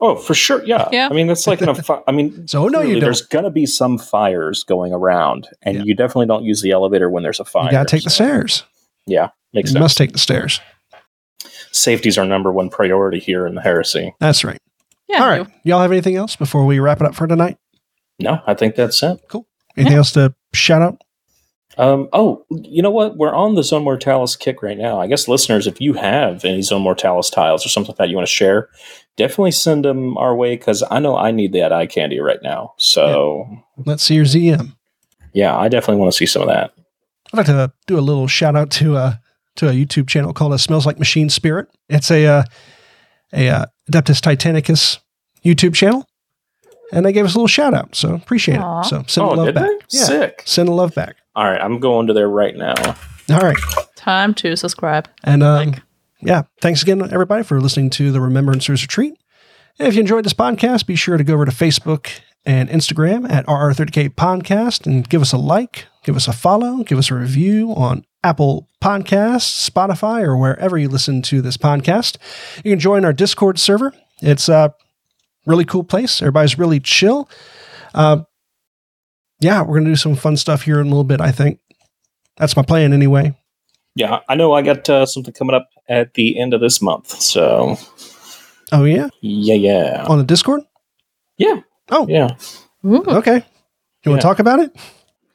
Oh, 0.00 0.16
for 0.16 0.34
sure. 0.34 0.62
Yeah. 0.64 0.88
Yeah. 0.92 1.08
I 1.10 1.14
mean, 1.14 1.26
that's 1.28 1.46
like 1.46 1.62
in 1.62 1.68
a. 1.68 1.74
Fi- 1.82 2.02
I 2.06 2.12
mean, 2.12 2.46
So, 2.48 2.64
oh, 2.64 2.68
no, 2.68 2.80
you 2.82 2.94
don't. 2.94 3.00
There's 3.00 3.22
gonna 3.22 3.50
be 3.50 3.64
some 3.66 3.96
fires 3.98 4.64
going 4.64 4.92
around, 4.92 5.48
and 5.62 5.76
Yeah. 5.78 5.82
you 5.84 5.94
definitely 5.94 6.26
don't 6.26 6.44
use 6.44 6.62
the 6.62 6.72
elevator 6.72 7.08
when 7.08 7.22
there's 7.22 7.40
a 7.40 7.44
fire. 7.44 7.66
You 7.66 7.70
got 7.70 7.86
to 7.88 7.96
take 7.96 8.04
the 8.04 8.10
stairs. 8.10 8.64
Yeah, 9.06 9.28
makes 9.52 9.70
You 9.70 9.74
sense. 9.74 9.80
must 9.82 9.96
take 9.98 10.12
the 10.12 10.18
stairs. 10.18 10.60
Safety's 11.72 12.18
our 12.18 12.24
number 12.24 12.52
one 12.52 12.70
priority 12.70 13.18
here 13.18 13.46
in 13.46 13.54
the 13.54 13.60
heresy. 13.60 14.14
That's 14.20 14.44
right. 14.44 14.58
Yeah. 15.08 15.22
all 15.22 15.28
right. 15.28 15.46
Y'all 15.64 15.80
have 15.82 15.92
anything 15.92 16.16
else 16.16 16.36
before 16.36 16.64
we 16.64 16.78
wrap 16.78 17.00
it 17.00 17.06
up 17.06 17.14
for 17.14 17.26
tonight? 17.26 17.58
No, 18.18 18.40
I 18.46 18.54
think 18.54 18.74
that's 18.76 19.02
it. 19.02 19.20
Cool. 19.28 19.46
Anything 19.76 19.96
else 19.98 20.12
to 20.12 20.34
shout 20.54 20.82
out? 20.82 21.02
Um, 21.76 22.08
oh, 22.12 22.44
you 22.50 22.82
know 22.82 22.90
what? 22.90 23.16
We're 23.16 23.34
on 23.34 23.54
the 23.54 23.62
Zone 23.62 23.82
Mortalis 23.84 24.36
kick 24.36 24.62
right 24.62 24.78
now. 24.78 25.00
I 25.00 25.06
guess 25.06 25.26
listeners, 25.28 25.66
if 25.66 25.80
you 25.80 25.94
have 25.94 26.44
any 26.44 26.62
Zone 26.62 26.82
Mortalis 26.82 27.30
tiles 27.30 27.64
or 27.66 27.68
something 27.68 27.90
like 27.92 27.98
that 27.98 28.08
you 28.08 28.16
want 28.16 28.28
to 28.28 28.32
share, 28.32 28.68
definitely 29.16 29.50
send 29.50 29.84
them 29.84 30.16
our 30.16 30.34
way 30.36 30.56
because 30.56 30.84
I 30.90 30.98
know 31.00 31.16
I 31.16 31.30
need 31.30 31.52
that 31.52 31.72
eye 31.72 31.86
candy 31.86 32.20
right 32.20 32.42
now. 32.42 32.74
So, 32.78 33.46
Let's 33.84 34.02
see 34.02 34.14
your 34.14 34.24
ZM. 34.24 34.76
yeah, 35.32 35.56
I 35.56 35.68
definitely 35.68 36.00
want 36.00 36.12
to 36.12 36.16
see 36.16 36.26
some 36.26 36.42
of 36.42 36.48
that. 36.48 36.72
I'd 37.32 37.36
like 37.38 37.46
to 37.46 37.72
do 37.86 37.98
a 37.98 38.00
little 38.00 38.28
shout 38.28 38.54
out 38.54 38.70
to 38.72 38.96
a 38.96 39.20
to 39.56 39.68
a 39.68 39.72
YouTube 39.72 40.08
channel 40.08 40.32
called 40.32 40.52
uh, 40.52 40.58
"Smells 40.58 40.86
Like 40.86 40.98
Machine 40.98 41.28
Spirit." 41.28 41.68
It's 41.88 42.10
a 42.10 42.24
uh, 42.26 42.44
a 43.32 43.48
uh, 43.48 43.66
Adeptus 43.90 44.20
Titanicus 44.20 44.98
YouTube 45.44 45.74
channel, 45.74 46.06
and 46.94 47.04
they 47.04 47.12
gave 47.12 47.24
us 47.24 47.34
a 47.34 47.38
little 47.38 47.46
shout 47.48 47.74
out, 47.74 47.94
so 47.94 48.14
appreciate 48.14 48.58
Aw. 48.58 48.80
it. 48.80 48.84
So 48.86 49.04
send 49.06 49.26
the 49.28 49.32
oh, 49.32 49.34
love 49.34 49.46
did 49.46 49.54
back. 49.54 49.68
they? 49.68 49.98
Yeah, 49.98 50.04
Sick. 50.04 50.42
send 50.46 50.68
the 50.68 50.72
love 50.72 50.94
back. 50.94 51.16
All 51.34 51.44
right, 51.44 51.60
I'm 51.60 51.80
going 51.80 52.06
to 52.06 52.12
there 52.12 52.28
right 52.28 52.54
now. 52.56 52.74
All 53.30 53.40
right, 53.40 53.56
Time 53.96 54.34
to 54.34 54.54
subscribe. 54.56 55.08
and 55.24 55.42
um, 55.42 55.70
Like. 55.70 55.82
yeah, 56.20 56.42
thanks 56.60 56.82
again, 56.82 57.02
everybody, 57.12 57.42
for 57.42 57.60
listening 57.60 57.90
to 57.90 58.12
the 58.12 58.18
Remembrancers 58.20 58.82
Retreat. 58.82 59.14
And 59.78 59.88
if 59.88 59.94
you 59.94 60.00
enjoyed 60.00 60.24
this 60.24 60.34
podcast, 60.34 60.86
be 60.86 60.94
sure 60.94 61.16
to 61.16 61.24
go 61.24 61.34
over 61.34 61.44
to 61.46 61.50
Facebook 61.50 62.08
and 62.46 62.68
Instagram 62.68 63.28
at 63.30 63.46
RR30K 63.46 64.10
Podcast 64.14 64.86
and 64.86 65.08
give 65.08 65.22
us 65.22 65.32
a 65.32 65.38
like, 65.38 65.86
give 66.04 66.14
us 66.16 66.28
a 66.28 66.32
follow, 66.32 66.84
give 66.84 66.98
us 66.98 67.10
a 67.10 67.14
review 67.14 67.72
on 67.74 68.04
Apple 68.22 68.68
Podcasts, 68.82 69.68
Spotify, 69.68 70.22
or 70.22 70.36
wherever 70.36 70.78
you 70.78 70.88
listen 70.88 71.22
to 71.22 71.40
this 71.42 71.56
podcast. 71.56 72.18
You 72.64 72.70
can 72.72 72.78
join 72.78 73.04
our 73.04 73.12
Discord 73.12 73.58
server. 73.58 73.92
It's 74.22 74.48
a 74.48 74.74
really 75.46 75.64
cool 75.64 75.84
place. 75.84 76.20
Everybody's 76.22 76.58
really 76.58 76.80
chill. 76.80 77.28
Uh, 77.94 78.22
yeah, 79.40 79.60
we're 79.62 79.74
going 79.74 79.84
to 79.84 79.90
do 79.90 79.96
some 79.96 80.14
fun 80.16 80.36
stuff 80.36 80.62
here 80.62 80.80
in 80.80 80.86
a 80.86 80.90
little 80.90 81.04
bit, 81.04 81.20
I 81.20 81.30
think. 81.32 81.58
That's 82.36 82.56
my 82.56 82.62
plan 82.62 82.92
anyway. 82.92 83.36
Yeah, 83.94 84.20
I 84.28 84.34
know 84.34 84.52
I 84.54 84.62
got 84.62 84.88
uh, 84.88 85.06
something 85.06 85.32
coming 85.34 85.54
up 85.54 85.68
at 85.88 86.14
the 86.14 86.38
end 86.38 86.52
of 86.54 86.60
this 86.60 86.82
month. 86.82 87.08
So, 87.10 87.76
Oh, 88.72 88.84
yeah? 88.84 89.08
yeah, 89.20 89.54
yeah. 89.54 90.04
On 90.08 90.18
the 90.18 90.24
Discord? 90.24 90.62
Yeah. 91.38 91.60
Oh. 91.90 92.06
Yeah. 92.08 92.30
Ooh. 92.84 93.04
Okay. 93.06 93.44
You 94.04 94.10
want 94.10 94.20
to 94.20 94.26
talk 94.26 94.38
about 94.40 94.58
it? 94.60 94.74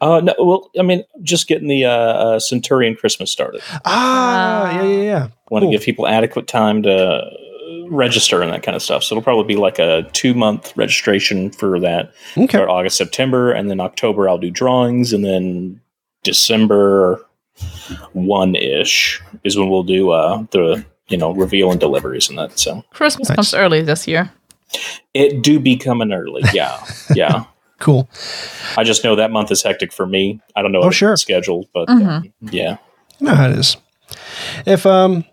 Uh, 0.02 0.22
no, 0.22 0.34
well, 0.40 0.70
I 0.80 0.82
mean, 0.84 1.04
just 1.24 1.48
getting 1.48 1.68
the 1.68 1.86
uh, 1.86 1.90
uh, 1.92 2.40
Centurion 2.40 2.96
Christmas 2.96 3.32
started. 3.32 3.62
Ah, 3.86 4.72
yeah, 4.72 4.84
yeah, 4.84 5.02
yeah. 5.04 5.20
want 5.50 5.62
Cool. 5.64 5.72
to 5.72 5.78
give 5.78 5.82
people 5.84 6.08
adequate 6.08 6.48
time 6.48 6.84
to 6.84 7.30
register 7.90 8.42
and 8.42 8.52
that 8.52 8.64
kind 8.64 8.76
of 8.76 8.82
stuff. 8.82 9.04
So 9.04 9.14
it'll 9.16 9.24
probably 9.24 9.46
be 9.54 9.60
like 9.60 9.80
a 9.80 10.04
two 10.14 10.34
month 10.34 10.76
registration 10.78 11.52
for 11.52 11.80
that. 11.80 12.14
Okay. 12.38 12.48
Start 12.48 12.70
August, 12.70 12.98
September, 12.98 13.52
and 13.52 13.70
then 13.70 13.80
October 13.80 14.28
I'll 14.30 14.38
do 14.38 14.52
drawings, 14.52 15.14
and 15.14 15.24
then 15.26 15.82
December 16.24 17.26
one 18.14 18.56
ish 18.56 19.22
is 19.44 19.58
when 19.58 19.70
we'll 19.70 19.84
do 19.84 20.12
uh, 20.12 20.44
the 20.52 20.86
you 21.08 21.18
know 21.18 21.32
reveal 21.34 21.72
and 21.72 21.80
deliveries 21.80 22.30
and 22.30 22.38
that. 22.38 22.58
So 22.60 22.84
Christmas 22.92 23.30
Nice. 23.30 23.36
comes 23.36 23.54
early 23.54 23.82
this 23.82 24.08
year. 24.08 24.32
it 25.14 25.42
do 25.42 25.60
be 25.60 25.76
coming 25.76 26.14
early. 26.14 26.44
Yeah, 26.54 26.84
yeah. 27.16 27.46
Cool. 27.80 28.10
I 28.78 28.84
just 28.84 29.04
know 29.06 29.16
that 29.16 29.32
month 29.32 29.52
is 29.52 29.64
hectic 29.64 29.94
for 29.94 30.06
me. 30.06 30.42
I 30.56 30.62
don't 30.62 30.72
know 30.74 30.82
Oh, 30.82 30.90
if 30.90 30.96
sure. 30.96 31.14
it's 31.14 31.22
scheduled, 31.22 31.68
but 31.74 31.88
Mhm. 31.88 32.06
um, 32.08 32.34
yeah. 32.52 32.78
You 33.20 33.28
know 33.28 33.36
how 33.36 33.50
it 33.50 33.58
is. 33.58 33.78
If 34.66 34.86
um 34.86 35.24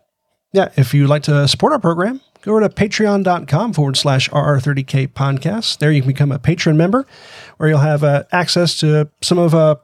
yeah, 0.53 0.71
if 0.77 0.95
you'd 0.95 1.09
like 1.09 1.23
to 1.25 1.47
support 1.49 1.73
our 1.73 1.79
program, 1.79 2.21
go 2.43 2.53
over 2.53 2.61
to 2.61 2.69
patreon.com 2.69 3.73
forward 3.73 3.97
slash 3.97 4.29
RR30K 4.31 5.09
podcast. 5.09 5.79
There 5.79 5.93
you 5.93 6.01
can 6.03 6.09
become 6.09 6.33
a 6.33 6.39
patron 6.39 6.77
member 6.77 7.07
where 7.57 7.69
you'll 7.69 7.79
have 7.81 8.05
uh, 8.05 8.25
access 8.33 8.79
to 8.81 9.09
some 9.21 9.39
of 9.39 9.55
uh, 9.55 9.77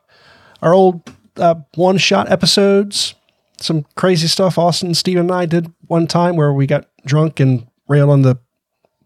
our 0.62 0.72
old 0.72 1.10
uh, 1.36 1.56
one 1.74 1.98
shot 1.98 2.30
episodes, 2.30 3.14
some 3.58 3.84
crazy 3.96 4.28
stuff 4.28 4.58
Austin, 4.58 4.94
Steven, 4.94 5.22
and 5.22 5.32
I 5.32 5.46
did 5.46 5.72
one 5.86 6.06
time 6.06 6.36
where 6.36 6.52
we 6.52 6.66
got 6.66 6.86
drunk 7.04 7.40
and 7.40 7.66
railed 7.88 8.10
on 8.10 8.22
the 8.22 8.36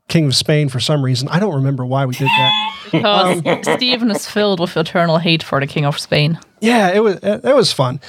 King 0.08 0.26
of 0.26 0.36
Spain 0.36 0.68
for 0.68 0.78
some 0.78 1.04
reason. 1.04 1.26
I 1.28 1.40
don't 1.40 1.54
remember 1.54 1.84
why 1.84 2.04
we 2.06 2.14
did 2.14 2.28
that. 2.28 2.62
Because 2.92 3.44
Um, 3.44 3.62
Stephen 3.76 4.12
is 4.12 4.28
filled 4.28 4.60
with 4.60 4.76
eternal 4.76 5.18
hate 5.18 5.42
for 5.42 5.58
the 5.58 5.66
King 5.66 5.84
of 5.84 5.98
Spain. 5.98 6.38
Yeah, 6.60 6.92
it 6.92 7.00
was 7.00 7.16
it, 7.16 7.44
it 7.44 7.54
was 7.56 7.72
fun. 7.72 8.00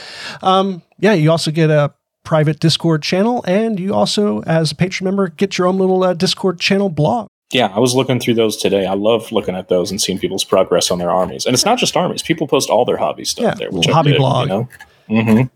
Um, 0.44 0.84
yeah, 1.00 1.14
you 1.14 1.32
also 1.32 1.50
get 1.50 1.72
a 1.72 1.96
private 2.28 2.60
Discord 2.60 3.02
channel, 3.02 3.42
and 3.48 3.80
you 3.80 3.94
also, 3.94 4.42
as 4.42 4.74
a 4.74 4.76
patron 4.76 5.06
member, 5.06 5.30
get 5.30 5.58
your 5.58 5.66
own 5.66 5.78
little 5.78 6.04
uh, 6.04 6.14
Discord 6.14 6.60
channel 6.60 6.90
blog. 6.90 7.30
Yeah, 7.54 7.68
I 7.68 7.80
was 7.80 7.96
looking 7.96 8.20
through 8.20 8.34
those 8.34 8.58
today. 8.58 8.86
I 8.86 8.96
love 8.96 9.32
looking 9.32 9.56
at 9.56 9.70
those 9.70 9.92
and 9.92 10.02
seeing 10.02 10.20
people's 10.20 10.44
progress 10.44 10.92
on 10.92 11.00
their 11.00 11.10
armies. 11.10 11.46
And 11.46 11.54
it's 11.54 11.64
not 11.64 11.78
just 11.78 11.96
armies. 11.96 12.22
People 12.22 12.46
post 12.46 12.70
all 12.70 12.84
their 12.84 12.98
hobby 12.98 13.24
stuff 13.24 13.44
Yeah, 13.44 13.54
there, 13.54 13.72
which 13.72 13.86
hobby 13.86 14.12
dig, 14.12 14.20
blog. 14.20 14.50
You 14.50 14.50
know? 14.50 14.70
hmm 15.08 15.40
A 15.40 15.50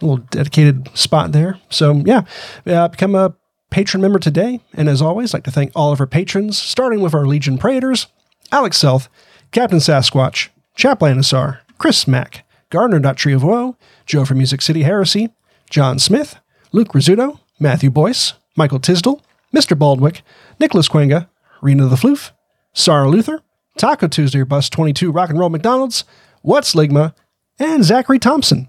little 0.00 0.24
dedicated 0.30 0.96
spot 0.96 1.32
there. 1.32 1.58
So 1.68 1.94
yeah, 2.06 2.22
uh, 2.64 2.86
become 2.86 3.16
a 3.16 3.34
patron 3.72 4.00
member 4.00 4.20
today. 4.20 4.60
And 4.74 4.88
as 4.88 5.02
always, 5.02 5.34
I'd 5.34 5.38
like 5.38 5.44
to 5.44 5.50
thank 5.50 5.72
all 5.74 5.90
of 5.90 5.98
our 5.98 6.06
patrons, 6.06 6.58
starting 6.58 7.00
with 7.00 7.12
our 7.12 7.26
Legion 7.26 7.58
Praetors, 7.58 8.06
Alex 8.52 8.76
Self, 8.76 9.10
Captain 9.50 9.80
Sasquatch, 9.80 10.50
Chaplanisar, 10.78 11.58
Chris 11.78 12.06
Mack, 12.06 12.46
Gardner.Tree 12.70 13.32
of 13.32 13.42
Woe, 13.42 13.76
Joe 14.06 14.24
from 14.24 14.38
Music 14.38 14.62
City 14.62 14.84
Heresy, 14.84 15.30
John 15.72 15.98
Smith, 15.98 16.36
Luke 16.72 16.88
Rizzuto, 16.88 17.40
Matthew 17.58 17.90
Boyce, 17.90 18.34
Michael 18.56 18.78
Tisdall, 18.78 19.22
Mr. 19.56 19.74
Baldwick, 19.74 20.20
Nicholas 20.60 20.86
Quenga, 20.86 21.30
Rena 21.62 21.86
the 21.86 21.96
Floof, 21.96 22.32
Sarah 22.74 23.08
Luther, 23.08 23.40
Taco 23.78 24.06
Tuesday 24.06 24.42
Bus 24.42 24.68
22 24.68 25.10
Rock 25.10 25.30
and 25.30 25.38
Roll 25.38 25.48
McDonald's, 25.48 26.04
What's 26.42 26.74
Ligma, 26.74 27.14
and 27.58 27.84
Zachary 27.84 28.18
Thompson. 28.18 28.68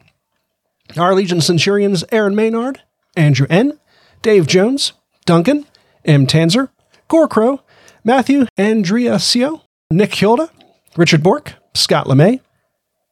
Our 0.96 1.14
Legion 1.14 1.42
Centurions 1.42 2.06
Aaron 2.10 2.36
Maynard, 2.36 2.82
Andrew 3.18 3.48
N., 3.50 3.78
Dave 4.22 4.48
Jones, 4.48 4.94
Duncan, 5.26 5.66
M. 6.06 6.26
Tanzer, 6.26 6.70
Gore 7.10 7.28
Crow, 7.28 7.60
Matthew 8.06 8.46
Andriasio, 8.58 9.62
Nick 9.92 10.16
Hilda, 10.16 10.50
Richard 10.96 11.22
Bork, 11.22 11.56
Scott 11.74 12.08
LeMay, 12.08 12.40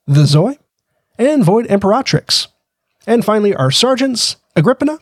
The 0.07 0.25
Zoe, 0.25 0.59
and 1.19 1.43
Void 1.43 1.67
Imperatrix. 1.67 2.47
And 3.07 3.25
finally, 3.25 3.55
our 3.55 3.71
sergeants 3.71 4.37
Agrippina, 4.55 4.99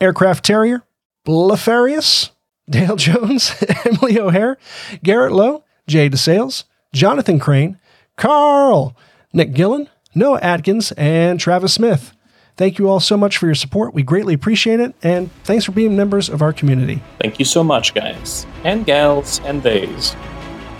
Aircraft 0.00 0.44
Terrier, 0.44 0.82
Blefarius, 1.26 2.30
Dale 2.70 2.96
Jones, 2.96 3.54
Emily 3.84 4.18
O'Hare, 4.18 4.58
Garrett 5.02 5.32
Lowe, 5.32 5.64
Jay 5.86 6.10
DeSales, 6.10 6.64
Jonathan 6.92 7.38
Crane, 7.38 7.78
Carl, 8.16 8.96
Nick 9.32 9.54
Gillen, 9.54 9.88
Noah 10.14 10.40
Atkins, 10.40 10.92
and 10.92 11.38
Travis 11.40 11.74
Smith. 11.74 12.14
Thank 12.56 12.78
you 12.78 12.88
all 12.88 12.98
so 12.98 13.16
much 13.16 13.38
for 13.38 13.46
your 13.46 13.54
support. 13.54 13.94
We 13.94 14.02
greatly 14.02 14.34
appreciate 14.34 14.80
it, 14.80 14.94
and 15.02 15.30
thanks 15.44 15.64
for 15.64 15.70
being 15.72 15.96
members 15.96 16.28
of 16.28 16.42
our 16.42 16.52
community. 16.52 17.00
Thank 17.20 17.38
you 17.38 17.44
so 17.44 17.62
much, 17.62 17.94
guys. 17.94 18.46
And 18.64 18.84
gals 18.84 19.40
and 19.44 19.62
theys. 19.62 20.16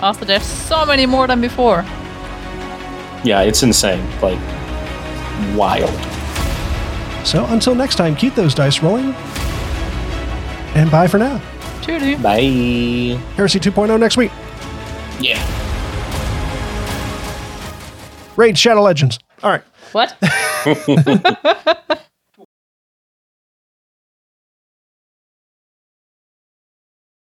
Also, 0.01 0.25
there's 0.25 0.43
so 0.43 0.85
many 0.85 1.07
more 1.07 1.29
than 1.29 1.41
before. 1.41 1.83
Yeah, 3.25 3.43
it's 3.43 3.63
insane. 3.63 4.05
Like, 4.21 4.41
wild. 5.57 6.18
So 7.25 7.45
until 7.47 7.75
next 7.75 7.97
time, 7.97 8.17
keep 8.17 8.35
those 8.35 8.55
dice 8.55 8.83
rolling, 8.83 9.15
and 10.75 10.91
bye 10.91 11.07
for 11.07 11.19
now. 11.19 11.41
Toodoo. 11.83 12.23
Bye. 12.23 13.19
Heresy 13.37 13.59
2.0 13.61 13.99
next 13.99 14.17
week. 14.17 14.31
Yeah. 15.21 15.39
Raid 18.37 18.57
Shadow 18.59 18.83
Legends. 18.83 19.19
All 19.43 19.51
right. 19.51 19.63
What? 19.93 20.17